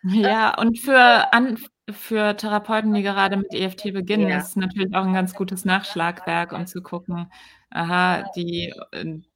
Ja, 0.06 0.58
und 0.58 0.78
für, 0.78 1.32
an, 1.32 1.58
für 1.90 2.36
Therapeuten, 2.36 2.92
die 2.92 3.02
gerade 3.02 3.38
mit 3.38 3.54
EFT 3.54 3.94
beginnen, 3.94 4.28
ja. 4.28 4.38
ist 4.38 4.56
natürlich 4.56 4.94
auch 4.94 5.04
ein 5.04 5.14
ganz 5.14 5.34
gutes 5.34 5.64
Nachschlagwerk, 5.64 6.52
um 6.52 6.66
zu 6.66 6.82
gucken, 6.82 7.30
aha, 7.70 8.30
die, 8.36 8.72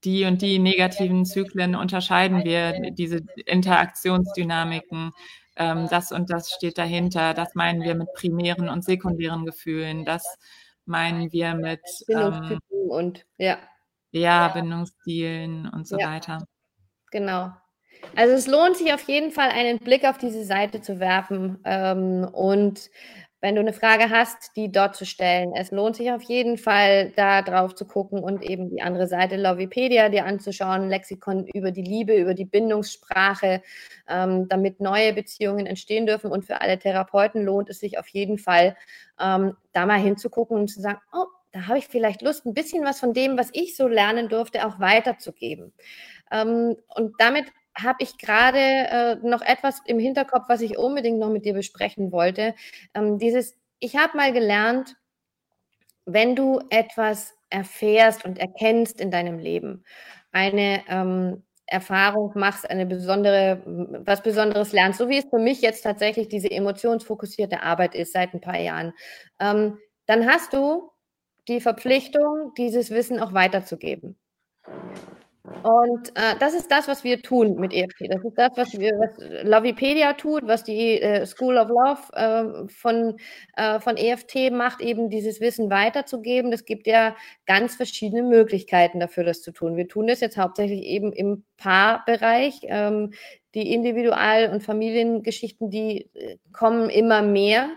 die 0.04 0.26
und 0.26 0.42
die 0.42 0.58
negativen 0.58 1.24
Zyklen 1.24 1.74
unterscheiden 1.74 2.44
wir, 2.44 2.92
diese 2.92 3.22
Interaktionsdynamiken, 3.46 5.12
ähm, 5.56 5.88
das 5.90 6.12
und 6.12 6.30
das 6.30 6.50
steht 6.50 6.76
dahinter, 6.76 7.32
das 7.32 7.54
meinen 7.54 7.82
wir 7.82 7.94
mit 7.94 8.12
primären 8.14 8.68
und 8.68 8.84
sekundären 8.84 9.46
Gefühlen, 9.46 10.04
das 10.04 10.38
meinen 10.88 11.32
wir 11.32 11.54
mit 11.54 11.80
ähm, 12.08 12.58
und 12.88 13.26
ja. 13.36 13.58
Ja, 14.10 14.48
Bindungsstilen 14.48 15.68
und 15.68 15.86
so 15.86 15.98
ja. 15.98 16.10
weiter. 16.12 16.46
Genau. 17.10 17.52
Also 18.16 18.34
es 18.34 18.46
lohnt 18.46 18.76
sich 18.76 18.92
auf 18.92 19.02
jeden 19.02 19.30
Fall, 19.30 19.50
einen 19.50 19.78
Blick 19.78 20.04
auf 20.04 20.18
diese 20.18 20.44
Seite 20.44 20.80
zu 20.80 21.00
werfen 21.00 21.58
ähm, 21.64 22.28
und 22.32 22.90
wenn 23.40 23.54
du 23.54 23.60
eine 23.60 23.72
Frage 23.72 24.10
hast, 24.10 24.56
die 24.56 24.72
dort 24.72 24.96
zu 24.96 25.06
stellen. 25.06 25.52
Es 25.54 25.70
lohnt 25.70 25.96
sich 25.96 26.10
auf 26.10 26.22
jeden 26.22 26.58
Fall, 26.58 27.12
da 27.14 27.42
drauf 27.42 27.74
zu 27.74 27.86
gucken 27.86 28.18
und 28.18 28.42
eben 28.42 28.68
die 28.70 28.82
andere 28.82 29.06
Seite 29.06 29.36
Lovipedia 29.36 30.08
dir 30.08 30.24
anzuschauen, 30.24 30.88
Lexikon 30.88 31.46
über 31.54 31.70
die 31.70 31.82
Liebe, 31.82 32.14
über 32.14 32.34
die 32.34 32.44
Bindungssprache, 32.44 33.62
ähm, 34.08 34.48
damit 34.48 34.80
neue 34.80 35.12
Beziehungen 35.12 35.66
entstehen 35.66 36.06
dürfen. 36.06 36.32
Und 36.32 36.46
für 36.46 36.60
alle 36.60 36.78
Therapeuten 36.78 37.44
lohnt 37.44 37.70
es 37.70 37.78
sich 37.78 37.98
auf 37.98 38.08
jeden 38.08 38.38
Fall, 38.38 38.76
ähm, 39.20 39.56
da 39.72 39.86
mal 39.86 40.00
hinzugucken 40.00 40.56
und 40.56 40.68
zu 40.68 40.80
sagen, 40.80 40.98
oh, 41.12 41.26
da 41.52 41.66
habe 41.68 41.78
ich 41.78 41.86
vielleicht 41.86 42.22
Lust, 42.22 42.44
ein 42.44 42.54
bisschen 42.54 42.84
was 42.84 42.98
von 42.98 43.14
dem, 43.14 43.38
was 43.38 43.50
ich 43.52 43.76
so 43.76 43.86
lernen 43.86 44.28
durfte, 44.28 44.66
auch 44.66 44.80
weiterzugeben. 44.80 45.72
Ähm, 46.32 46.76
und 46.94 47.14
damit 47.18 47.46
habe 47.82 47.98
ich 48.02 48.18
gerade 48.18 48.58
äh, 48.58 49.16
noch 49.22 49.42
etwas 49.42 49.80
im 49.86 49.98
Hinterkopf, 49.98 50.44
was 50.48 50.60
ich 50.60 50.78
unbedingt 50.78 51.18
noch 51.18 51.30
mit 51.30 51.44
dir 51.44 51.54
besprechen 51.54 52.12
wollte. 52.12 52.54
Ähm, 52.94 53.18
dieses, 53.18 53.56
ich 53.78 53.96
habe 53.96 54.16
mal 54.16 54.32
gelernt, 54.32 54.96
wenn 56.04 56.34
du 56.34 56.60
etwas 56.70 57.34
erfährst 57.50 58.24
und 58.24 58.38
erkennst 58.38 59.00
in 59.00 59.10
deinem 59.10 59.38
Leben, 59.38 59.84
eine 60.32 60.82
ähm, 60.88 61.42
Erfahrung 61.66 62.32
machst, 62.34 62.68
eine 62.68 62.86
besondere, 62.86 63.62
was 64.04 64.22
Besonderes 64.22 64.72
lernst, 64.72 64.98
so 64.98 65.08
wie 65.08 65.18
es 65.18 65.26
für 65.28 65.38
mich 65.38 65.60
jetzt 65.60 65.82
tatsächlich 65.82 66.28
diese 66.28 66.50
emotionsfokussierte 66.50 67.62
Arbeit 67.62 67.94
ist 67.94 68.12
seit 68.12 68.32
ein 68.32 68.40
paar 68.40 68.58
Jahren, 68.58 68.94
ähm, 69.38 69.78
dann 70.06 70.26
hast 70.26 70.54
du 70.54 70.90
die 71.46 71.60
Verpflichtung, 71.60 72.52
dieses 72.56 72.90
Wissen 72.90 73.20
auch 73.20 73.34
weiterzugeben. 73.34 74.18
Und 75.62 76.08
äh, 76.14 76.36
das 76.38 76.54
ist 76.54 76.70
das, 76.70 76.88
was 76.88 77.04
wir 77.04 77.20
tun 77.20 77.56
mit 77.56 77.72
EFT. 77.72 78.08
Das 78.08 78.24
ist 78.24 78.36
das, 78.36 78.52
was 78.56 78.78
wir, 78.78 78.92
was 78.92 79.44
Lovipedia 79.44 80.12
tut, 80.12 80.46
was 80.46 80.64
die 80.64 81.00
äh, 81.00 81.26
School 81.26 81.58
of 81.58 81.68
Love 81.68 82.12
äh, 82.12 82.68
von, 82.68 83.16
äh, 83.56 83.80
von 83.80 83.96
EFT 83.96 84.52
macht, 84.52 84.80
eben 84.80 85.10
dieses 85.10 85.40
Wissen 85.40 85.70
weiterzugeben. 85.70 86.52
Es 86.52 86.64
gibt 86.64 86.86
ja 86.86 87.16
ganz 87.46 87.76
verschiedene 87.76 88.22
Möglichkeiten 88.22 89.00
dafür, 89.00 89.24
das 89.24 89.42
zu 89.42 89.52
tun. 89.52 89.76
Wir 89.76 89.88
tun 89.88 90.06
das 90.06 90.20
jetzt 90.20 90.38
hauptsächlich 90.38 90.82
eben 90.82 91.12
im 91.12 91.44
Paarbereich. 91.56 92.60
Ähm, 92.64 93.12
die 93.54 93.72
Individual- 93.72 94.50
und 94.50 94.62
Familiengeschichten, 94.62 95.70
die 95.70 96.10
äh, 96.14 96.36
kommen 96.52 96.90
immer 96.90 97.22
mehr. 97.22 97.70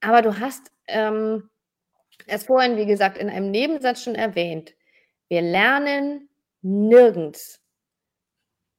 Aber 0.00 0.22
du 0.22 0.38
hast 0.38 0.70
ähm, 0.86 1.48
es 2.26 2.44
vorhin, 2.44 2.76
wie 2.76 2.86
gesagt, 2.86 3.18
in 3.18 3.28
einem 3.28 3.50
Nebensatz 3.50 4.02
schon 4.02 4.14
erwähnt. 4.14 4.74
Wir 5.28 5.42
lernen 5.42 6.28
nirgends, 6.64 7.60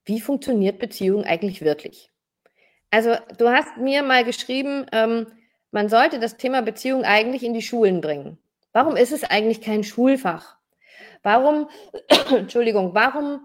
wie 0.06 0.20
funktioniert 0.20 0.80
Beziehung 0.80 1.24
eigentlich 1.24 1.62
wirklich. 1.62 2.12
Also 2.92 3.16
du 3.38 3.50
hast 3.50 3.78
mir 3.78 4.04
mal 4.04 4.24
geschrieben, 4.24 4.86
ähm, 4.92 5.28
man 5.72 5.90
sollte 5.90 6.20
das 6.20 6.38
Thema 6.38 6.62
Beziehung 6.62 7.04
eigentlich 7.04 7.44
in 7.44 7.54
die 7.54 7.62
Schulen 7.62 8.02
bringen. 8.02 8.38
Warum 8.72 8.96
ist 8.96 9.12
es 9.12 9.24
eigentlich 9.24 9.62
kein 9.62 9.84
Schulfach? 9.84 10.58
Warum, 11.24 11.70
Entschuldigung, 12.32 12.94
warum 12.94 13.42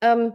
ähm, 0.00 0.32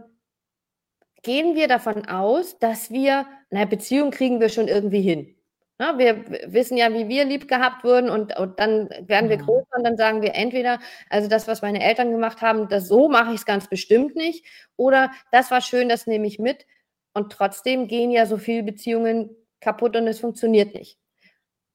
gehen 1.22 1.54
wir 1.54 1.68
davon 1.68 2.06
aus, 2.06 2.58
dass 2.58 2.90
wir, 2.90 3.26
na, 3.50 3.64
Beziehung 3.64 4.10
kriegen 4.10 4.40
wir 4.40 4.48
schon 4.48 4.68
irgendwie 4.68 5.02
hin? 5.02 5.36
Ja, 5.80 5.96
wir 5.96 6.26
wissen 6.52 6.76
ja, 6.76 6.92
wie 6.92 7.08
wir 7.08 7.24
lieb 7.24 7.48
gehabt 7.48 7.84
wurden 7.84 8.10
und, 8.10 8.38
und 8.38 8.60
dann 8.60 8.90
werden 9.00 9.30
wir 9.30 9.38
größer 9.38 9.76
und 9.78 9.82
dann 9.82 9.96
sagen 9.96 10.20
wir 10.20 10.34
entweder, 10.34 10.78
also 11.08 11.26
das, 11.26 11.48
was 11.48 11.62
meine 11.62 11.82
Eltern 11.82 12.10
gemacht 12.10 12.42
haben, 12.42 12.68
das 12.68 12.86
so 12.86 13.08
mache 13.08 13.30
ich 13.30 13.38
es 13.38 13.46
ganz 13.46 13.66
bestimmt 13.66 14.14
nicht 14.14 14.44
oder 14.76 15.10
das 15.32 15.50
war 15.50 15.62
schön, 15.62 15.88
das 15.88 16.06
nehme 16.06 16.26
ich 16.26 16.38
mit 16.38 16.66
und 17.14 17.32
trotzdem 17.32 17.88
gehen 17.88 18.10
ja 18.10 18.26
so 18.26 18.36
viele 18.36 18.62
Beziehungen 18.62 19.34
kaputt 19.60 19.96
und 19.96 20.06
es 20.06 20.20
funktioniert 20.20 20.74
nicht. 20.74 20.98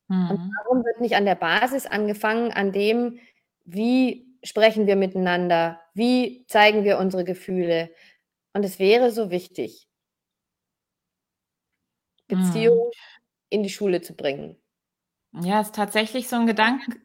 Mhm. 0.08 0.30
Und 0.30 0.51
warum 0.60 0.86
wird 0.86 1.01
nicht 1.01 1.16
an 1.16 1.26
der 1.26 1.34
Basis 1.34 1.88
angefangen, 1.88 2.51
an 2.51 2.72
dem, 2.72 3.18
wie 3.64 4.28
sprechen 4.43 4.86
wir 4.86 4.97
miteinander, 4.97 5.82
wie 5.95 6.45
zeigen 6.45 6.84
wir 6.84 6.99
unsere 6.99 7.24
Gefühle 7.24 7.89
und 8.53 8.64
es 8.64 8.78
wäre 8.78 9.10
so 9.10 9.32
wichtig, 9.32 9.88
Beziehung 12.28 12.78
mhm 12.78 13.14
in 13.50 13.64
die 13.64 13.70
Schule 13.70 14.02
zu 14.02 14.16
bringen. 14.16 14.58
Ja, 15.41 15.62
ist 15.62 15.76
tatsächlich 15.76 16.28
so 16.28 16.38
ein 16.38 16.48
Gedanke, 16.48 16.98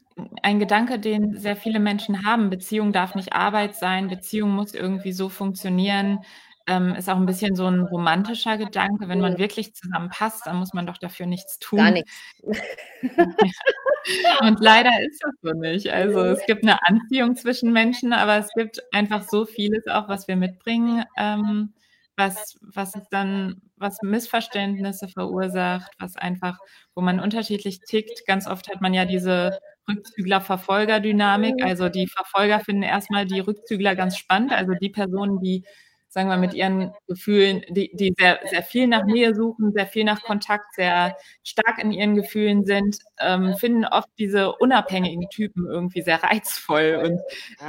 ein 0.43 0.59
Gedanke, 0.59 0.99
den 0.99 1.36
sehr 1.36 1.57
viele 1.57 1.80
Menschen 1.80 2.24
haben. 2.24 2.51
Beziehung 2.51 2.93
darf 2.93 3.14
nicht 3.14 3.32
Arbeit 3.32 3.74
sein, 3.74 4.09
Beziehung 4.09 4.51
muss 4.51 4.74
irgendwie 4.74 5.12
so 5.12 5.28
funktionieren. 5.28 6.20
Ähm, 6.66 6.95
ist 6.95 7.09
auch 7.09 7.16
ein 7.16 7.26
bisschen 7.26 7.57
so 7.57 7.66
ein 7.66 7.80
romantischer 7.80 8.57
Gedanke. 8.57 9.09
Wenn 9.09 9.20
man 9.20 9.38
wirklich 9.38 9.74
zusammenpasst, 9.74 10.47
dann 10.47 10.57
muss 10.57 10.72
man 10.72 10.86
doch 10.86 10.99
dafür 10.99 11.26
nichts 11.26 11.59
tun. 11.59 11.78
Gar 11.78 11.91
nichts. 11.91 12.12
Und 14.41 14.61
leider 14.61 14.91
ist 15.03 15.22
das 15.22 15.32
so 15.43 15.53
nicht. 15.59 15.88
Also 15.91 16.20
es 16.20 16.45
gibt 16.47 16.62
eine 16.62 16.78
Anziehung 16.86 17.34
zwischen 17.34 17.72
Menschen, 17.72 18.12
aber 18.12 18.36
es 18.38 18.51
gibt 18.55 18.82
einfach 18.93 19.22
so 19.28 19.47
vieles 19.47 19.86
auch, 19.88 20.09
was 20.09 20.28
wir 20.28 20.36
mitbringen, 20.36 21.05
ähm, 21.18 21.74
was, 22.16 22.59
was 22.62 22.95
es 22.95 23.09
dann, 23.11 23.61
was 23.81 23.99
Missverständnisse 24.03 25.09
verursacht, 25.09 25.91
was 25.99 26.16
einfach, 26.16 26.59
wo 26.95 27.01
man 27.01 27.18
unterschiedlich 27.20 27.81
tickt. 27.81 28.26
Ganz 28.26 28.47
oft 28.47 28.68
hat 28.68 28.81
man 28.81 28.95
ja 28.95 29.05
diese 29.05 29.59
Rückzügler-Verfolger-Dynamik. 29.89 31.64
Also 31.64 31.89
die 31.89 32.07
Verfolger 32.07 32.61
finden 32.61 32.83
erstmal 32.83 33.26
die 33.26 33.41
Rückzügler 33.41 33.97
ganz 33.97 34.16
spannend, 34.16 34.53
also 34.53 34.72
die 34.74 34.91
Personen, 34.91 35.41
die 35.41 35.64
sagen 36.11 36.28
wir, 36.28 36.37
mit 36.37 36.55
ihren 36.55 36.93
Gefühlen, 37.07 37.62
die, 37.68 37.91
die 37.95 38.12
sehr, 38.18 38.41
sehr 38.51 38.64
viel 38.64 38.89
nach 38.89 39.05
Nähe 39.05 39.33
suchen, 39.35 39.72
sehr 39.72 39.87
viel 39.87 40.03
nach 40.05 40.22
Kontakt, 40.22 40.74
sehr 40.74 41.16
stark 41.45 41.78
in 41.78 41.93
ihren 41.93 42.16
Gefühlen 42.16 42.64
sind, 42.64 42.99
ähm, 43.20 43.55
finden 43.55 43.85
oft 43.85 44.09
diese 44.18 44.53
unabhängigen 44.57 45.28
Typen 45.31 45.66
irgendwie 45.66 46.03
sehr 46.03 46.22
reizvoll 46.22 47.01
und 47.05 47.20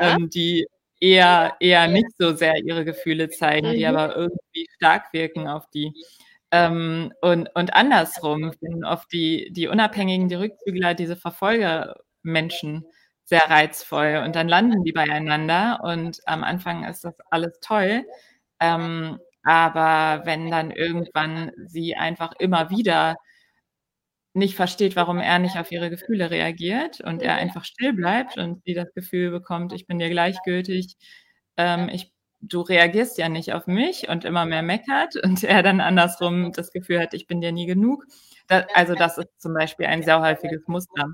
ähm, 0.02 0.30
die 0.30 0.66
eher, 1.02 1.56
eher 1.60 1.88
nicht 1.88 2.08
so 2.18 2.34
sehr 2.34 2.56
ihre 2.64 2.86
Gefühle 2.86 3.30
zeigen, 3.30 3.72
die 3.72 3.86
mhm. 3.86 3.96
aber 3.96 4.16
irgendwie 4.16 4.68
stark 4.76 5.12
wirken 5.12 5.48
auf 5.50 5.70
die. 5.72 5.94
Ähm, 6.52 7.12
und, 7.22 7.50
und 7.56 7.74
andersrum 7.74 8.54
finden 8.54 8.86
oft 8.86 9.12
die, 9.12 9.52
die 9.52 9.68
Unabhängigen, 9.68 10.30
die 10.30 10.36
Rückzügler, 10.36 10.94
diese 10.94 11.16
Verfolgermenschen 11.16 12.86
sehr 13.24 13.50
reizvoll. 13.50 14.22
Und 14.26 14.36
dann 14.36 14.48
landen 14.48 14.84
die 14.84 14.92
beieinander 14.92 15.80
und 15.84 16.20
am 16.26 16.44
Anfang 16.44 16.86
ist 16.86 17.04
das 17.04 17.16
alles 17.30 17.60
toll. 17.62 18.06
Ähm, 18.60 19.20
aber 19.44 20.26
wenn 20.26 20.52
dann 20.52 20.72
irgendwann 20.72 21.52
sie 21.66 21.96
einfach 21.96 22.34
immer 22.40 22.70
wieder 22.70 23.16
nicht 24.34 24.56
versteht, 24.56 24.96
warum 24.96 25.20
er 25.20 25.40
nicht 25.40 25.58
auf 25.58 25.72
ihre 25.72 25.90
Gefühle 25.90 26.32
reagiert 26.32 27.02
und 27.02 27.22
er 27.22 27.36
einfach 27.36 27.66
still 27.66 27.94
bleibt 27.94 28.38
und 28.38 28.64
sie 28.66 28.74
das 28.74 28.94
Gefühl 28.94 29.32
bekommt, 29.32 29.74
ich 29.74 29.88
bin 29.88 30.00
dir 30.00 30.10
gleichgültig, 30.10 30.96
ähm, 31.58 31.90
ich, 31.92 32.12
du 32.40 32.62
reagierst 32.62 33.18
ja 33.18 33.30
nicht 33.30 33.54
auf 33.54 33.68
mich 33.68 34.08
und 34.10 34.24
immer 34.26 34.46
mehr 34.46 34.62
meckert 34.64 35.16
und 35.24 35.44
er 35.44 35.64
dann 35.64 35.82
andersrum 35.82 36.54
das 36.54 36.72
Gefühl 36.72 37.00
hat, 37.02 37.14
ich 37.14 37.28
bin 37.28 37.42
dir 37.42 37.52
nie 37.52 37.66
genug. 37.66 38.06
Das, 38.48 38.66
also 38.74 38.96
das 38.96 39.18
ist 39.18 39.30
zum 39.38 39.54
Beispiel 39.54 39.86
ein 39.86 40.04
sehr 40.04 40.22
häufiges 40.22 40.68
Muster. 40.68 41.14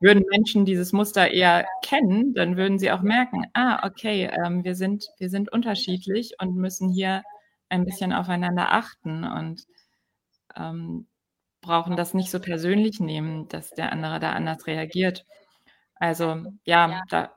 Würden 0.00 0.24
Menschen 0.30 0.64
dieses 0.64 0.92
Muster 0.92 1.30
eher 1.30 1.66
kennen, 1.84 2.34
dann 2.34 2.56
würden 2.56 2.78
sie 2.78 2.90
auch 2.90 3.02
merken, 3.02 3.46
ah, 3.54 3.86
okay, 3.86 4.30
ähm, 4.44 4.64
wir, 4.64 4.74
sind, 4.74 5.06
wir 5.18 5.30
sind 5.30 5.50
unterschiedlich 5.52 6.34
und 6.40 6.56
müssen 6.56 6.88
hier 6.90 7.22
ein 7.68 7.84
bisschen 7.84 8.12
aufeinander 8.12 8.72
achten 8.72 9.24
und 9.24 9.62
ähm, 10.56 11.06
brauchen 11.60 11.96
das 11.96 12.14
nicht 12.14 12.30
so 12.30 12.40
persönlich 12.40 13.00
nehmen, 13.00 13.48
dass 13.48 13.70
der 13.70 13.92
andere 13.92 14.20
da 14.20 14.32
anders 14.32 14.66
reagiert. 14.66 15.24
Also 15.96 16.44
ja, 16.64 17.02
da, 17.08 17.34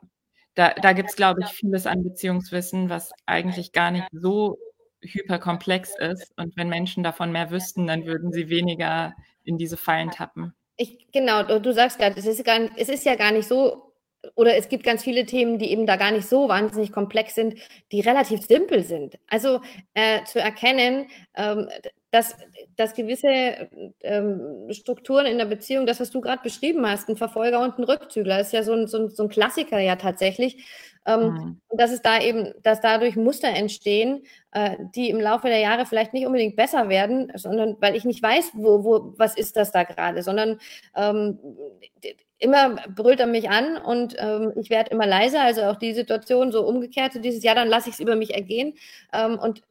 da, 0.56 0.74
da 0.74 0.94
gibt 0.94 1.10
es, 1.10 1.16
glaube 1.16 1.42
ich, 1.44 1.48
vieles 1.48 1.88
an 1.88 2.04
Beziehungswissen, 2.04 2.90
was 2.90 3.12
eigentlich 3.26 3.72
gar 3.72 3.92
nicht 3.92 4.08
so 4.12 4.58
hyperkomplex 5.02 5.98
ist. 5.98 6.32
Und 6.38 6.56
wenn 6.58 6.70
Menschen 6.70 7.04
davon 7.04 7.32
mehr 7.32 7.52
wüssten, 7.52 7.88
dann 7.88 8.06
würden 8.06 8.32
sie 8.32 8.50
weniger 8.50 9.14
in 9.44 9.58
diese 9.58 9.78
Fallen 9.78 10.12
tappen. 10.12 10.54
Ich, 10.78 11.08
genau, 11.12 11.60
du 11.60 11.74
sagst 11.74 12.00
gerade, 12.00 12.18
es 12.20 12.26
ist, 12.26 12.44
es 12.78 12.90
ist 12.90 13.06
ja 13.06 13.16
gar 13.16 13.32
nicht 13.32 13.48
so, 13.48 13.94
oder 14.36 14.56
es 14.56 14.70
gibt 14.70 14.84
ganz 14.84 15.04
viele 15.04 15.26
Themen, 15.26 15.58
die 15.58 15.72
eben 15.72 15.86
da 15.86 15.96
gar 15.96 16.12
nicht 16.12 16.28
so 16.28 16.48
wahnsinnig 16.48 16.92
komplex 16.92 17.36
sind, 17.36 17.56
die 17.92 18.02
relativ 18.02 18.42
simpel 18.42 18.84
sind. 18.84 19.18
Also 19.28 19.62
äh, 19.94 20.24
zu 20.26 20.40
erkennen, 20.40 21.08
ähm, 21.36 21.68
dass, 22.12 22.36
dass 22.76 22.94
gewisse 22.94 23.70
ähm, 24.02 24.68
Strukturen 24.70 25.26
in 25.26 25.38
der 25.38 25.46
Beziehung, 25.46 25.86
das, 25.86 26.02
was 26.02 26.12
du 26.12 26.20
gerade 26.20 26.44
beschrieben 26.44 26.86
hast, 26.86 27.08
ein 27.08 27.16
Verfolger 27.16 27.62
und 27.62 27.80
ein 27.80 27.86
Rückzügler, 27.86 28.42
ist 28.42 28.52
ja 28.52 28.64
so 28.64 28.74
ein, 28.74 28.88
so 28.88 28.98
ein, 28.98 29.10
so 29.10 29.24
ein 29.24 29.30
Klassiker 29.30 29.80
ja 29.80 29.96
tatsächlich. 29.96 30.66
Ähm, 31.06 31.22
mhm. 31.22 31.62
Dass 31.72 31.92
es 31.92 32.02
da 32.02 32.20
eben, 32.20 32.54
dass 32.62 32.82
dadurch 32.82 33.16
Muster 33.16 33.48
entstehen, 33.48 34.24
äh, 34.52 34.76
die 34.94 35.10
im 35.10 35.20
Laufe 35.20 35.48
der 35.48 35.58
Jahre 35.58 35.88
vielleicht 35.88 36.14
nicht 36.14 36.28
unbedingt 36.28 36.56
besser 36.56 36.90
werden, 36.90 37.32
sondern 37.36 37.78
weil 37.80 37.96
ich 37.96 38.06
nicht 38.06 38.22
weiß, 38.22 38.52
wo, 38.54 38.84
wo, 38.84 39.14
was 39.18 39.36
ist 39.36 39.56
das 39.56 39.72
da 39.72 39.84
gerade, 39.84 40.22
sondern 40.22 40.60
ähm, 40.96 41.40
immer 42.38 42.76
brüllt 42.94 43.20
er 43.20 43.26
mich 43.26 43.50
an 43.50 43.78
und 43.78 44.16
ähm, 44.20 44.52
ich 44.56 44.70
werde 44.70 44.92
immer 44.92 45.08
leiser. 45.08 45.42
Also 45.42 45.64
auch 45.64 45.78
die 45.78 45.94
Situation 45.94 46.52
so 46.52 46.68
umgekehrt, 46.68 47.14
so 47.14 47.20
dieses, 47.20 47.44
ja, 47.44 47.56
dann 47.56 47.68
lasse 47.68 47.90
ich 47.90 47.96
es 47.96 48.00
über 48.00 48.16
mich 48.16 48.36
ergehen. 48.36 48.74
Ähm, 49.12 49.40
und 49.40 49.64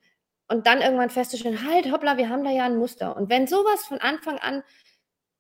und 0.51 0.67
dann 0.67 0.81
irgendwann 0.81 1.11
festzustellen, 1.11 1.67
halt, 1.67 1.91
hoppla, 1.93 2.17
wir 2.17 2.29
haben 2.29 2.45
da 2.45 2.51
ja 2.51 2.65
ein 2.65 2.77
Muster. 2.77 3.17
Und 3.17 3.31
wenn 3.31 3.47
sowas 3.47 3.85
von 3.87 3.99
Anfang 3.99 4.39
an 4.39 4.63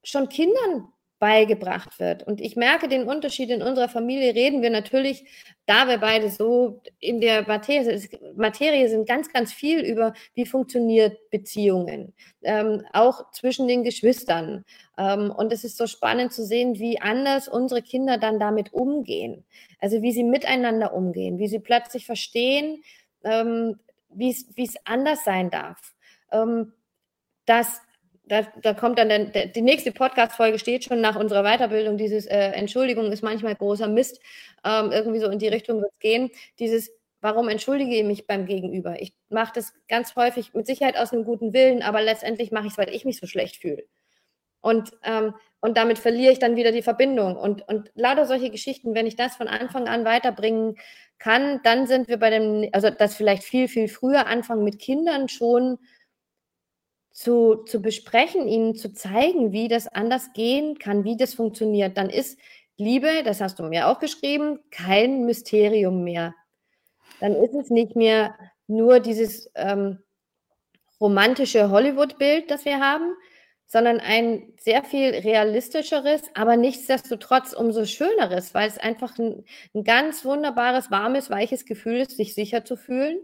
schon 0.02 0.28
Kindern 0.28 0.88
beigebracht 1.20 2.00
wird. 2.00 2.26
Und 2.26 2.40
ich 2.40 2.56
merke 2.56 2.88
den 2.88 3.06
Unterschied 3.06 3.50
in 3.50 3.62
unserer 3.62 3.90
Familie, 3.90 4.34
reden 4.34 4.62
wir 4.62 4.70
natürlich, 4.70 5.24
da 5.66 5.86
wir 5.86 5.98
beide 5.98 6.30
so 6.30 6.80
in 6.98 7.20
der 7.20 7.46
Materie, 7.46 8.00
Materie 8.36 8.88
sind, 8.88 9.06
ganz, 9.06 9.30
ganz 9.30 9.52
viel 9.52 9.80
über, 9.80 10.14
wie 10.34 10.46
funktioniert 10.46 11.18
Beziehungen, 11.30 12.14
ähm, 12.42 12.86
auch 12.94 13.30
zwischen 13.32 13.68
den 13.68 13.84
Geschwistern. 13.84 14.64
Ähm, 14.96 15.30
und 15.30 15.52
es 15.52 15.62
ist 15.62 15.76
so 15.76 15.86
spannend 15.86 16.32
zu 16.32 16.42
sehen, 16.42 16.78
wie 16.78 17.02
anders 17.02 17.48
unsere 17.48 17.82
Kinder 17.82 18.16
dann 18.16 18.40
damit 18.40 18.72
umgehen. 18.72 19.44
Also 19.78 20.00
wie 20.00 20.12
sie 20.12 20.24
miteinander 20.24 20.94
umgehen, 20.94 21.38
wie 21.38 21.48
sie 21.48 21.61
plötzlich 21.61 22.06
verstehen, 22.06 22.82
ähm, 23.24 23.78
wie 24.11 24.30
es 24.56 24.74
anders 24.84 25.24
sein 25.24 25.50
darf. 25.50 25.94
Ähm, 26.32 26.72
das, 27.46 27.80
da, 28.24 28.42
da 28.62 28.74
kommt 28.74 28.98
dann 28.98 29.08
der, 29.08 29.24
der, 29.26 29.46
die 29.46 29.62
nächste 29.62 29.92
Podcast-Folge 29.92 30.58
steht 30.58 30.84
schon 30.84 31.00
nach 31.00 31.16
unserer 31.16 31.42
Weiterbildung. 31.42 31.96
Dieses 31.96 32.26
äh, 32.26 32.52
Entschuldigung 32.52 33.11
ist 33.12 33.22
manchmal 33.22 33.56
großer 33.56 33.88
Mist. 33.88 34.20
Ähm, 34.64 34.92
irgendwie 34.92 35.20
so 35.20 35.28
in 35.28 35.38
die 35.38 35.48
Richtung 35.48 35.80
wird 35.80 35.92
es 35.92 35.98
gehen. 35.98 36.30
Dieses 36.58 36.90
Warum 37.22 37.48
entschuldige 37.48 37.96
ich 37.96 38.04
mich 38.04 38.26
beim 38.26 38.46
Gegenüber? 38.46 39.00
Ich 39.00 39.12
mache 39.28 39.52
das 39.54 39.74
ganz 39.88 40.16
häufig 40.16 40.54
mit 40.54 40.66
Sicherheit 40.66 40.96
aus 40.96 41.12
einem 41.12 41.24
guten 41.24 41.52
Willen, 41.52 41.82
aber 41.82 42.00
letztendlich 42.00 42.50
mache 42.50 42.66
ich 42.66 42.72
es, 42.72 42.78
weil 42.78 42.94
ich 42.94 43.04
mich 43.04 43.18
so 43.18 43.26
schlecht 43.26 43.56
fühle. 43.56 43.84
Und, 44.61 44.92
ähm, 45.04 45.34
und 45.61 45.76
damit 45.76 45.98
verliere 45.98 46.32
ich 46.32 46.38
dann 46.38 46.56
wieder 46.56 46.72
die 46.72 46.82
Verbindung. 46.82 47.36
Und, 47.36 47.66
und 47.68 47.90
lauter 47.94 48.26
solche 48.26 48.50
Geschichten, 48.50 48.94
wenn 48.94 49.06
ich 49.06 49.16
das 49.16 49.36
von 49.36 49.48
Anfang 49.48 49.88
an 49.88 50.04
weiterbringen 50.04 50.76
kann, 51.18 51.61
dann 51.64 51.86
sind 51.86 52.08
wir 52.08 52.18
bei 52.18 52.30
dem, 52.30 52.68
also 52.72 52.88
das 52.90 53.14
vielleicht 53.14 53.42
viel, 53.42 53.68
viel 53.68 53.88
früher 53.88 54.26
anfangen 54.26 54.64
mit 54.64 54.78
Kindern 54.78 55.28
schon 55.28 55.78
zu, 57.12 57.64
zu 57.64 57.82
besprechen, 57.82 58.48
ihnen 58.48 58.74
zu 58.74 58.94
zeigen, 58.94 59.52
wie 59.52 59.68
das 59.68 59.86
anders 59.88 60.32
gehen 60.32 60.78
kann, 60.78 61.04
wie 61.04 61.16
das 61.16 61.34
funktioniert, 61.34 61.98
dann 61.98 62.08
ist 62.08 62.38
Liebe, 62.78 63.22
das 63.24 63.42
hast 63.42 63.58
du 63.58 63.64
mir 63.64 63.88
auch 63.88 63.98
geschrieben, 63.98 64.58
kein 64.70 65.26
Mysterium 65.26 66.02
mehr. 66.02 66.34
Dann 67.20 67.34
ist 67.34 67.54
es 67.54 67.68
nicht 67.68 67.94
mehr 67.94 68.34
nur 68.68 69.00
dieses 69.00 69.50
ähm, 69.54 69.98
romantische 70.98 71.70
Hollywood-Bild, 71.70 72.50
das 72.50 72.64
wir 72.64 72.80
haben, 72.80 73.12
sondern 73.72 74.00
ein 74.00 74.52
sehr 74.58 74.82
viel 74.82 75.10
realistischeres, 75.10 76.22
aber 76.34 76.56
nichtsdestotrotz 76.56 77.52
umso 77.52 77.84
schöneres, 77.84 78.52
weil 78.52 78.66
es 78.66 78.78
einfach 78.78 79.16
ein, 79.16 79.44
ein 79.74 79.84
ganz 79.84 80.24
wunderbares, 80.24 80.90
warmes, 80.90 81.30
weiches 81.30 81.64
Gefühl 81.66 81.98
ist, 81.98 82.16
sich 82.16 82.34
sicher 82.34 82.64
zu 82.64 82.74
fühlen 82.74 83.20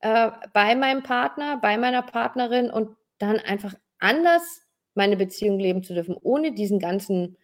äh, 0.00 0.30
bei 0.54 0.74
meinem 0.74 1.02
Partner, 1.02 1.58
bei 1.60 1.76
meiner 1.76 2.00
Partnerin 2.00 2.70
und 2.70 2.96
dann 3.18 3.36
einfach 3.40 3.74
anders 3.98 4.62
meine 4.94 5.18
Beziehung 5.18 5.58
leben 5.58 5.82
zu 5.82 5.92
dürfen, 5.92 6.16
ohne 6.18 6.52
diesen 6.52 6.78
ganzen, 6.78 7.36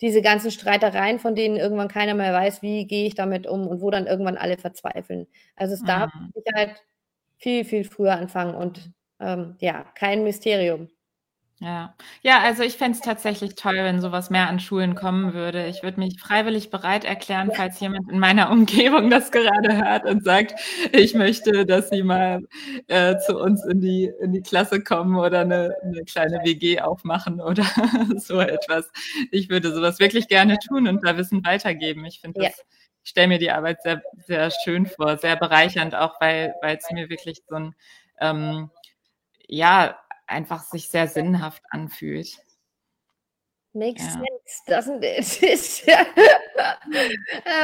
diese 0.00 0.22
ganzen 0.22 0.50
Streitereien, 0.50 1.18
von 1.18 1.34
denen 1.34 1.56
irgendwann 1.56 1.88
keiner 1.88 2.14
mehr 2.14 2.32
weiß, 2.32 2.62
wie 2.62 2.86
gehe 2.86 3.06
ich 3.06 3.14
damit 3.14 3.46
um 3.46 3.68
und 3.68 3.82
wo 3.82 3.90
dann 3.90 4.06
irgendwann 4.06 4.38
alle 4.38 4.56
verzweifeln. 4.56 5.26
Also 5.54 5.74
es 5.74 5.82
mhm. 5.82 5.86
darf 5.86 6.12
Sicherheit 6.34 6.82
viel, 7.36 7.66
viel 7.66 7.84
früher 7.84 8.14
anfangen 8.14 8.54
und 8.54 8.90
ähm, 9.20 9.56
ja, 9.60 9.84
kein 9.94 10.24
Mysterium. 10.24 10.88
Ja, 11.60 11.96
ja, 12.22 12.40
also 12.40 12.62
ich 12.62 12.76
fände 12.76 12.96
es 12.96 13.04
tatsächlich 13.04 13.56
toll, 13.56 13.74
wenn 13.74 14.00
sowas 14.00 14.30
mehr 14.30 14.48
an 14.48 14.60
Schulen 14.60 14.94
kommen 14.94 15.34
würde. 15.34 15.66
Ich 15.66 15.82
würde 15.82 15.98
mich 15.98 16.20
freiwillig 16.20 16.70
bereit 16.70 17.04
erklären, 17.04 17.50
falls 17.52 17.80
jemand 17.80 18.08
in 18.12 18.20
meiner 18.20 18.50
Umgebung 18.52 19.10
das 19.10 19.32
gerade 19.32 19.76
hört 19.76 20.04
und 20.04 20.24
sagt, 20.24 20.54
ich 20.92 21.14
möchte, 21.14 21.66
dass 21.66 21.90
Sie 21.90 22.04
mal 22.04 22.46
äh, 22.86 23.18
zu 23.18 23.36
uns 23.36 23.64
in 23.64 23.80
die, 23.80 24.08
in 24.20 24.32
die 24.32 24.42
Klasse 24.42 24.84
kommen 24.84 25.16
oder 25.16 25.40
eine, 25.40 25.74
eine 25.82 26.04
kleine 26.04 26.38
WG 26.44 26.80
aufmachen 26.80 27.40
oder 27.40 27.64
so 28.18 28.38
etwas. 28.40 28.88
Ich 29.32 29.48
würde 29.48 29.74
sowas 29.74 29.98
wirklich 29.98 30.28
gerne 30.28 30.58
tun 30.60 30.86
und 30.86 31.04
da 31.04 31.16
Wissen 31.16 31.44
weitergeben. 31.44 32.04
Ich 32.04 32.20
finde 32.20 32.40
das, 32.40 32.64
ich 33.02 33.10
stelle 33.10 33.26
mir 33.26 33.38
die 33.38 33.50
Arbeit 33.50 33.82
sehr, 33.82 34.00
sehr 34.26 34.52
schön 34.52 34.86
vor, 34.86 35.18
sehr 35.18 35.34
bereichernd, 35.34 35.96
auch 35.96 36.20
weil 36.20 36.54
es 36.62 36.88
mir 36.92 37.10
wirklich 37.10 37.42
so 37.48 37.56
ein 37.56 37.74
ähm, 38.20 38.70
ja, 39.48 39.98
einfach 40.28 40.62
sich 40.62 40.88
sehr 40.88 41.08
sinnhaft 41.08 41.62
anfühlt. 41.70 42.38
Makes 43.74 44.02
ja. 44.02 44.10
sense, 44.12 44.64
doesn't 44.66 45.04
it? 45.04 45.42
ist 45.42 45.86
ja 45.86 45.98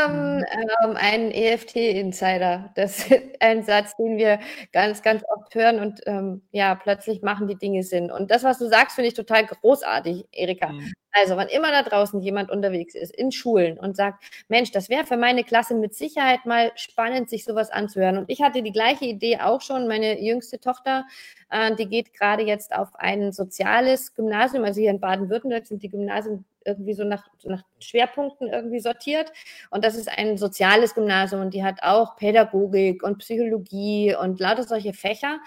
ähm, 0.06 0.36
mhm. 0.36 0.44
ähm, 0.84 0.96
ein 0.96 1.30
EFT-Insider. 1.30 2.72
Das 2.76 3.06
ist 3.06 3.22
ein 3.40 3.62
Satz, 3.62 3.96
den 3.96 4.16
wir 4.18 4.38
ganz, 4.72 5.02
ganz 5.02 5.24
oft 5.34 5.54
hören 5.54 5.80
und 5.80 6.00
ähm, 6.06 6.42
ja, 6.52 6.74
plötzlich 6.74 7.22
machen 7.22 7.48
die 7.48 7.56
Dinge 7.56 7.82
Sinn. 7.82 8.10
Und 8.10 8.30
das, 8.30 8.44
was 8.44 8.58
du 8.58 8.68
sagst, 8.68 8.94
finde 8.94 9.08
ich 9.08 9.14
total 9.14 9.46
großartig, 9.46 10.26
Erika. 10.30 10.68
Mhm. 10.68 10.92
Also, 11.16 11.36
wann 11.36 11.46
immer 11.48 11.70
da 11.70 11.82
draußen 11.82 12.20
jemand 12.20 12.50
unterwegs 12.50 12.96
ist, 12.96 13.14
in 13.14 13.30
Schulen 13.30 13.78
und 13.78 13.96
sagt, 13.96 14.24
Mensch, 14.48 14.72
das 14.72 14.88
wäre 14.88 15.06
für 15.06 15.16
meine 15.16 15.44
Klasse 15.44 15.76
mit 15.76 15.94
Sicherheit 15.94 16.44
mal 16.44 16.72
spannend, 16.74 17.30
sich 17.30 17.44
sowas 17.44 17.70
anzuhören. 17.70 18.18
Und 18.18 18.28
ich 18.28 18.42
hatte 18.42 18.62
die 18.62 18.72
gleiche 18.72 19.04
Idee 19.04 19.38
auch 19.38 19.60
schon. 19.60 19.86
Meine 19.86 20.20
jüngste 20.20 20.58
Tochter, 20.58 21.04
äh, 21.50 21.72
die 21.76 21.86
geht 21.88 22.14
gerade 22.14 22.42
jetzt 22.42 22.74
auf 22.74 22.88
ein 22.96 23.30
soziales 23.30 24.14
Gymnasium. 24.14 24.64
Also 24.64 24.80
hier 24.80 24.90
in 24.90 24.98
Baden-Württemberg 24.98 25.66
sind 25.66 25.84
die 25.84 25.88
Gymnasien 25.88 26.44
irgendwie 26.64 26.94
so 26.94 27.04
nach, 27.04 27.28
nach 27.44 27.62
Schwerpunkten 27.78 28.48
irgendwie 28.48 28.80
sortiert. 28.80 29.32
Und 29.70 29.84
das 29.84 29.94
ist 29.94 30.08
ein 30.08 30.36
soziales 30.36 30.94
Gymnasium 30.94 31.42
und 31.42 31.54
die 31.54 31.62
hat 31.62 31.82
auch 31.82 32.16
Pädagogik 32.16 33.04
und 33.04 33.18
Psychologie 33.18 34.16
und 34.20 34.40
lauter 34.40 34.64
solche 34.64 34.94
Fächer 34.94 35.38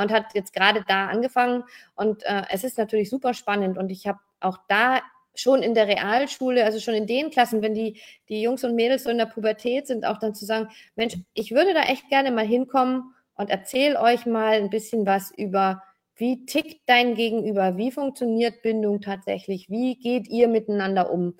und 0.00 0.12
hat 0.12 0.34
jetzt 0.34 0.52
gerade 0.52 0.84
da 0.86 1.06
angefangen. 1.08 1.64
Und 1.96 2.22
äh, 2.24 2.42
es 2.50 2.62
ist 2.62 2.78
natürlich 2.78 3.10
super 3.10 3.34
spannend 3.34 3.76
und 3.76 3.90
ich 3.90 4.06
habe 4.06 4.20
auch 4.40 4.58
da 4.68 5.00
schon 5.36 5.62
in 5.62 5.74
der 5.74 5.88
Realschule, 5.88 6.64
also 6.64 6.80
schon 6.80 6.94
in 6.94 7.06
den 7.06 7.30
Klassen, 7.30 7.62
wenn 7.62 7.74
die, 7.74 8.00
die 8.28 8.42
Jungs 8.42 8.64
und 8.64 8.74
Mädels 8.74 9.04
so 9.04 9.10
in 9.10 9.18
der 9.18 9.26
Pubertät 9.26 9.86
sind, 9.86 10.06
auch 10.06 10.18
dann 10.18 10.34
zu 10.34 10.44
sagen, 10.44 10.68
Mensch, 10.96 11.14
ich 11.34 11.52
würde 11.52 11.74
da 11.74 11.82
echt 11.82 12.08
gerne 12.08 12.30
mal 12.30 12.46
hinkommen 12.46 13.14
und 13.34 13.50
erzähl 13.50 13.96
euch 13.96 14.26
mal 14.26 14.54
ein 14.54 14.70
bisschen 14.70 15.06
was 15.06 15.30
über, 15.30 15.82
wie 16.16 16.46
tickt 16.46 16.80
dein 16.86 17.14
Gegenüber, 17.14 17.76
wie 17.76 17.90
funktioniert 17.90 18.62
Bindung 18.62 19.00
tatsächlich, 19.00 19.68
wie 19.68 19.96
geht 19.96 20.28
ihr 20.28 20.48
miteinander 20.48 21.10
um. 21.10 21.34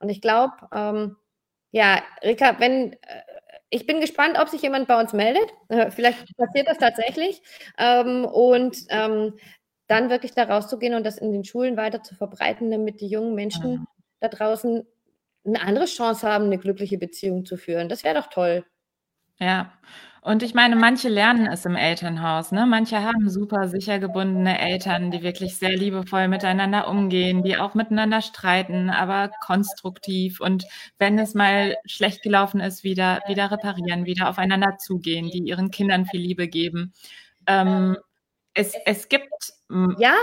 Und 0.00 0.08
ich 0.08 0.20
glaube, 0.20 0.54
ähm, 0.74 1.16
ja, 1.70 2.02
Rika, 2.22 2.58
wenn, 2.58 2.92
äh, 2.94 2.96
ich 3.70 3.86
bin 3.86 4.00
gespannt, 4.00 4.38
ob 4.38 4.48
sich 4.48 4.60
jemand 4.62 4.86
bei 4.86 5.00
uns 5.00 5.14
meldet. 5.14 5.50
Äh, 5.68 5.90
vielleicht 5.90 6.36
passiert 6.36 6.68
das 6.68 6.78
tatsächlich. 6.78 7.42
Ähm, 7.78 8.26
und 8.26 8.76
ähm, 8.90 9.34
dann 9.92 10.08
wirklich 10.08 10.32
da 10.32 10.44
rauszugehen 10.44 10.94
und 10.94 11.04
das 11.04 11.18
in 11.18 11.32
den 11.32 11.44
Schulen 11.44 11.76
weiter 11.76 12.02
zu 12.02 12.14
verbreiten, 12.14 12.70
damit 12.70 13.02
die 13.02 13.08
jungen 13.08 13.34
Menschen 13.34 13.70
mhm. 13.70 13.86
da 14.20 14.28
draußen 14.28 14.86
eine 15.44 15.60
andere 15.60 15.84
Chance 15.84 16.26
haben, 16.26 16.46
eine 16.46 16.58
glückliche 16.58 16.96
Beziehung 16.96 17.44
zu 17.44 17.58
führen. 17.58 17.90
Das 17.90 18.02
wäre 18.02 18.14
doch 18.14 18.28
toll. 18.28 18.64
Ja. 19.38 19.72
Und 20.22 20.44
ich 20.44 20.54
meine, 20.54 20.76
manche 20.76 21.08
lernen 21.08 21.48
es 21.48 21.66
im 21.66 21.74
Elternhaus, 21.74 22.52
ne? 22.52 22.64
Manche 22.64 23.02
haben 23.02 23.28
super 23.28 23.66
sicher 23.66 23.98
gebundene 23.98 24.56
Eltern, 24.60 25.10
die 25.10 25.22
wirklich 25.22 25.58
sehr 25.58 25.76
liebevoll 25.76 26.28
miteinander 26.28 26.86
umgehen, 26.86 27.42
die 27.42 27.56
auch 27.58 27.74
miteinander 27.74 28.22
streiten, 28.22 28.88
aber 28.88 29.32
konstruktiv 29.44 30.40
und 30.40 30.64
wenn 30.98 31.18
es 31.18 31.34
mal 31.34 31.76
schlecht 31.86 32.22
gelaufen 32.22 32.60
ist, 32.60 32.84
wieder, 32.84 33.20
wieder 33.26 33.50
reparieren, 33.50 34.06
wieder 34.06 34.30
aufeinander 34.30 34.78
zugehen, 34.78 35.28
die 35.28 35.40
ihren 35.40 35.72
Kindern 35.72 36.06
viel 36.06 36.20
Liebe 36.20 36.46
geben. 36.46 36.92
Ähm, 37.48 37.96
es, 38.54 38.74
es 38.84 39.08
gibt 39.08 39.32
ja. 39.98 40.14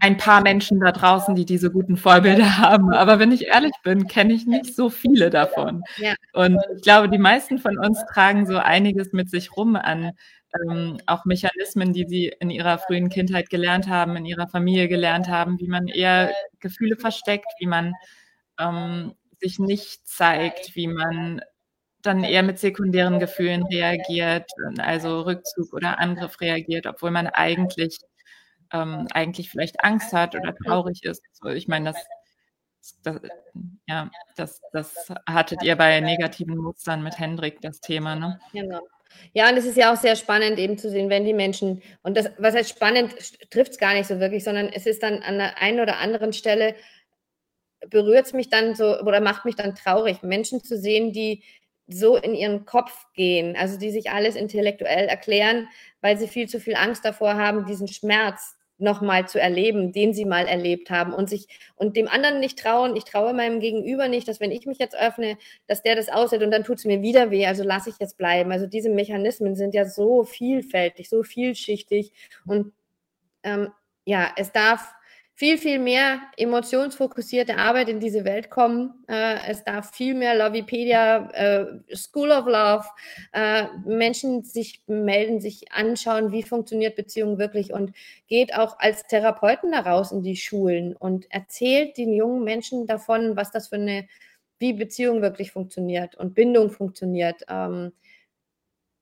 ein 0.00 0.16
paar 0.16 0.40
Menschen 0.42 0.80
da 0.80 0.92
draußen, 0.92 1.34
die 1.34 1.44
diese 1.44 1.70
guten 1.70 1.96
Vorbilder 1.96 2.58
haben. 2.58 2.92
Aber 2.92 3.18
wenn 3.18 3.32
ich 3.32 3.46
ehrlich 3.46 3.72
bin, 3.82 4.06
kenne 4.06 4.32
ich 4.32 4.46
nicht 4.46 4.74
so 4.74 4.90
viele 4.90 5.30
davon. 5.30 5.82
Ja. 5.96 6.14
Und 6.32 6.58
ich 6.76 6.82
glaube, 6.82 7.08
die 7.08 7.18
meisten 7.18 7.58
von 7.58 7.78
uns 7.78 8.04
tragen 8.12 8.46
so 8.46 8.56
einiges 8.56 9.12
mit 9.12 9.30
sich 9.30 9.56
rum 9.56 9.76
an 9.76 10.12
ähm, 10.54 10.98
auch 11.06 11.24
Mechanismen, 11.24 11.92
die 11.92 12.06
sie 12.06 12.32
in 12.40 12.50
ihrer 12.50 12.78
frühen 12.78 13.08
Kindheit 13.08 13.50
gelernt 13.50 13.88
haben, 13.88 14.16
in 14.16 14.24
ihrer 14.24 14.48
Familie 14.48 14.88
gelernt 14.88 15.28
haben, 15.28 15.58
wie 15.58 15.68
man 15.68 15.88
eher 15.88 16.32
Gefühle 16.60 16.96
versteckt, 16.96 17.46
wie 17.58 17.66
man 17.66 17.94
ähm, 18.58 19.14
sich 19.40 19.58
nicht 19.58 20.06
zeigt, 20.08 20.74
wie 20.74 20.88
man 20.88 21.40
dann 22.02 22.24
eher 22.24 22.42
mit 22.42 22.58
sekundären 22.58 23.18
Gefühlen 23.18 23.64
reagiert, 23.66 24.50
also 24.78 25.22
Rückzug 25.22 25.72
oder 25.72 25.98
Angriff 25.98 26.40
reagiert, 26.40 26.86
obwohl 26.86 27.10
man 27.10 27.26
eigentlich, 27.26 27.98
ähm, 28.72 29.08
eigentlich 29.12 29.50
vielleicht 29.50 29.82
Angst 29.84 30.12
hat 30.12 30.34
oder 30.34 30.54
traurig 30.54 31.04
ist. 31.04 31.22
So, 31.32 31.48
ich 31.48 31.68
meine, 31.68 31.92
das, 31.92 32.06
das, 33.02 33.20
ja, 33.86 34.10
das, 34.36 34.60
das 34.72 35.12
hattet 35.28 35.62
ihr 35.62 35.76
bei 35.76 36.00
negativen 36.00 36.56
Mustern 36.56 37.02
mit 37.02 37.18
Hendrik, 37.18 37.60
das 37.60 37.80
Thema, 37.80 38.14
ne? 38.14 38.40
Genau. 38.52 38.80
Ja, 39.32 39.48
und 39.48 39.56
es 39.56 39.64
ist 39.64 39.76
ja 39.76 39.92
auch 39.92 39.96
sehr 39.96 40.16
spannend 40.16 40.58
eben 40.58 40.78
zu 40.78 40.90
sehen, 40.90 41.10
wenn 41.10 41.24
die 41.24 41.32
Menschen, 41.32 41.82
und 42.02 42.16
das, 42.16 42.30
was 42.38 42.54
heißt 42.54 42.70
spannend, 42.70 43.14
trifft 43.50 43.72
es 43.72 43.78
gar 43.78 43.94
nicht 43.94 44.06
so 44.06 44.20
wirklich, 44.20 44.44
sondern 44.44 44.68
es 44.68 44.86
ist 44.86 45.02
dann 45.02 45.22
an 45.22 45.38
der 45.38 45.58
einen 45.60 45.80
oder 45.80 45.98
anderen 45.98 46.32
Stelle, 46.32 46.74
berührt 47.88 48.26
es 48.26 48.32
mich 48.32 48.50
dann 48.50 48.74
so 48.74 48.98
oder 49.00 49.20
macht 49.20 49.44
mich 49.44 49.56
dann 49.56 49.74
traurig, 49.74 50.22
Menschen 50.22 50.62
zu 50.62 50.76
sehen, 50.76 51.12
die 51.12 51.42
so 51.88 52.16
in 52.16 52.34
ihren 52.34 52.66
Kopf 52.66 53.06
gehen, 53.14 53.56
also 53.56 53.78
die 53.78 53.90
sich 53.90 54.10
alles 54.10 54.36
intellektuell 54.36 55.08
erklären, 55.08 55.68
weil 56.00 56.18
sie 56.18 56.28
viel 56.28 56.48
zu 56.48 56.60
viel 56.60 56.76
Angst 56.76 57.04
davor 57.04 57.34
haben, 57.34 57.64
diesen 57.64 57.88
Schmerz 57.88 58.56
nochmal 58.78 59.26
zu 59.28 59.40
erleben, 59.40 59.92
den 59.92 60.14
sie 60.14 60.24
mal 60.24 60.46
erlebt 60.46 60.90
haben 60.90 61.12
und 61.12 61.28
sich 61.28 61.48
und 61.74 61.96
dem 61.96 62.06
anderen 62.06 62.38
nicht 62.38 62.58
trauen. 62.58 62.94
Ich 62.94 63.04
traue 63.04 63.34
meinem 63.34 63.58
Gegenüber 63.58 64.06
nicht, 64.06 64.28
dass 64.28 64.38
wenn 64.38 64.52
ich 64.52 64.66
mich 64.66 64.78
jetzt 64.78 64.96
öffne, 64.96 65.36
dass 65.66 65.82
der 65.82 65.96
das 65.96 66.08
aushält 66.08 66.42
und 66.42 66.52
dann 66.52 66.62
tut 66.62 66.78
es 66.78 66.84
mir 66.84 67.02
wieder 67.02 67.30
weh. 67.30 67.46
Also 67.46 67.64
lasse 67.64 67.90
ich 67.90 67.96
jetzt 67.98 68.16
bleiben. 68.16 68.52
Also 68.52 68.66
diese 68.66 68.90
Mechanismen 68.90 69.56
sind 69.56 69.74
ja 69.74 69.84
so 69.84 70.22
vielfältig, 70.22 71.08
so 71.08 71.24
vielschichtig 71.24 72.12
und 72.46 72.72
ähm, 73.42 73.72
ja, 74.04 74.30
es 74.36 74.52
darf 74.52 74.94
viel, 75.38 75.56
viel 75.56 75.78
mehr 75.78 76.20
emotionsfokussierte 76.36 77.58
Arbeit 77.58 77.88
in 77.88 78.00
diese 78.00 78.24
Welt 78.24 78.50
kommen. 78.50 79.04
Äh, 79.06 79.36
es 79.48 79.62
darf 79.62 79.94
viel 79.94 80.14
mehr 80.14 80.34
Lovipedia, 80.34 81.30
äh, 81.30 81.94
School 81.94 82.32
of 82.32 82.46
Love, 82.46 82.84
äh, 83.30 83.66
Menschen 83.86 84.42
sich 84.42 84.82
melden, 84.88 85.40
sich 85.40 85.70
anschauen, 85.70 86.32
wie 86.32 86.42
funktioniert 86.42 86.96
Beziehung 86.96 87.38
wirklich 87.38 87.72
und 87.72 87.92
geht 88.26 88.52
auch 88.52 88.80
als 88.80 89.04
Therapeuten 89.04 89.70
daraus 89.70 90.10
in 90.10 90.24
die 90.24 90.34
Schulen 90.34 90.96
und 90.96 91.30
erzählt 91.30 91.96
den 91.98 92.12
jungen 92.12 92.42
Menschen 92.42 92.88
davon, 92.88 93.36
was 93.36 93.52
das 93.52 93.68
für 93.68 93.76
eine, 93.76 94.08
wie 94.58 94.72
Beziehung 94.72 95.22
wirklich 95.22 95.52
funktioniert 95.52 96.16
und 96.16 96.34
Bindung 96.34 96.68
funktioniert. 96.68 97.44
Ähm, 97.48 97.92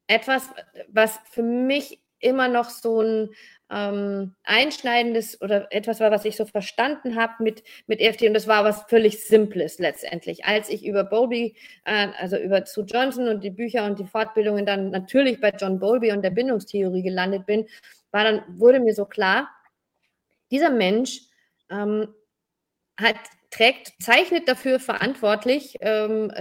etwas, 0.07 0.51
was 0.89 1.19
für 1.31 1.43
mich 1.43 2.03
immer 2.19 2.49
noch 2.49 2.69
so 2.69 3.01
ein 3.01 3.31
ähm, 3.71 4.35
einschneidendes 4.45 5.41
oder 5.41 5.73
etwas 5.73 5.99
war, 6.01 6.11
was 6.11 6.25
ich 6.25 6.37
so 6.37 6.45
verstanden 6.45 7.17
habe 7.17 7.43
mit, 7.43 7.65
mit 7.87 8.01
EFT 8.01 8.23
und 8.23 8.35
das 8.35 8.47
war 8.47 8.65
was 8.65 8.83
völlig 8.89 9.25
Simples 9.25 9.79
letztendlich. 9.79 10.45
Als 10.45 10.69
ich 10.69 10.85
über 10.87 11.05
Bowlby, 11.05 11.57
äh, 11.85 12.09
also 12.19 12.37
über 12.37 12.65
Sue 12.65 12.85
Johnson 12.85 13.29
und 13.29 13.43
die 13.43 13.51
Bücher 13.51 13.85
und 13.85 13.99
die 13.99 14.07
Fortbildungen 14.07 14.67
dann 14.67 14.91
natürlich 14.91 15.41
bei 15.41 15.51
John 15.51 15.81
Bowlby 15.81 16.13
und 16.13 16.23
der 16.23 16.31
Bindungstheorie 16.31 17.03
gelandet 17.03 17.47
bin, 17.47 17.67
war 18.13 18.25
dann, 18.25 18.43
wurde 18.49 18.79
mir 18.81 18.95
so 18.95 19.05
klar, 19.05 19.49
dieser 20.51 20.71
Mensch 20.71 21.23
ähm, 21.69 22.09
hat, 22.97 23.17
trägt, 23.51 23.95
zeichnet 24.01 24.49
dafür 24.49 24.79
verantwortlich, 24.79 25.77
ähm, 25.81 26.33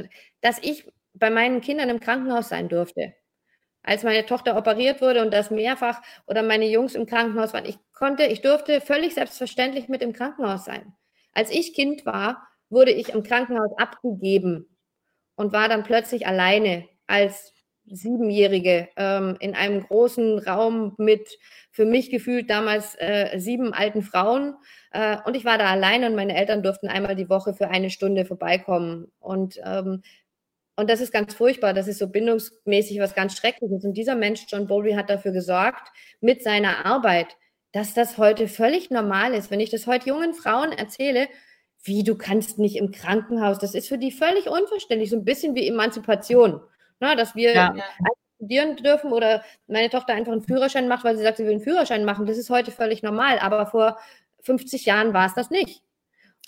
dass 0.41 0.59
ich 0.61 0.87
bei 1.15 1.31
meinen 1.31 1.61
Kindern 1.61 1.89
im 1.89 1.99
Krankenhaus 1.99 2.49
sein 2.49 2.69
durfte 2.69 3.15
als 3.85 4.03
meine 4.03 4.25
Tochter 4.25 4.57
operiert 4.57 5.01
wurde 5.01 5.21
und 5.21 5.31
das 5.33 5.51
mehrfach 5.51 6.01
oder 6.25 6.43
meine 6.43 6.67
Jungs 6.67 6.95
im 6.95 7.05
Krankenhaus 7.05 7.53
waren. 7.53 7.65
Ich 7.65 7.77
konnte, 7.93 8.23
ich 8.25 8.41
durfte 8.41 8.81
völlig 8.81 9.13
selbstverständlich 9.13 9.87
mit 9.87 10.01
im 10.01 10.13
Krankenhaus 10.13 10.65
sein. 10.65 10.93
Als 11.33 11.51
ich 11.51 11.73
Kind 11.73 12.05
war, 12.05 12.47
wurde 12.69 12.91
ich 12.91 13.09
im 13.09 13.23
Krankenhaus 13.23 13.71
abgegeben 13.77 14.75
und 15.35 15.53
war 15.53 15.69
dann 15.69 15.83
plötzlich 15.83 16.25
alleine 16.27 16.85
als 17.07 17.53
Siebenjährige 17.87 18.89
ähm, 18.95 19.37
in 19.39 19.53
einem 19.53 19.81
großen 19.83 20.39
Raum 20.39 20.95
mit 20.97 21.37
für 21.69 21.85
mich 21.85 22.09
gefühlt 22.09 22.49
damals 22.49 22.95
äh, 22.97 23.37
sieben 23.37 23.73
alten 23.73 24.01
Frauen. 24.01 24.55
Äh, 24.91 25.17
und 25.25 25.35
ich 25.35 25.45
war 25.45 25.59
da 25.59 25.65
alleine 25.65 26.07
und 26.07 26.15
meine 26.15 26.35
Eltern 26.35 26.63
durften 26.63 26.87
einmal 26.87 27.15
die 27.15 27.29
Woche 27.29 27.53
für 27.53 27.69
eine 27.69 27.91
Stunde 27.91 28.25
vorbeikommen. 28.25 29.11
Und, 29.19 29.59
ähm, 29.63 30.01
und 30.75 30.89
das 30.89 31.01
ist 31.01 31.11
ganz 31.11 31.33
furchtbar. 31.33 31.73
Das 31.73 31.87
ist 31.87 31.99
so 31.99 32.07
bindungsmäßig 32.07 32.99
was 32.99 33.15
ganz 33.15 33.37
Schreckliches. 33.37 33.83
Und 33.85 33.93
dieser 33.93 34.15
Mensch, 34.15 34.45
John 34.47 34.67
Bowlby, 34.67 34.93
hat 34.93 35.09
dafür 35.09 35.31
gesorgt, 35.31 35.89
mit 36.21 36.43
seiner 36.43 36.85
Arbeit, 36.85 37.37
dass 37.71 37.93
das 37.93 38.17
heute 38.17 38.47
völlig 38.47 38.91
normal 38.91 39.33
ist. 39.33 39.51
Wenn 39.51 39.59
ich 39.59 39.69
das 39.69 39.87
heute 39.87 40.09
jungen 40.09 40.33
Frauen 40.33 40.71
erzähle, 40.71 41.27
wie 41.83 42.03
du 42.03 42.15
kannst 42.15 42.57
nicht 42.57 42.77
im 42.77 42.91
Krankenhaus, 42.91 43.59
das 43.59 43.75
ist 43.75 43.87
für 43.87 43.97
die 43.97 44.11
völlig 44.11 44.49
unverständlich, 44.49 45.09
so 45.09 45.17
ein 45.17 45.25
bisschen 45.25 45.55
wie 45.55 45.67
Emanzipation 45.67 46.61
ne, 46.99 47.15
dass 47.15 47.35
wir 47.35 47.53
ja. 47.53 47.75
studieren 48.37 48.75
dürfen 48.77 49.11
oder 49.11 49.43
meine 49.67 49.89
Tochter 49.89 50.13
einfach 50.13 50.31
einen 50.31 50.41
Führerschein 50.41 50.87
macht, 50.87 51.03
weil 51.03 51.17
sie 51.17 51.23
sagt, 51.23 51.37
sie 51.37 51.45
will 51.45 51.53
einen 51.53 51.61
Führerschein 51.61 52.05
machen. 52.05 52.25
Das 52.25 52.37
ist 52.37 52.49
heute 52.49 52.71
völlig 52.71 53.03
normal, 53.03 53.39
aber 53.39 53.65
vor 53.67 53.99
50 54.41 54.85
Jahren 54.85 55.13
war 55.13 55.25
es 55.25 55.33
das 55.33 55.49
nicht. 55.49 55.81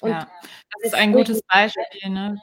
Und 0.02 0.12
ja, 0.12 0.28
das 0.74 0.92
ist 0.92 0.96
ein 0.96 1.12
gutes 1.12 1.42
Beispiel. 1.44 2.10
Ne? 2.10 2.40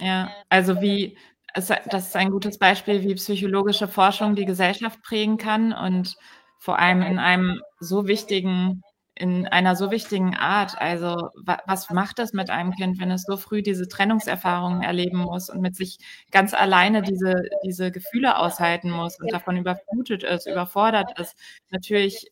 Ja, 0.00 0.30
also 0.48 0.80
wie, 0.80 1.16
das 1.54 1.70
ist 2.08 2.16
ein 2.16 2.30
gutes 2.30 2.58
Beispiel, 2.58 3.02
wie 3.02 3.14
psychologische 3.14 3.88
Forschung 3.88 4.36
die 4.36 4.44
Gesellschaft 4.44 5.02
prägen 5.02 5.38
kann 5.38 5.72
und 5.72 6.14
vor 6.58 6.78
allem 6.78 7.02
in 7.02 7.18
einem 7.18 7.60
so 7.80 8.06
wichtigen 8.06 8.82
in 9.20 9.48
einer 9.48 9.74
so 9.74 9.90
wichtigen 9.90 10.36
Art. 10.36 10.80
Also 10.80 11.30
wa 11.44 11.58
was 11.66 11.90
macht 11.90 12.20
das 12.20 12.32
mit 12.32 12.50
einem 12.50 12.70
Kind, 12.72 13.00
wenn 13.00 13.10
es 13.10 13.22
so 13.24 13.36
früh 13.36 13.62
diese 13.62 13.88
Trennungserfahrungen 13.88 14.82
erleben 14.82 15.18
muss 15.18 15.50
und 15.50 15.60
mit 15.60 15.74
sich 15.74 15.98
ganz 16.30 16.54
alleine 16.54 17.02
diese, 17.02 17.34
diese 17.64 17.90
Gefühle 17.90 18.36
aushalten 18.38 18.90
muss 18.92 19.18
und 19.18 19.32
davon 19.32 19.56
überflutet 19.56 20.22
ist, 20.22 20.46
überfordert 20.46 21.18
ist? 21.18 21.34
Natürlich, 21.70 22.30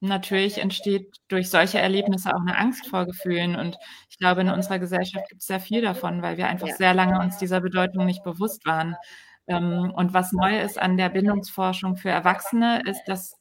natürlich 0.00 0.58
entsteht 0.58 1.16
durch 1.28 1.50
solche 1.50 1.78
Erlebnisse 1.78 2.34
auch 2.34 2.40
eine 2.40 2.56
Angst 2.56 2.86
vor 2.86 3.06
Gefühlen. 3.06 3.56
Und 3.56 3.76
ich 4.10 4.18
glaube, 4.18 4.40
in 4.42 4.50
unserer 4.50 4.78
Gesellschaft 4.78 5.28
gibt 5.28 5.42
es 5.42 5.46
sehr 5.46 5.60
viel 5.60 5.82
davon, 5.82 6.22
weil 6.22 6.36
wir 6.36 6.48
einfach 6.48 6.68
sehr 6.68 6.94
lange 6.94 7.20
uns 7.20 7.38
dieser 7.38 7.60
Bedeutung 7.60 8.06
nicht 8.06 8.24
bewusst 8.24 8.66
waren. 8.66 8.96
Ähm, 9.46 9.92
und 9.94 10.14
was 10.14 10.32
neu 10.32 10.60
ist 10.60 10.80
an 10.80 10.96
der 10.96 11.10
Bindungsforschung 11.10 11.96
für 11.96 12.10
Erwachsene, 12.10 12.82
ist, 12.86 13.04
dass 13.06 13.40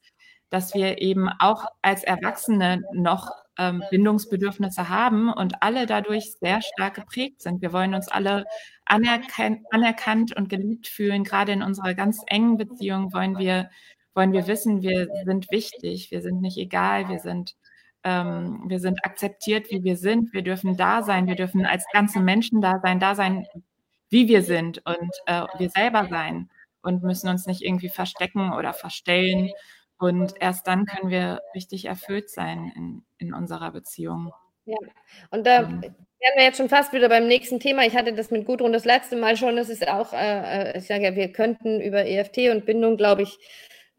dass 0.49 0.74
wir 0.74 0.99
eben 1.01 1.30
auch 1.39 1.66
als 1.82 2.03
Erwachsene 2.03 2.82
noch 2.93 3.30
ähm, 3.57 3.84
Bindungsbedürfnisse 3.91 4.89
haben 4.89 5.32
und 5.32 5.62
alle 5.62 5.86
dadurch 5.86 6.34
sehr 6.39 6.62
stark 6.62 6.95
geprägt 6.95 7.41
sind. 7.41 7.62
Wir 7.62 7.74
wollen 7.74 7.93
uns 7.93 8.07
alle 8.07 8.45
anerkan 8.86 9.64
anerkannt 9.72 10.36
und 10.36 10.49
geliebt 10.49 10.88
fühlen. 10.88 11.24
Gerade 11.24 11.51
in 11.51 11.62
unserer 11.62 11.93
ganz 11.93 12.22
engen 12.28 12.57
Beziehung 12.57 13.14
wollen 13.14 13.38
wir, 13.38 13.70
wollen 14.20 14.34
wir 14.34 14.47
wissen, 14.47 14.82
wir 14.82 15.07
sind 15.24 15.49
wichtig, 15.49 16.11
wir 16.11 16.22
sind 16.22 16.41
nicht 16.41 16.57
egal, 16.57 17.07
wir 17.07 17.20
sind, 17.20 17.55
ähm, 18.03 18.65
wir 18.67 18.82
sind 18.82 19.05
akzeptiert, 19.05 19.72
wie 19.72 19.82
wir 19.86 19.95
sind. 19.95 20.34
Wir 20.34 20.41
dürfen 20.41 20.76
da 20.76 21.03
sein, 21.03 21.26
wir 21.28 21.36
dürfen 21.36 21.65
als 21.65 21.86
ganze 21.93 22.20
Menschen 22.20 22.59
da 22.59 22.82
sein, 22.84 22.99
da 22.99 23.15
sein, 23.15 23.47
wie 24.09 24.28
wir 24.28 24.41
sind 24.41 24.86
und 24.86 25.11
äh, 25.26 25.45
wir 25.57 25.70
selber 25.70 26.07
sein 26.09 26.49
und 26.82 27.01
müssen 27.01 27.30
uns 27.30 27.47
nicht 27.47 27.61
irgendwie 27.61 27.88
verstecken 27.88 28.51
oder 28.51 28.74
verstellen 28.74 29.51
und 29.97 30.34
erst 30.41 30.67
dann 30.67 30.86
können 30.86 31.09
wir 31.09 31.39
richtig 31.55 31.86
erfüllt 31.86 32.30
sein 32.30 32.74
in, 32.76 33.03
in 33.20 33.34
unserer 33.34 33.72
Beziehung. 33.72 34.34
Ja, 34.65 34.76
und 35.32 35.47
da 35.47 35.61
ähm. 35.61 35.82
wären 35.82 36.36
wir 36.36 36.43
jetzt 36.43 36.57
schon 36.57 36.67
fast 36.67 36.91
wieder 36.91 37.07
beim 37.07 37.26
nächsten 37.26 37.61
Thema. 37.61 37.86
Ich 37.86 37.95
hatte 37.95 38.11
das 38.11 38.32
mit 38.32 38.45
Gudrun 38.45 38.74
das 38.74 38.84
letzte 38.84 39.15
Mal 39.15 39.38
schon. 39.38 39.55
Das 39.55 39.70
ist 39.70 39.88
auch, 39.88 40.11
äh, 40.11 40.72
äh 40.74 40.78
ich 40.78 40.88
sage 40.88 41.05
ja, 41.05 41.15
wir 41.15 41.32
könnten 41.32 41.80
über 41.80 42.05
EFT 42.05 42.49
und 42.49 42.65
Bindung, 42.65 42.97
glaube 42.97 43.22
ich, 43.22 43.39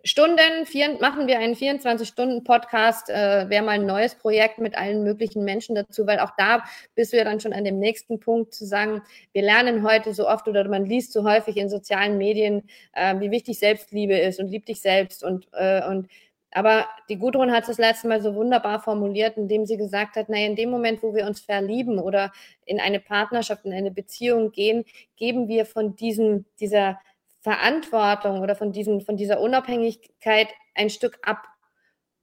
Stunden, 0.04 0.64
vier, 0.64 0.98
machen 1.00 1.26
wir 1.26 1.38
einen 1.38 1.54
24-Stunden-Podcast, 1.54 3.10
äh, 3.10 3.48
wäre 3.50 3.64
mal 3.64 3.72
ein 3.72 3.86
neues 3.86 4.14
Projekt 4.14 4.58
mit 4.58 4.76
allen 4.76 5.04
möglichen 5.04 5.44
Menschen 5.44 5.74
dazu, 5.74 6.06
weil 6.06 6.20
auch 6.20 6.32
da 6.38 6.64
bist 6.94 7.12
du 7.12 7.18
ja 7.18 7.24
dann 7.24 7.40
schon 7.40 7.52
an 7.52 7.64
dem 7.64 7.78
nächsten 7.78 8.18
Punkt 8.18 8.54
zu 8.54 8.64
sagen, 8.64 9.02
wir 9.32 9.42
lernen 9.42 9.82
heute 9.82 10.14
so 10.14 10.28
oft 10.28 10.48
oder 10.48 10.66
man 10.68 10.86
liest 10.86 11.12
so 11.12 11.24
häufig 11.24 11.56
in 11.56 11.68
sozialen 11.68 12.16
Medien, 12.18 12.62
äh, 12.92 13.18
wie 13.20 13.30
wichtig 13.30 13.58
Selbstliebe 13.58 14.16
ist 14.16 14.40
und 14.40 14.48
lieb 14.48 14.66
dich 14.66 14.80
selbst 14.80 15.22
und, 15.22 15.48
äh, 15.52 15.86
und 15.86 16.08
aber 16.52 16.88
die 17.08 17.16
Gudrun 17.16 17.52
hat 17.52 17.62
es 17.62 17.68
das 17.68 17.78
letzte 17.78 18.08
Mal 18.08 18.20
so 18.20 18.34
wunderbar 18.34 18.80
formuliert, 18.82 19.36
indem 19.36 19.66
sie 19.66 19.76
gesagt 19.76 20.16
hat, 20.16 20.28
naja, 20.28 20.46
in 20.46 20.56
dem 20.56 20.70
Moment, 20.70 21.02
wo 21.02 21.14
wir 21.14 21.26
uns 21.26 21.40
verlieben 21.40 22.00
oder 22.00 22.32
in 22.64 22.80
eine 22.80 22.98
Partnerschaft, 22.98 23.64
in 23.64 23.72
eine 23.72 23.92
Beziehung 23.92 24.50
gehen, 24.50 24.84
geben 25.16 25.46
wir 25.46 25.64
von 25.64 25.94
diesem, 25.94 26.46
dieser 26.58 26.98
Verantwortung 27.40 28.40
oder 28.40 28.54
von, 28.54 28.72
diesem, 28.72 29.00
von 29.00 29.16
dieser 29.16 29.40
Unabhängigkeit 29.40 30.48
ein 30.74 30.90
Stück 30.90 31.18
ab 31.22 31.42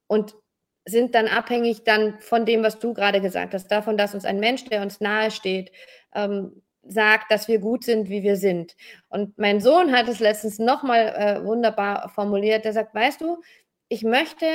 und 0.07 0.35
sind 0.85 1.15
dann 1.15 1.27
abhängig 1.27 1.83
dann 1.83 2.19
von 2.19 2.45
dem, 2.45 2.63
was 2.63 2.79
du 2.79 2.93
gerade 2.93 3.19
gesagt 3.19 3.53
hast, 3.53 3.67
davon, 3.67 3.97
dass 3.97 4.13
uns 4.13 4.25
ein 4.25 4.39
Mensch, 4.39 4.65
der 4.65 4.81
uns 4.81 5.01
nahe 5.01 5.31
steht, 5.31 5.71
ähm, 6.15 6.61
sagt, 6.83 7.29
dass 7.29 7.47
wir 7.49 7.59
gut 7.59 7.83
sind, 7.83 8.09
wie 8.09 8.23
wir 8.23 8.37
sind. 8.37 8.75
Und 9.09 9.37
mein 9.37 9.59
Sohn 9.59 9.91
hat 9.91 10.07
es 10.07 10.19
letztens 10.19 10.59
nochmal 10.59 11.07
äh, 11.09 11.45
wunderbar 11.45 12.09
formuliert. 12.09 12.63
Der 12.63 12.71
sagt, 12.71 12.95
weißt 12.95 13.19
du, 13.19 13.41
ich 13.89 14.03
möchte 14.03 14.45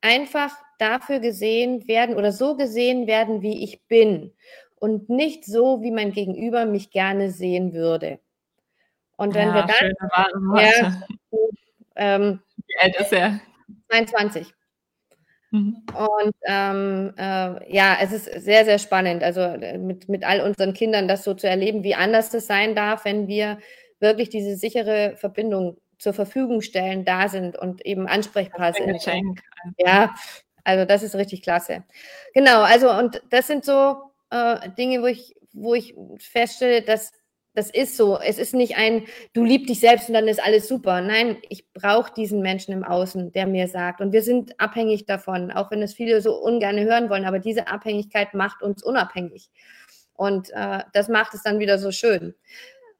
einfach 0.00 0.56
dafür 0.78 1.20
gesehen 1.20 1.86
werden 1.86 2.16
oder 2.16 2.32
so 2.32 2.56
gesehen 2.56 3.06
werden, 3.06 3.42
wie 3.42 3.62
ich 3.62 3.82
bin 3.86 4.32
und 4.76 5.10
nicht 5.10 5.44
so, 5.44 5.82
wie 5.82 5.90
mein 5.92 6.12
Gegenüber 6.12 6.64
mich 6.64 6.90
gerne 6.90 7.30
sehen 7.30 7.72
würde. 7.74 8.18
Und 9.22 9.34
wenn 9.34 9.50
ja, 9.50 9.54
wir 9.54 9.62
dann. 9.62 10.56
Ja, 10.56 11.02
ähm, 11.94 12.40
Wie 12.66 12.78
alt 12.80 12.96
ist 12.96 13.12
er? 13.12 13.38
22. 13.88 14.52
Mhm. 15.52 15.76
Und 15.96 16.34
ähm, 16.44 17.14
äh, 17.16 17.72
ja, 17.72 17.98
es 18.00 18.10
ist 18.10 18.24
sehr, 18.42 18.64
sehr 18.64 18.80
spannend, 18.80 19.22
also 19.22 19.40
äh, 19.42 19.78
mit, 19.78 20.08
mit 20.08 20.24
all 20.24 20.40
unseren 20.40 20.74
Kindern 20.74 21.06
das 21.06 21.22
so 21.22 21.34
zu 21.34 21.48
erleben, 21.48 21.84
wie 21.84 21.94
anders 21.94 22.30
das 22.30 22.48
sein 22.48 22.74
darf, 22.74 23.04
wenn 23.04 23.28
wir 23.28 23.58
wirklich 24.00 24.28
diese 24.28 24.56
sichere 24.56 25.14
Verbindung 25.16 25.76
zur 25.98 26.14
Verfügung 26.14 26.60
stellen, 26.60 27.04
da 27.04 27.28
sind 27.28 27.56
und 27.56 27.86
eben 27.86 28.08
ansprechbar 28.08 28.72
sind. 28.72 29.06
Ja, 29.78 30.16
also 30.64 30.84
das 30.84 31.04
ist 31.04 31.14
richtig 31.14 31.42
klasse. 31.42 31.84
Genau, 32.34 32.62
also 32.62 32.90
und 32.90 33.22
das 33.30 33.46
sind 33.46 33.64
so 33.64 34.02
äh, 34.30 34.68
Dinge, 34.70 35.00
wo 35.00 35.06
ich, 35.06 35.36
wo 35.52 35.74
ich 35.74 35.94
feststelle, 36.18 36.82
dass 36.82 37.12
das 37.54 37.70
ist 37.70 37.96
so. 37.96 38.18
Es 38.18 38.38
ist 38.38 38.54
nicht 38.54 38.76
ein, 38.76 39.04
du 39.34 39.44
liebst 39.44 39.68
dich 39.68 39.80
selbst 39.80 40.08
und 40.08 40.14
dann 40.14 40.28
ist 40.28 40.42
alles 40.42 40.68
super. 40.68 41.00
Nein, 41.00 41.36
ich 41.48 41.70
brauche 41.72 42.12
diesen 42.14 42.40
Menschen 42.40 42.72
im 42.72 42.84
Außen, 42.84 43.32
der 43.32 43.46
mir 43.46 43.68
sagt. 43.68 44.00
Und 44.00 44.12
wir 44.12 44.22
sind 44.22 44.58
abhängig 44.58 45.06
davon, 45.06 45.50
auch 45.50 45.70
wenn 45.70 45.82
es 45.82 45.94
viele 45.94 46.20
so 46.22 46.34
ungern 46.34 46.78
hören 46.78 47.10
wollen. 47.10 47.26
Aber 47.26 47.38
diese 47.38 47.68
Abhängigkeit 47.68 48.34
macht 48.34 48.62
uns 48.62 48.82
unabhängig. 48.82 49.50
Und 50.14 50.50
äh, 50.50 50.80
das 50.92 51.08
macht 51.08 51.34
es 51.34 51.42
dann 51.42 51.58
wieder 51.58 51.78
so 51.78 51.90
schön. 51.90 52.34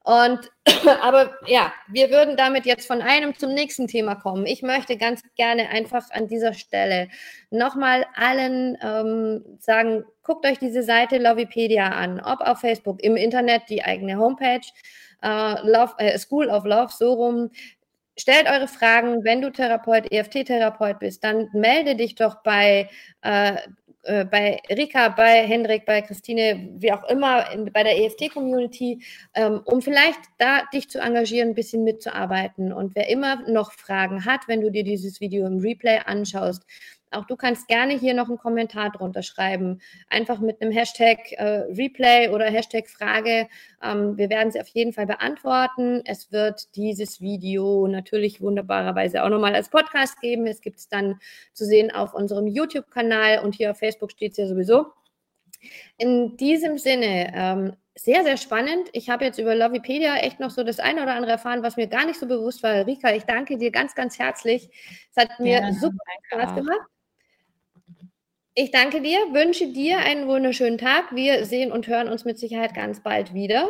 Und 0.04 0.50
aber 1.00 1.34
ja, 1.46 1.72
wir 1.88 2.10
würden 2.10 2.36
damit 2.36 2.66
jetzt 2.66 2.86
von 2.86 3.00
einem 3.00 3.34
zum 3.36 3.54
nächsten 3.54 3.86
Thema 3.86 4.16
kommen. 4.16 4.46
Ich 4.46 4.62
möchte 4.62 4.96
ganz 4.96 5.22
gerne 5.36 5.68
einfach 5.70 6.10
an 6.10 6.28
dieser 6.28 6.54
Stelle 6.54 7.08
nochmal 7.50 8.04
allen 8.14 8.76
ähm, 8.82 9.44
sagen, 9.60 10.04
guckt 10.22 10.46
euch 10.46 10.58
diese 10.58 10.82
Seite 10.82 11.18
Lovipedia 11.18 11.88
an, 11.88 12.20
ob 12.20 12.40
auf 12.40 12.60
Facebook, 12.60 13.02
im 13.02 13.16
Internet 13.16 13.62
die 13.68 13.84
eigene 13.84 14.18
Homepage, 14.18 14.66
äh, 15.22 15.60
Love, 15.62 15.94
äh, 15.98 16.18
School 16.18 16.48
of 16.48 16.64
Love, 16.64 16.92
so 16.92 17.12
rum. 17.14 17.50
Stellt 18.18 18.46
eure 18.46 18.68
Fragen, 18.68 19.24
wenn 19.24 19.40
du 19.40 19.50
Therapeut, 19.50 20.12
EFT-Therapeut 20.12 20.98
bist, 20.98 21.24
dann 21.24 21.48
melde 21.52 21.96
dich 21.96 22.14
doch 22.14 22.42
bei 22.42 22.90
äh, 23.22 23.56
äh, 24.04 24.24
bei 24.24 24.60
Rika, 24.68 25.08
bei 25.10 25.46
Hendrik, 25.46 25.86
bei 25.86 26.02
Christine, 26.02 26.70
wie 26.78 26.92
auch 26.92 27.04
immer, 27.04 27.50
in, 27.52 27.72
bei 27.72 27.84
der 27.84 27.98
EFT-Community, 27.98 29.02
ähm, 29.34 29.60
um 29.64 29.80
vielleicht 29.80 30.18
da 30.38 30.62
dich 30.72 30.90
zu 30.90 30.98
engagieren, 30.98 31.50
ein 31.50 31.54
bisschen 31.54 31.84
mitzuarbeiten. 31.84 32.72
Und 32.72 32.96
wer 32.96 33.08
immer 33.08 33.48
noch 33.48 33.72
Fragen 33.72 34.24
hat, 34.24 34.48
wenn 34.48 34.60
du 34.60 34.70
dir 34.70 34.82
dieses 34.82 35.20
Video 35.20 35.46
im 35.46 35.58
Replay 35.60 36.00
anschaust, 36.04 36.64
auch 37.14 37.26
du 37.26 37.36
kannst 37.36 37.68
gerne 37.68 37.98
hier 37.98 38.14
noch 38.14 38.28
einen 38.28 38.38
Kommentar 38.38 38.90
drunter 38.90 39.22
schreiben. 39.22 39.80
Einfach 40.08 40.40
mit 40.40 40.60
einem 40.60 40.72
Hashtag 40.72 41.32
äh, 41.32 41.64
Replay 41.70 42.28
oder 42.30 42.46
Hashtag 42.46 42.88
Frage. 42.88 43.48
Ähm, 43.82 44.16
wir 44.16 44.30
werden 44.30 44.50
sie 44.50 44.60
auf 44.60 44.68
jeden 44.68 44.92
Fall 44.92 45.06
beantworten. 45.06 46.02
Es 46.04 46.32
wird 46.32 46.74
dieses 46.76 47.20
Video 47.20 47.86
natürlich 47.86 48.40
wunderbarerweise 48.40 49.22
auch 49.22 49.28
nochmal 49.28 49.54
als 49.54 49.68
Podcast 49.68 50.20
geben. 50.20 50.46
Es 50.46 50.60
gibt 50.60 50.78
es 50.78 50.88
dann 50.88 51.20
zu 51.52 51.64
sehen 51.64 51.90
auf 51.90 52.14
unserem 52.14 52.46
YouTube-Kanal 52.46 53.40
und 53.40 53.54
hier 53.54 53.70
auf 53.70 53.78
Facebook 53.78 54.10
steht 54.10 54.32
es 54.32 54.38
ja 54.38 54.46
sowieso. 54.46 54.86
In 55.98 56.36
diesem 56.36 56.78
Sinne, 56.78 57.32
ähm, 57.34 57.76
sehr, 57.94 58.24
sehr 58.24 58.36
spannend. 58.36 58.88
Ich 58.92 59.10
habe 59.10 59.24
jetzt 59.24 59.38
über 59.38 59.54
Lovipedia 59.54 60.16
echt 60.16 60.40
noch 60.40 60.50
so 60.50 60.64
das 60.64 60.80
eine 60.80 61.02
oder 61.02 61.14
andere 61.14 61.32
erfahren, 61.32 61.62
was 61.62 61.76
mir 61.76 61.86
gar 61.86 62.06
nicht 62.06 62.18
so 62.18 62.26
bewusst 62.26 62.62
war. 62.62 62.86
Rika, 62.86 63.14
ich 63.14 63.24
danke 63.24 63.58
dir 63.58 63.70
ganz, 63.70 63.94
ganz 63.94 64.18
herzlich. 64.18 64.70
Es 65.14 65.22
hat 65.22 65.38
mir 65.40 65.60
ja, 65.60 65.72
super 65.72 65.98
Spaß 66.30 66.54
gemacht. 66.54 66.80
Ich 68.54 68.70
danke 68.70 69.00
dir, 69.00 69.18
wünsche 69.32 69.68
dir 69.68 69.96
einen 69.98 70.28
wunderschönen 70.28 70.76
Tag. 70.76 71.14
Wir 71.14 71.46
sehen 71.46 71.72
und 71.72 71.86
hören 71.86 72.08
uns 72.08 72.26
mit 72.26 72.38
Sicherheit 72.38 72.74
ganz 72.74 73.02
bald 73.02 73.32
wieder. 73.32 73.66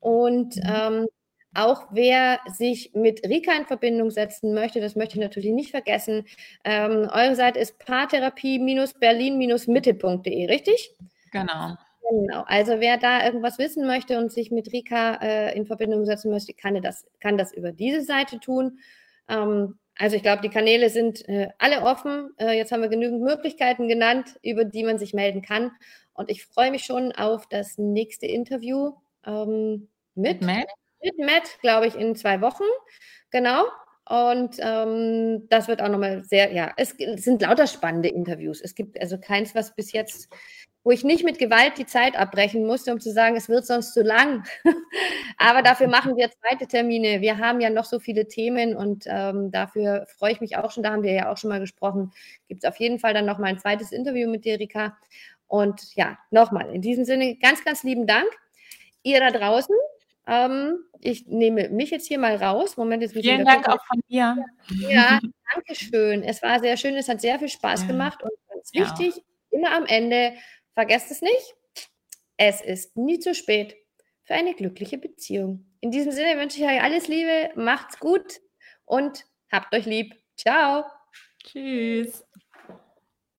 Und 0.00 0.56
mhm. 0.56 0.62
ähm, 0.66 1.06
auch 1.54 1.86
wer 1.92 2.40
sich 2.52 2.92
mit 2.94 3.24
Rika 3.24 3.52
in 3.52 3.66
Verbindung 3.66 4.10
setzen 4.10 4.52
möchte, 4.52 4.80
das 4.80 4.96
möchte 4.96 5.14
ich 5.14 5.20
natürlich 5.20 5.52
nicht 5.52 5.70
vergessen. 5.70 6.26
Ähm, 6.64 7.08
eure 7.12 7.36
Seite 7.36 7.60
ist 7.60 7.78
paartherapie-berlin-mitte.de, 7.78 10.46
richtig? 10.46 10.96
Genau. 11.30 11.76
Genau. 12.10 12.42
Also 12.46 12.80
wer 12.80 12.98
da 12.98 13.24
irgendwas 13.24 13.58
wissen 13.58 13.86
möchte 13.86 14.18
und 14.18 14.32
sich 14.32 14.50
mit 14.50 14.72
Rika 14.72 15.14
äh, 15.22 15.56
in 15.56 15.64
Verbindung 15.64 16.04
setzen 16.04 16.32
möchte, 16.32 16.54
kann 16.54 16.82
das, 16.82 17.06
kann 17.20 17.38
das 17.38 17.52
über 17.52 17.70
diese 17.70 18.02
Seite 18.02 18.40
tun. 18.40 18.80
Ähm, 19.28 19.78
also 19.96 20.16
ich 20.16 20.22
glaube, 20.22 20.42
die 20.42 20.50
Kanäle 20.50 20.90
sind 20.90 21.28
äh, 21.28 21.48
alle 21.58 21.82
offen. 21.82 22.30
Äh, 22.38 22.56
jetzt 22.56 22.72
haben 22.72 22.82
wir 22.82 22.88
genügend 22.88 23.22
Möglichkeiten 23.22 23.88
genannt, 23.88 24.38
über 24.42 24.64
die 24.64 24.82
man 24.82 24.98
sich 24.98 25.14
melden 25.14 25.42
kann. 25.42 25.70
Und 26.14 26.30
ich 26.30 26.44
freue 26.44 26.70
mich 26.70 26.84
schon 26.84 27.12
auf 27.12 27.46
das 27.48 27.78
nächste 27.78 28.26
Interview 28.26 28.92
ähm, 29.24 29.88
mit, 30.14 30.42
Matt, 30.42 30.66
mit 31.02 31.18
Matt 31.18 31.58
glaube 31.60 31.86
ich, 31.86 31.94
in 31.94 32.16
zwei 32.16 32.40
Wochen. 32.40 32.64
Genau. 33.30 33.64
Und 34.06 34.56
ähm, 34.58 35.48
das 35.48 35.66
wird 35.66 35.80
auch 35.80 35.88
nochmal 35.88 36.24
sehr, 36.24 36.52
ja, 36.52 36.72
es, 36.76 36.94
es, 36.98 37.24
sind 37.24 37.40
lauter 37.40 37.66
spannende 37.66 38.08
Interviews. 38.08 38.60
Es 38.60 38.74
gibt 38.74 39.00
also 39.00 39.18
keins, 39.18 39.54
was 39.54 39.74
bis 39.74 39.92
jetzt 39.92 40.28
wo 40.84 40.90
ich 40.90 41.02
nicht 41.02 41.24
mit 41.24 41.38
Gewalt 41.38 41.78
die 41.78 41.86
Zeit 41.86 42.14
abbrechen 42.14 42.66
musste, 42.66 42.92
um 42.92 43.00
zu 43.00 43.10
sagen, 43.10 43.36
es 43.36 43.48
wird 43.48 43.66
sonst 43.66 43.94
zu 43.94 44.02
lang. 44.02 44.44
Aber 45.38 45.62
dafür 45.62 45.88
machen 45.88 46.14
wir 46.16 46.30
zweite 46.30 46.66
Termine. 46.66 47.22
Wir 47.22 47.38
haben 47.38 47.60
ja 47.62 47.70
noch 47.70 47.86
so 47.86 47.98
viele 47.98 48.28
Themen 48.28 48.76
und 48.76 49.04
ähm, 49.06 49.50
dafür 49.50 50.06
freue 50.18 50.32
ich 50.32 50.42
mich 50.42 50.58
auch 50.58 50.70
schon. 50.70 50.82
Da 50.82 50.92
haben 50.92 51.02
wir 51.02 51.12
ja 51.12 51.32
auch 51.32 51.38
schon 51.38 51.48
mal 51.48 51.60
gesprochen. 51.60 52.12
Gibt 52.48 52.64
es 52.64 52.68
auf 52.68 52.76
jeden 52.76 52.98
Fall 52.98 53.14
dann 53.14 53.24
noch 53.24 53.38
mal 53.38 53.46
ein 53.46 53.58
zweites 53.58 53.92
Interview 53.92 54.28
mit 54.28 54.44
dir, 54.44 54.60
Rika. 54.60 54.96
Und 55.46 55.94
ja, 55.94 56.18
nochmal 56.30 56.74
in 56.74 56.82
diesem 56.82 57.06
Sinne 57.06 57.36
ganz, 57.36 57.64
ganz 57.64 57.82
lieben 57.82 58.06
Dank. 58.06 58.28
Ihr 59.02 59.20
da 59.20 59.30
draußen. 59.30 59.74
Ähm, 60.26 60.78
ich 61.00 61.26
nehme 61.26 61.70
mich 61.70 61.90
jetzt 61.90 62.08
hier 62.08 62.18
mal 62.18 62.36
raus. 62.36 62.76
Moment, 62.76 63.02
jetzt 63.02 63.14
Vielen 63.14 63.46
Dank 63.46 63.68
auch 63.68 63.84
von 63.86 64.00
mir. 64.08 64.36
Ja, 64.88 65.18
danke 65.54 65.74
schön. 65.74 66.22
Es 66.22 66.42
war 66.42 66.60
sehr 66.60 66.76
schön. 66.76 66.94
Es 66.94 67.08
hat 67.08 67.22
sehr 67.22 67.38
viel 67.38 67.48
Spaß 67.48 67.82
ja. 67.82 67.86
gemacht 67.86 68.22
und 68.22 68.32
ganz 68.50 68.70
ja. 68.72 68.82
wichtig, 68.82 69.22
immer 69.50 69.72
am 69.72 69.86
Ende 69.86 70.34
Vergesst 70.74 71.10
es 71.10 71.22
nicht, 71.22 71.54
es 72.36 72.60
ist 72.60 72.96
nie 72.96 73.18
zu 73.20 73.34
spät 73.34 73.76
für 74.24 74.34
eine 74.34 74.54
glückliche 74.54 74.98
Beziehung. 74.98 75.66
In 75.80 75.90
diesem 75.90 76.12
Sinne 76.12 76.40
wünsche 76.40 76.58
ich 76.58 76.64
euch 76.64 76.82
alles 76.82 77.08
Liebe, 77.08 77.50
macht's 77.54 77.98
gut 77.98 78.40
und 78.84 79.24
habt 79.52 79.74
euch 79.74 79.86
lieb. 79.86 80.14
Ciao. 80.36 80.84
Tschüss. 81.44 82.24